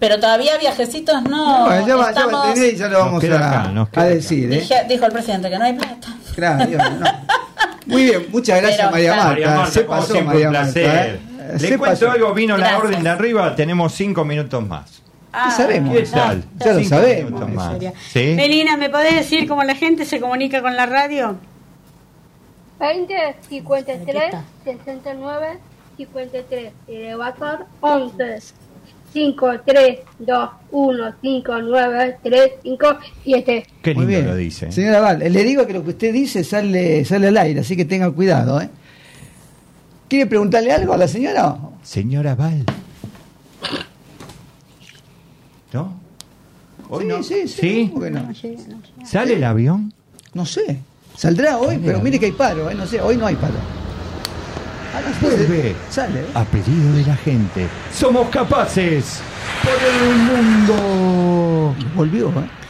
Pero 0.00 0.18
todavía 0.18 0.56
viajecitos 0.58 1.22
no. 1.22 1.66
Bueno, 1.66 1.86
ya 1.86 1.94
va, 1.96 2.12
ya 2.12 2.26
va, 2.26 2.26
estamos- 2.30 2.54
tenés 2.54 2.72
y 2.72 2.76
ya 2.76 2.88
lo 2.88 2.98
vamos 3.00 3.22
a, 3.24 3.70
acá, 3.82 4.00
a 4.00 4.04
decir. 4.06 4.52
¿eh? 4.52 4.60
Dije- 4.60 4.86
dijo 4.88 5.06
el 5.06 5.12
presidente 5.12 5.48
que 5.50 5.58
no 5.58 5.64
hay 5.66 5.74
plata. 5.74 6.08
Claro, 6.34 6.66
Dios, 6.66 6.82
no. 6.98 7.06
Muy 7.86 8.04
bien, 8.04 8.26
muchas 8.30 8.60
gracias 8.60 8.78
Pero, 8.78 8.90
María. 8.92 9.10
Marta. 9.14 9.28
María 9.28 9.50
Marta, 9.50 9.70
Se 9.72 9.80
pasó 9.82 10.12
siempre, 10.12 10.34
María 10.46 10.50
Marta. 10.50 10.80
¿eh? 10.80 11.20
Le 11.52 11.58
Se 11.58 11.68
cuento 11.78 11.84
pasó. 11.84 12.10
algo, 12.12 12.32
vino 12.34 12.56
Gracias. 12.56 12.78
la 12.80 12.84
orden 12.88 13.02
de 13.04 13.10
arriba, 13.10 13.54
tenemos 13.56 13.92
cinco 13.94 14.24
minutos 14.24 14.66
más. 14.66 15.02
Ah, 15.32 15.50
sabemos. 15.50 15.96
¿Qué 15.96 16.02
tal? 16.06 16.44
Ya 16.58 16.72
lo 16.72 16.78
Cinco 16.80 16.88
sabemos. 16.88 17.50
más. 17.52 17.72
Sería. 17.72 17.92
¿Sí? 18.12 18.34
Melina, 18.36 18.76
¿me 18.76 18.90
podés 18.90 19.14
decir 19.14 19.46
cómo 19.48 19.62
la 19.62 19.74
gente 19.74 20.04
se 20.04 20.20
comunica 20.20 20.60
con 20.60 20.74
la 20.76 20.86
radio? 20.86 21.36
20, 22.80 23.14
53, 23.48 24.06
Cerquita. 24.06 24.44
69, 24.64 25.58
53. 25.96 26.72
Y 26.88 26.96
de 26.96 27.16
WhatsApp 27.16 27.60
11, 27.80 28.38
5, 29.12 29.50
3, 29.66 29.98
2, 30.18 30.50
1, 30.70 31.14
5, 31.20 31.52
9, 31.62 32.16
3, 32.22 32.50
5, 32.62 32.86
7. 33.24 33.66
Qué 33.82 33.94
Muy 33.94 34.06
lindo 34.06 34.18
bien. 34.18 34.26
lo 34.26 34.36
dice. 34.36 34.72
Señora 34.72 35.00
Val, 35.00 35.18
le 35.18 35.44
digo 35.44 35.66
que 35.66 35.72
lo 35.74 35.84
que 35.84 35.90
usted 35.90 36.12
dice 36.12 36.42
sale, 36.42 37.04
sale 37.04 37.28
al 37.28 37.36
aire, 37.36 37.60
así 37.60 37.76
que 37.76 37.84
tenga 37.84 38.10
cuidado. 38.10 38.60
¿eh? 38.60 38.68
¿Quiere 40.08 40.26
preguntarle 40.26 40.72
algo 40.72 40.92
a 40.94 40.96
la 40.96 41.06
señora? 41.06 41.56
Señora 41.82 42.34
Val. 42.34 42.64
¿No? 45.72 45.92
Hoy 46.88 47.04
sí, 47.04 47.08
no. 47.08 47.22
sí, 47.22 47.48
sí. 47.48 47.92
¿Sale 49.04 49.34
el 49.34 49.44
avión? 49.44 49.92
No 50.34 50.44
sé. 50.44 50.78
Saldrá 51.16 51.58
hoy, 51.58 51.74
Sale 51.74 51.80
pero 51.84 52.00
mire 52.00 52.18
que 52.18 52.26
hay 52.26 52.32
paro, 52.32 52.70
¿eh? 52.70 52.74
no 52.74 52.86
sé, 52.86 53.00
hoy 53.00 53.16
no 53.16 53.26
hay 53.26 53.36
paro. 53.36 53.54
A 54.94 55.00
las 55.00 55.20
Vuelve. 55.20 55.76
Sale. 55.90 56.20
¿eh? 56.20 56.26
A 56.34 56.44
pedido 56.44 56.92
de 56.94 57.04
la 57.04 57.16
gente. 57.16 57.68
¡Somos 57.92 58.28
capaces! 58.28 59.20
¡Por 59.62 59.78
el 59.88 60.16
mundo! 60.16 61.74
Volvió, 61.94 62.28
¿eh? 62.30 62.60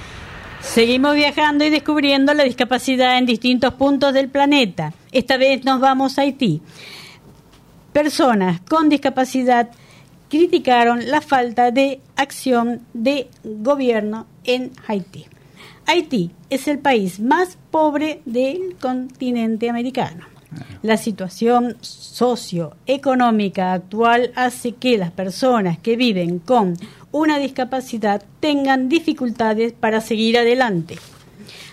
Seguimos 0.61 1.15
viajando 1.15 1.65
y 1.65 1.71
descubriendo 1.71 2.35
la 2.35 2.45
discapacidad 2.45 3.17
en 3.17 3.25
distintos 3.25 3.75
puntos 3.75 4.13
del 4.13 4.29
planeta. 4.29 4.93
Esta 5.11 5.39
vez 5.39 5.65
nos 5.65 5.81
vamos 5.81 6.19
a 6.19 6.23
Haití. 6.23 6.61
Personas 7.93 8.61
con 8.69 8.89
discapacidad 8.89 9.71
criticaron 10.31 11.11
la 11.11 11.21
falta 11.21 11.71
de 11.71 12.01
acción 12.17 12.81
de 12.95 13.29
gobierno 13.45 14.27
en 14.45 14.71
Haití. 14.87 15.27
Haití 15.87 16.31
es 16.49 16.69
el 16.69 16.79
país 16.79 17.21
más 17.21 17.59
pobre 17.71 18.23
del 18.25 18.77
continente 18.81 19.69
americano. 19.69 20.25
La 20.83 20.97
situación 20.97 21.77
socioeconómica 21.81 23.73
actual 23.73 24.33
hace 24.35 24.73
que 24.73 24.99
las 24.99 25.11
personas 25.11 25.79
que 25.79 25.97
viven 25.97 26.39
con 26.39 26.77
una 27.13 27.39
discapacidad 27.39 28.23
tengan 28.41 28.89
dificultades 28.89 29.73
para 29.73 30.01
seguir 30.01 30.39
adelante. 30.39 30.97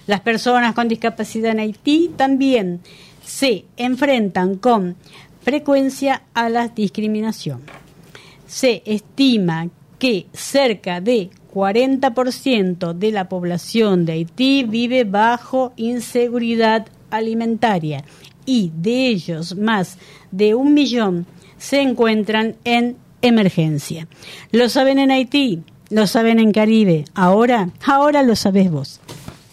Las 0.07 0.21
personas 0.21 0.73
con 0.73 0.87
discapacidad 0.87 1.51
en 1.51 1.59
Haití 1.59 2.11
también 2.15 2.81
se 3.23 3.65
enfrentan 3.77 4.55
con 4.57 4.95
frecuencia 5.41 6.23
a 6.33 6.49
la 6.49 6.69
discriminación. 6.69 7.61
Se 8.47 8.81
estima 8.85 9.67
que 9.99 10.27
cerca 10.33 11.01
de 11.01 11.29
40% 11.53 12.93
de 12.93 13.11
la 13.11 13.27
población 13.29 14.05
de 14.05 14.13
Haití 14.13 14.63
vive 14.63 15.03
bajo 15.03 15.73
inseguridad 15.75 16.85
alimentaria 17.09 18.03
y 18.45 18.71
de 18.75 19.07
ellos 19.07 19.55
más 19.57 19.97
de 20.31 20.55
un 20.55 20.73
millón 20.73 21.25
se 21.57 21.81
encuentran 21.81 22.55
en 22.63 22.95
emergencia. 23.21 24.07
Lo 24.51 24.69
saben 24.69 24.99
en 24.99 25.11
Haití, 25.11 25.63
lo 25.89 26.05
saben 26.07 26.39
en 26.39 26.51
Caribe, 26.51 27.05
ahora, 27.15 27.69
ahora 27.85 28.23
lo 28.23 28.35
sabés 28.35 28.69
vos. 28.71 28.99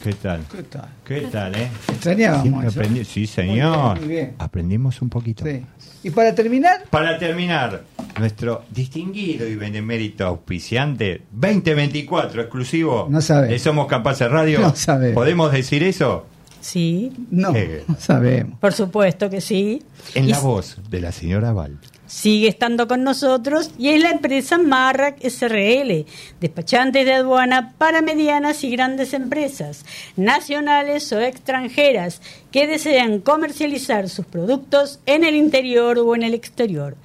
¿Qué 0.02 0.12
tal? 0.12 0.42
¿Qué 0.52 0.62
tal? 0.64 0.88
¿Qué 1.02 1.20
tal, 1.22 1.54
eh? 1.54 1.68
Extrañábamos 1.88 2.64
aprendi- 2.66 3.04
Sí, 3.04 3.26
señor. 3.26 3.98
Muy 4.00 4.08
bien. 4.08 4.34
Aprendimos 4.38 5.00
un 5.00 5.08
poquito. 5.08 5.46
Sí. 5.46 5.62
Y 6.02 6.10
para 6.10 6.34
terminar, 6.34 6.84
Para 6.90 7.16
terminar, 7.18 7.84
nuestro 8.18 8.62
distinguido 8.70 9.46
y 9.48 9.56
benemérito 9.56 10.26
auspiciante 10.26 11.22
2024 11.32 12.42
exclusivo 12.42 13.06
No 13.10 13.20
sabe. 13.20 13.48
de 13.48 13.58
Somos 13.58 13.86
Capaces 13.86 14.30
Radio. 14.30 14.60
No 14.60 14.74
sabe. 14.76 15.12
¿Podemos 15.12 15.52
decir 15.52 15.82
eso? 15.82 16.26
Sí, 16.60 17.12
no, 17.30 17.54
Eh. 17.54 17.84
no 17.86 17.96
sabemos. 17.98 18.58
por 18.58 18.72
supuesto 18.72 19.28
que 19.28 19.40
sí. 19.40 19.82
En 20.14 20.24
Y 20.24 20.28
la 20.28 20.38
voz 20.40 20.78
de 20.88 21.00
la 21.00 21.12
señora 21.12 21.52
Val. 21.52 21.78
sigue 22.06 22.48
estando 22.48 22.86
con 22.88 23.02
nosotros 23.02 23.70
y 23.78 23.88
es 23.90 24.00
la 24.02 24.10
empresa 24.10 24.56
Marrac 24.56 25.16
SRL, 25.22 26.06
despachantes 26.40 27.04
de 27.04 27.12
aduana 27.14 27.74
para 27.76 28.00
medianas 28.02 28.62
y 28.64 28.70
grandes 28.70 29.12
empresas, 29.14 29.84
nacionales 30.16 31.12
o 31.12 31.20
extranjeras, 31.20 32.22
que 32.50 32.66
desean 32.66 33.18
comercializar 33.20 34.08
sus 34.08 34.24
productos 34.26 35.00
en 35.06 35.24
el 35.24 35.34
interior 35.34 35.98
o 35.98 36.14
en 36.14 36.22
el 36.22 36.32
exterior. 36.34 36.96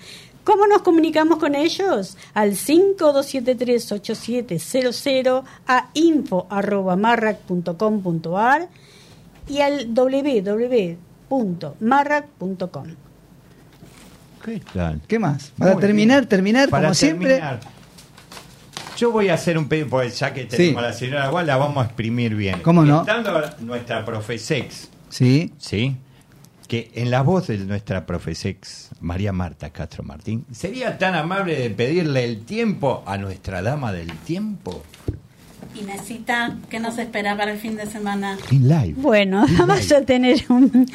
¿Cómo 0.49 0.65
nos 0.65 0.81
comunicamos 0.81 1.37
con 1.37 1.53
ellos? 1.53 2.17
Al 2.33 2.53
5273-8700 2.53 5.43
a 5.67 5.89
info.marrac.com.ar 5.93 8.67
y 9.47 9.61
al 9.61 9.93
www.marrac.com. 9.93 12.87
¿Qué 14.43 14.59
tal? 14.73 15.01
¿Qué 15.07 15.19
más? 15.19 15.51
Para 15.55 15.73
Muy 15.73 15.81
terminar, 15.81 16.21
bien. 16.21 16.29
terminar, 16.29 16.69
Para 16.69 16.85
como 16.87 16.95
siempre. 16.95 17.29
terminar, 17.35 17.59
Yo 18.97 19.11
voy 19.11 19.29
a 19.29 19.35
hacer 19.35 19.55
un 19.55 19.67
pedido, 19.69 19.87
porque 19.87 20.09
ya 20.09 20.33
que 20.33 20.45
tenemos 20.45 20.81
Sí. 20.81 20.85
a 20.85 20.89
la 20.89 20.93
señora 20.93 21.29
Val, 21.29 21.45
la 21.45 21.57
vamos 21.57 21.77
a 21.83 21.85
exprimir 21.85 22.33
bien. 22.33 22.59
¿Cómo 22.63 22.83
no? 22.83 23.01
Estando 23.01 23.39
nuestra 23.59 24.03
profesex, 24.03 24.89
Sí. 25.09 25.53
¿sí? 25.59 25.95
Que 26.69 26.91
en 26.93 27.09
la 27.09 27.23
voz 27.23 27.47
de 27.47 27.57
nuestra 27.57 28.05
profesex, 28.05 28.91
María 29.01 29.33
Marta 29.33 29.71
Castro 29.71 30.03
Martín, 30.03 30.45
¿sería 30.51 30.99
tan 30.99 31.15
amable 31.15 31.55
de 31.55 31.71
pedirle 31.71 32.23
el 32.23 32.45
tiempo 32.45 33.01
a 33.07 33.17
nuestra 33.17 33.63
dama 33.63 33.91
del 33.91 34.15
tiempo? 34.19 34.83
Inesita, 35.75 36.57
¿qué 36.69 36.79
nos 36.79 36.97
espera 36.97 37.37
para 37.37 37.51
el 37.51 37.57
fin 37.57 37.75
de 37.77 37.85
semana? 37.85 38.37
In 38.51 38.67
live. 38.67 38.93
Bueno, 38.97 39.45
vamos 39.57 39.91
a 39.91 40.01
tener 40.01 40.43
un, 40.49 40.85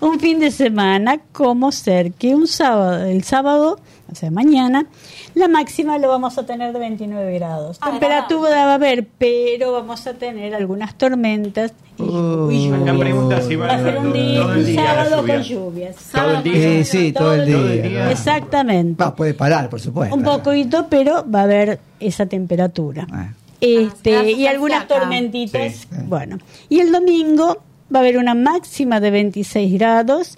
un 0.00 0.20
fin 0.20 0.38
de 0.40 0.50
semana 0.50 1.18
como 1.32 1.72
ser 1.72 2.12
que 2.12 2.34
un 2.34 2.46
sábado, 2.46 3.04
el 3.04 3.24
sábado, 3.24 3.78
o 4.10 4.14
sea, 4.14 4.30
mañana, 4.30 4.86
la 5.34 5.48
máxima 5.48 5.98
lo 5.98 6.08
vamos 6.08 6.36
a 6.38 6.44
tener 6.46 6.72
de 6.72 6.78
29 6.78 7.34
grados. 7.38 7.78
Ah, 7.80 7.90
Temperatura 7.90 8.64
va 8.66 8.72
a 8.72 8.74
haber, 8.74 9.06
pero 9.18 9.72
vamos 9.72 10.06
a 10.06 10.14
tener 10.14 10.54
algunas 10.54 10.94
tormentas 10.96 11.72
y, 11.98 12.02
Oh. 12.04 12.50
y 12.50 12.68
Acá 12.68 12.76
lluvias. 12.78 12.98
pregunta 12.98 13.40
si 13.42 13.56
va 13.56 13.66
Va 13.66 13.74
a 13.74 13.82
ser 13.82 13.98
un 13.98 14.12
día, 14.12 14.40
todo 14.40 14.52
el 14.54 14.58
un 14.60 14.66
día 14.66 14.84
sábado 14.84 15.26
con 15.26 15.42
lluvias. 15.42 15.96
Todo 16.12 16.30
el 16.36 16.42
día. 16.42 16.54
Sí, 16.54 16.84
sí, 16.84 17.12
todo 17.12 17.34
el 17.34 17.52
Todo 17.52 17.68
el 17.68 17.82
día. 17.82 17.90
día. 17.90 18.10
Exactamente. 18.10 19.02
Va, 19.02 19.14
puede 19.14 19.34
parar, 19.34 19.68
por 19.68 19.80
supuesto. 19.80 20.14
Un 20.14 20.22
poquito, 20.22 20.86
pero 20.88 21.24
va 21.30 21.40
a 21.40 21.44
haber 21.44 21.80
esa 22.00 22.26
temperatura. 22.26 23.06
Ah. 23.12 23.28
Este, 23.64 24.16
Ah, 24.16 24.24
y 24.24 24.46
algunas 24.48 24.88
tormentitas. 24.88 25.72
Sí. 25.72 25.86
Bueno, 26.06 26.38
y 26.68 26.80
el 26.80 26.90
domingo 26.90 27.62
va 27.94 28.00
a 28.00 28.02
haber 28.02 28.18
una 28.18 28.34
máxima 28.34 28.98
de 28.98 29.10
26 29.12 29.72
grados, 29.74 30.36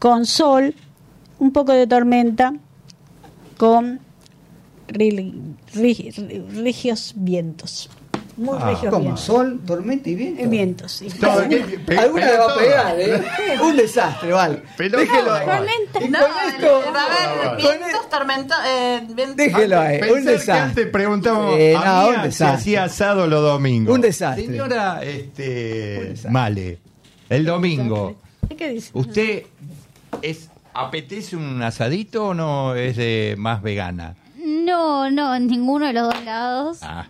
con 0.00 0.26
sol, 0.26 0.74
un 1.38 1.52
poco 1.52 1.72
de 1.72 1.86
tormenta, 1.86 2.52
con 3.56 4.00
ri- 4.88 5.54
ri- 5.74 6.12
ri- 6.12 6.62
regios 6.62 7.12
vientos. 7.16 7.88
Muy 8.36 8.56
Ah, 8.60 8.70
regios 8.70 8.92
Como 8.92 9.16
sol, 9.16 9.60
tormenta 9.66 10.08
y 10.08 10.14
viento. 10.14 10.42
Eh, 10.42 10.46
Vientos, 10.46 10.92
sí. 10.92 11.08
Pe- 11.86 11.98
Alguna 11.98 12.26
le 12.26 12.38
va 12.38 12.52
a 12.54 12.58
pegar, 12.58 13.00
¿eh? 13.00 13.22
Un 13.62 13.76
desastre, 13.76 14.32
vale. 14.32 14.62
Pero 14.78 14.98
Déjelo 14.98 15.24
no, 15.26 15.32
ahí. 15.34 15.46
Tormenta. 15.46 16.00
Y 16.02 16.08
No, 16.08 16.18
con 16.18 16.48
esto, 16.54 16.92
va 16.94 17.02
a 17.02 17.06
haber 17.06 17.48
con 17.48 17.56
vientos, 17.58 18.08
tormentos, 18.10 18.56
eh, 18.66 19.06
vientos- 19.14 19.36
Déjelo 19.36 19.80
ahí, 19.80 19.98
Pensé 20.00 20.14
un 20.14 20.24
desastre. 20.24 20.54
antes 20.60 20.86
preguntamos 20.88 21.54
Eh, 21.58 21.74
no, 21.84 22.08
un 22.08 22.22
desastre. 22.22 22.46
hacía 22.56 22.84
asado 22.84 23.26
los 23.26 23.42
domingos. 23.42 23.94
Un 23.94 24.00
desastre. 24.00 24.46
Señora 24.46 24.98
Un 25.02 25.08
este, 25.08 25.42
desastre. 26.04 26.30
Male, 26.30 26.78
el 27.28 27.44
domingo, 27.44 28.16
¿Qué 28.56 28.68
dice? 28.70 28.90
¿usted 28.94 29.42
es 30.22 30.48
apetece 30.74 31.36
un 31.36 31.62
asadito 31.62 32.28
o 32.28 32.34
no 32.34 32.74
es 32.76 32.96
de 32.96 33.34
más 33.38 33.60
vegana? 33.62 34.14
No, 34.42 35.10
no, 35.10 35.34
en 35.34 35.46
ninguno 35.48 35.86
de 35.86 35.92
los 35.92 36.04
dos 36.14 36.24
lados. 36.24 36.78
Ah, 36.82 37.08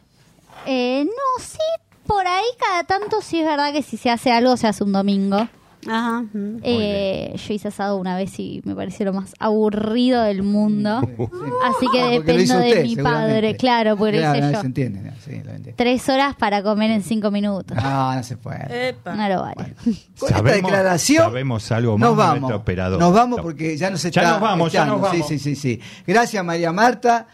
Eh, 0.66 1.04
no, 1.04 1.42
sí, 1.44 1.58
por 2.06 2.26
ahí 2.26 2.44
cada 2.58 2.84
tanto 2.84 3.20
sí 3.20 3.40
es 3.40 3.46
verdad 3.46 3.72
que 3.72 3.82
si 3.82 3.96
se 3.96 4.10
hace 4.10 4.30
algo 4.32 4.56
se 4.56 4.66
hace 4.68 4.84
un 4.84 4.92
domingo. 4.92 5.48
Ajá. 5.84 6.20
ujú. 6.20 6.60
Eh, 6.62 7.34
yo 7.36 7.54
hice 7.54 7.66
asado 7.66 7.96
una 7.96 8.16
vez 8.16 8.38
y 8.38 8.62
me 8.64 8.72
pareció 8.76 9.04
lo 9.06 9.12
más 9.14 9.34
aburrido 9.40 10.22
del 10.22 10.44
mundo. 10.44 10.98
Así 11.64 11.88
que 11.92 12.00
Ah, 12.00 12.08
dependo 12.10 12.58
de 12.58 12.82
mi 12.84 12.94
padre, 12.94 13.56
claro, 13.56 13.96
porque 13.96 14.18
Claro, 14.18 14.32
lo 14.34 14.38
hice 14.38 14.46
no, 14.46 14.52
yo. 14.52 14.60
Se 14.60 14.66
entiende, 14.68 15.00
no, 15.00 15.12
sí, 15.24 15.42
lo. 15.44 15.72
Tres 15.74 16.08
horas 16.08 16.36
para 16.36 16.62
comer 16.62 16.92
en 16.92 17.02
cinco 17.02 17.32
minutos. 17.32 17.76
No, 17.76 18.14
no 18.14 18.22
se 18.22 18.36
puede. 18.36 18.90
Epa. 18.90 19.14
No 19.16 19.28
lo 19.28 19.40
vale. 19.42 19.74
Con 19.84 19.92
esta 19.92 20.28
Sabemos- 20.28 20.70
declaración 20.70 21.24
sabemos 21.24 21.72
algo 21.72 21.98
más 21.98 22.08
nos 22.10 22.16
de 22.16 22.22
vamos. 22.22 22.52
operador. 22.52 23.00
Nos 23.00 23.12
vamos 23.12 23.40
porque 23.40 23.76
ya 23.76 23.90
nos 23.90 24.02
Ya 24.04 24.08
está 24.10 24.30
nos 24.30 24.40
vamos, 24.40 24.70
ya 24.72 24.84
nos 24.84 25.00
vamos. 25.00 25.26
Sí, 25.26 25.36
sí, 25.36 25.56
sí, 25.56 25.56
sí. 25.56 25.80
Gracias 26.06 26.44
María 26.44 26.70
Marta. 26.70 27.26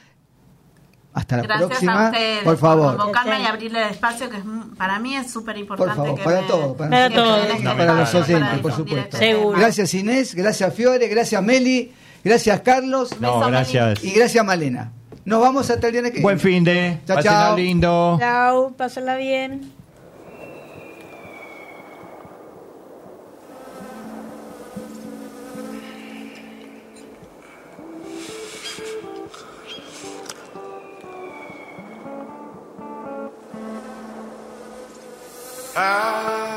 Hasta 1.18 1.36
la 1.38 1.42
Gracias 1.42 1.68
próxima. 1.68 2.06
a 2.06 2.10
ustedes 2.10 2.44
por 2.44 2.56
favor. 2.56 2.96
convocarme 2.96 3.40
y 3.42 3.44
abrirle 3.46 3.82
el 3.82 3.90
espacio, 3.90 4.30
que 4.30 4.36
es, 4.36 4.42
para 4.76 4.98
mí 4.98 5.16
es 5.16 5.30
súper 5.30 5.54
Por 5.54 5.60
importante. 5.62 5.96
favor, 5.96 6.14
que 6.16 6.22
para 6.24 6.40
me- 6.40 6.46
todos, 6.46 6.76
para, 6.76 7.10
todos. 7.10 7.60
para 7.76 7.92
los 7.94 8.14
oyentes, 8.14 8.48
para 8.48 8.62
por 8.62 8.72
supuesto. 8.72 9.16
Seguro. 9.16 9.58
Gracias 9.58 9.94
Inés, 9.94 10.34
gracias 10.34 10.72
Fiore, 10.74 11.08
gracias 11.08 11.42
Meli, 11.42 11.92
gracias 12.22 12.60
Carlos 12.60 13.20
no, 13.20 13.40
gracias. 13.40 14.02
y 14.04 14.10
gracias 14.12 14.44
Malena. 14.44 14.92
Nos 15.24 15.40
vamos 15.42 15.68
hasta 15.68 15.88
el 15.88 15.92
día 15.92 16.02
que 16.04 16.10
viene. 16.10 16.22
Buen 16.22 16.40
fin 16.40 16.64
de, 16.64 17.00
Chao, 17.06 17.16
pásenla 17.16 17.38
chao. 17.48 17.56
lindo. 17.56 18.16
Chao, 18.18 18.72
pásala 18.76 19.16
bien. 19.16 19.77
I 35.80 36.47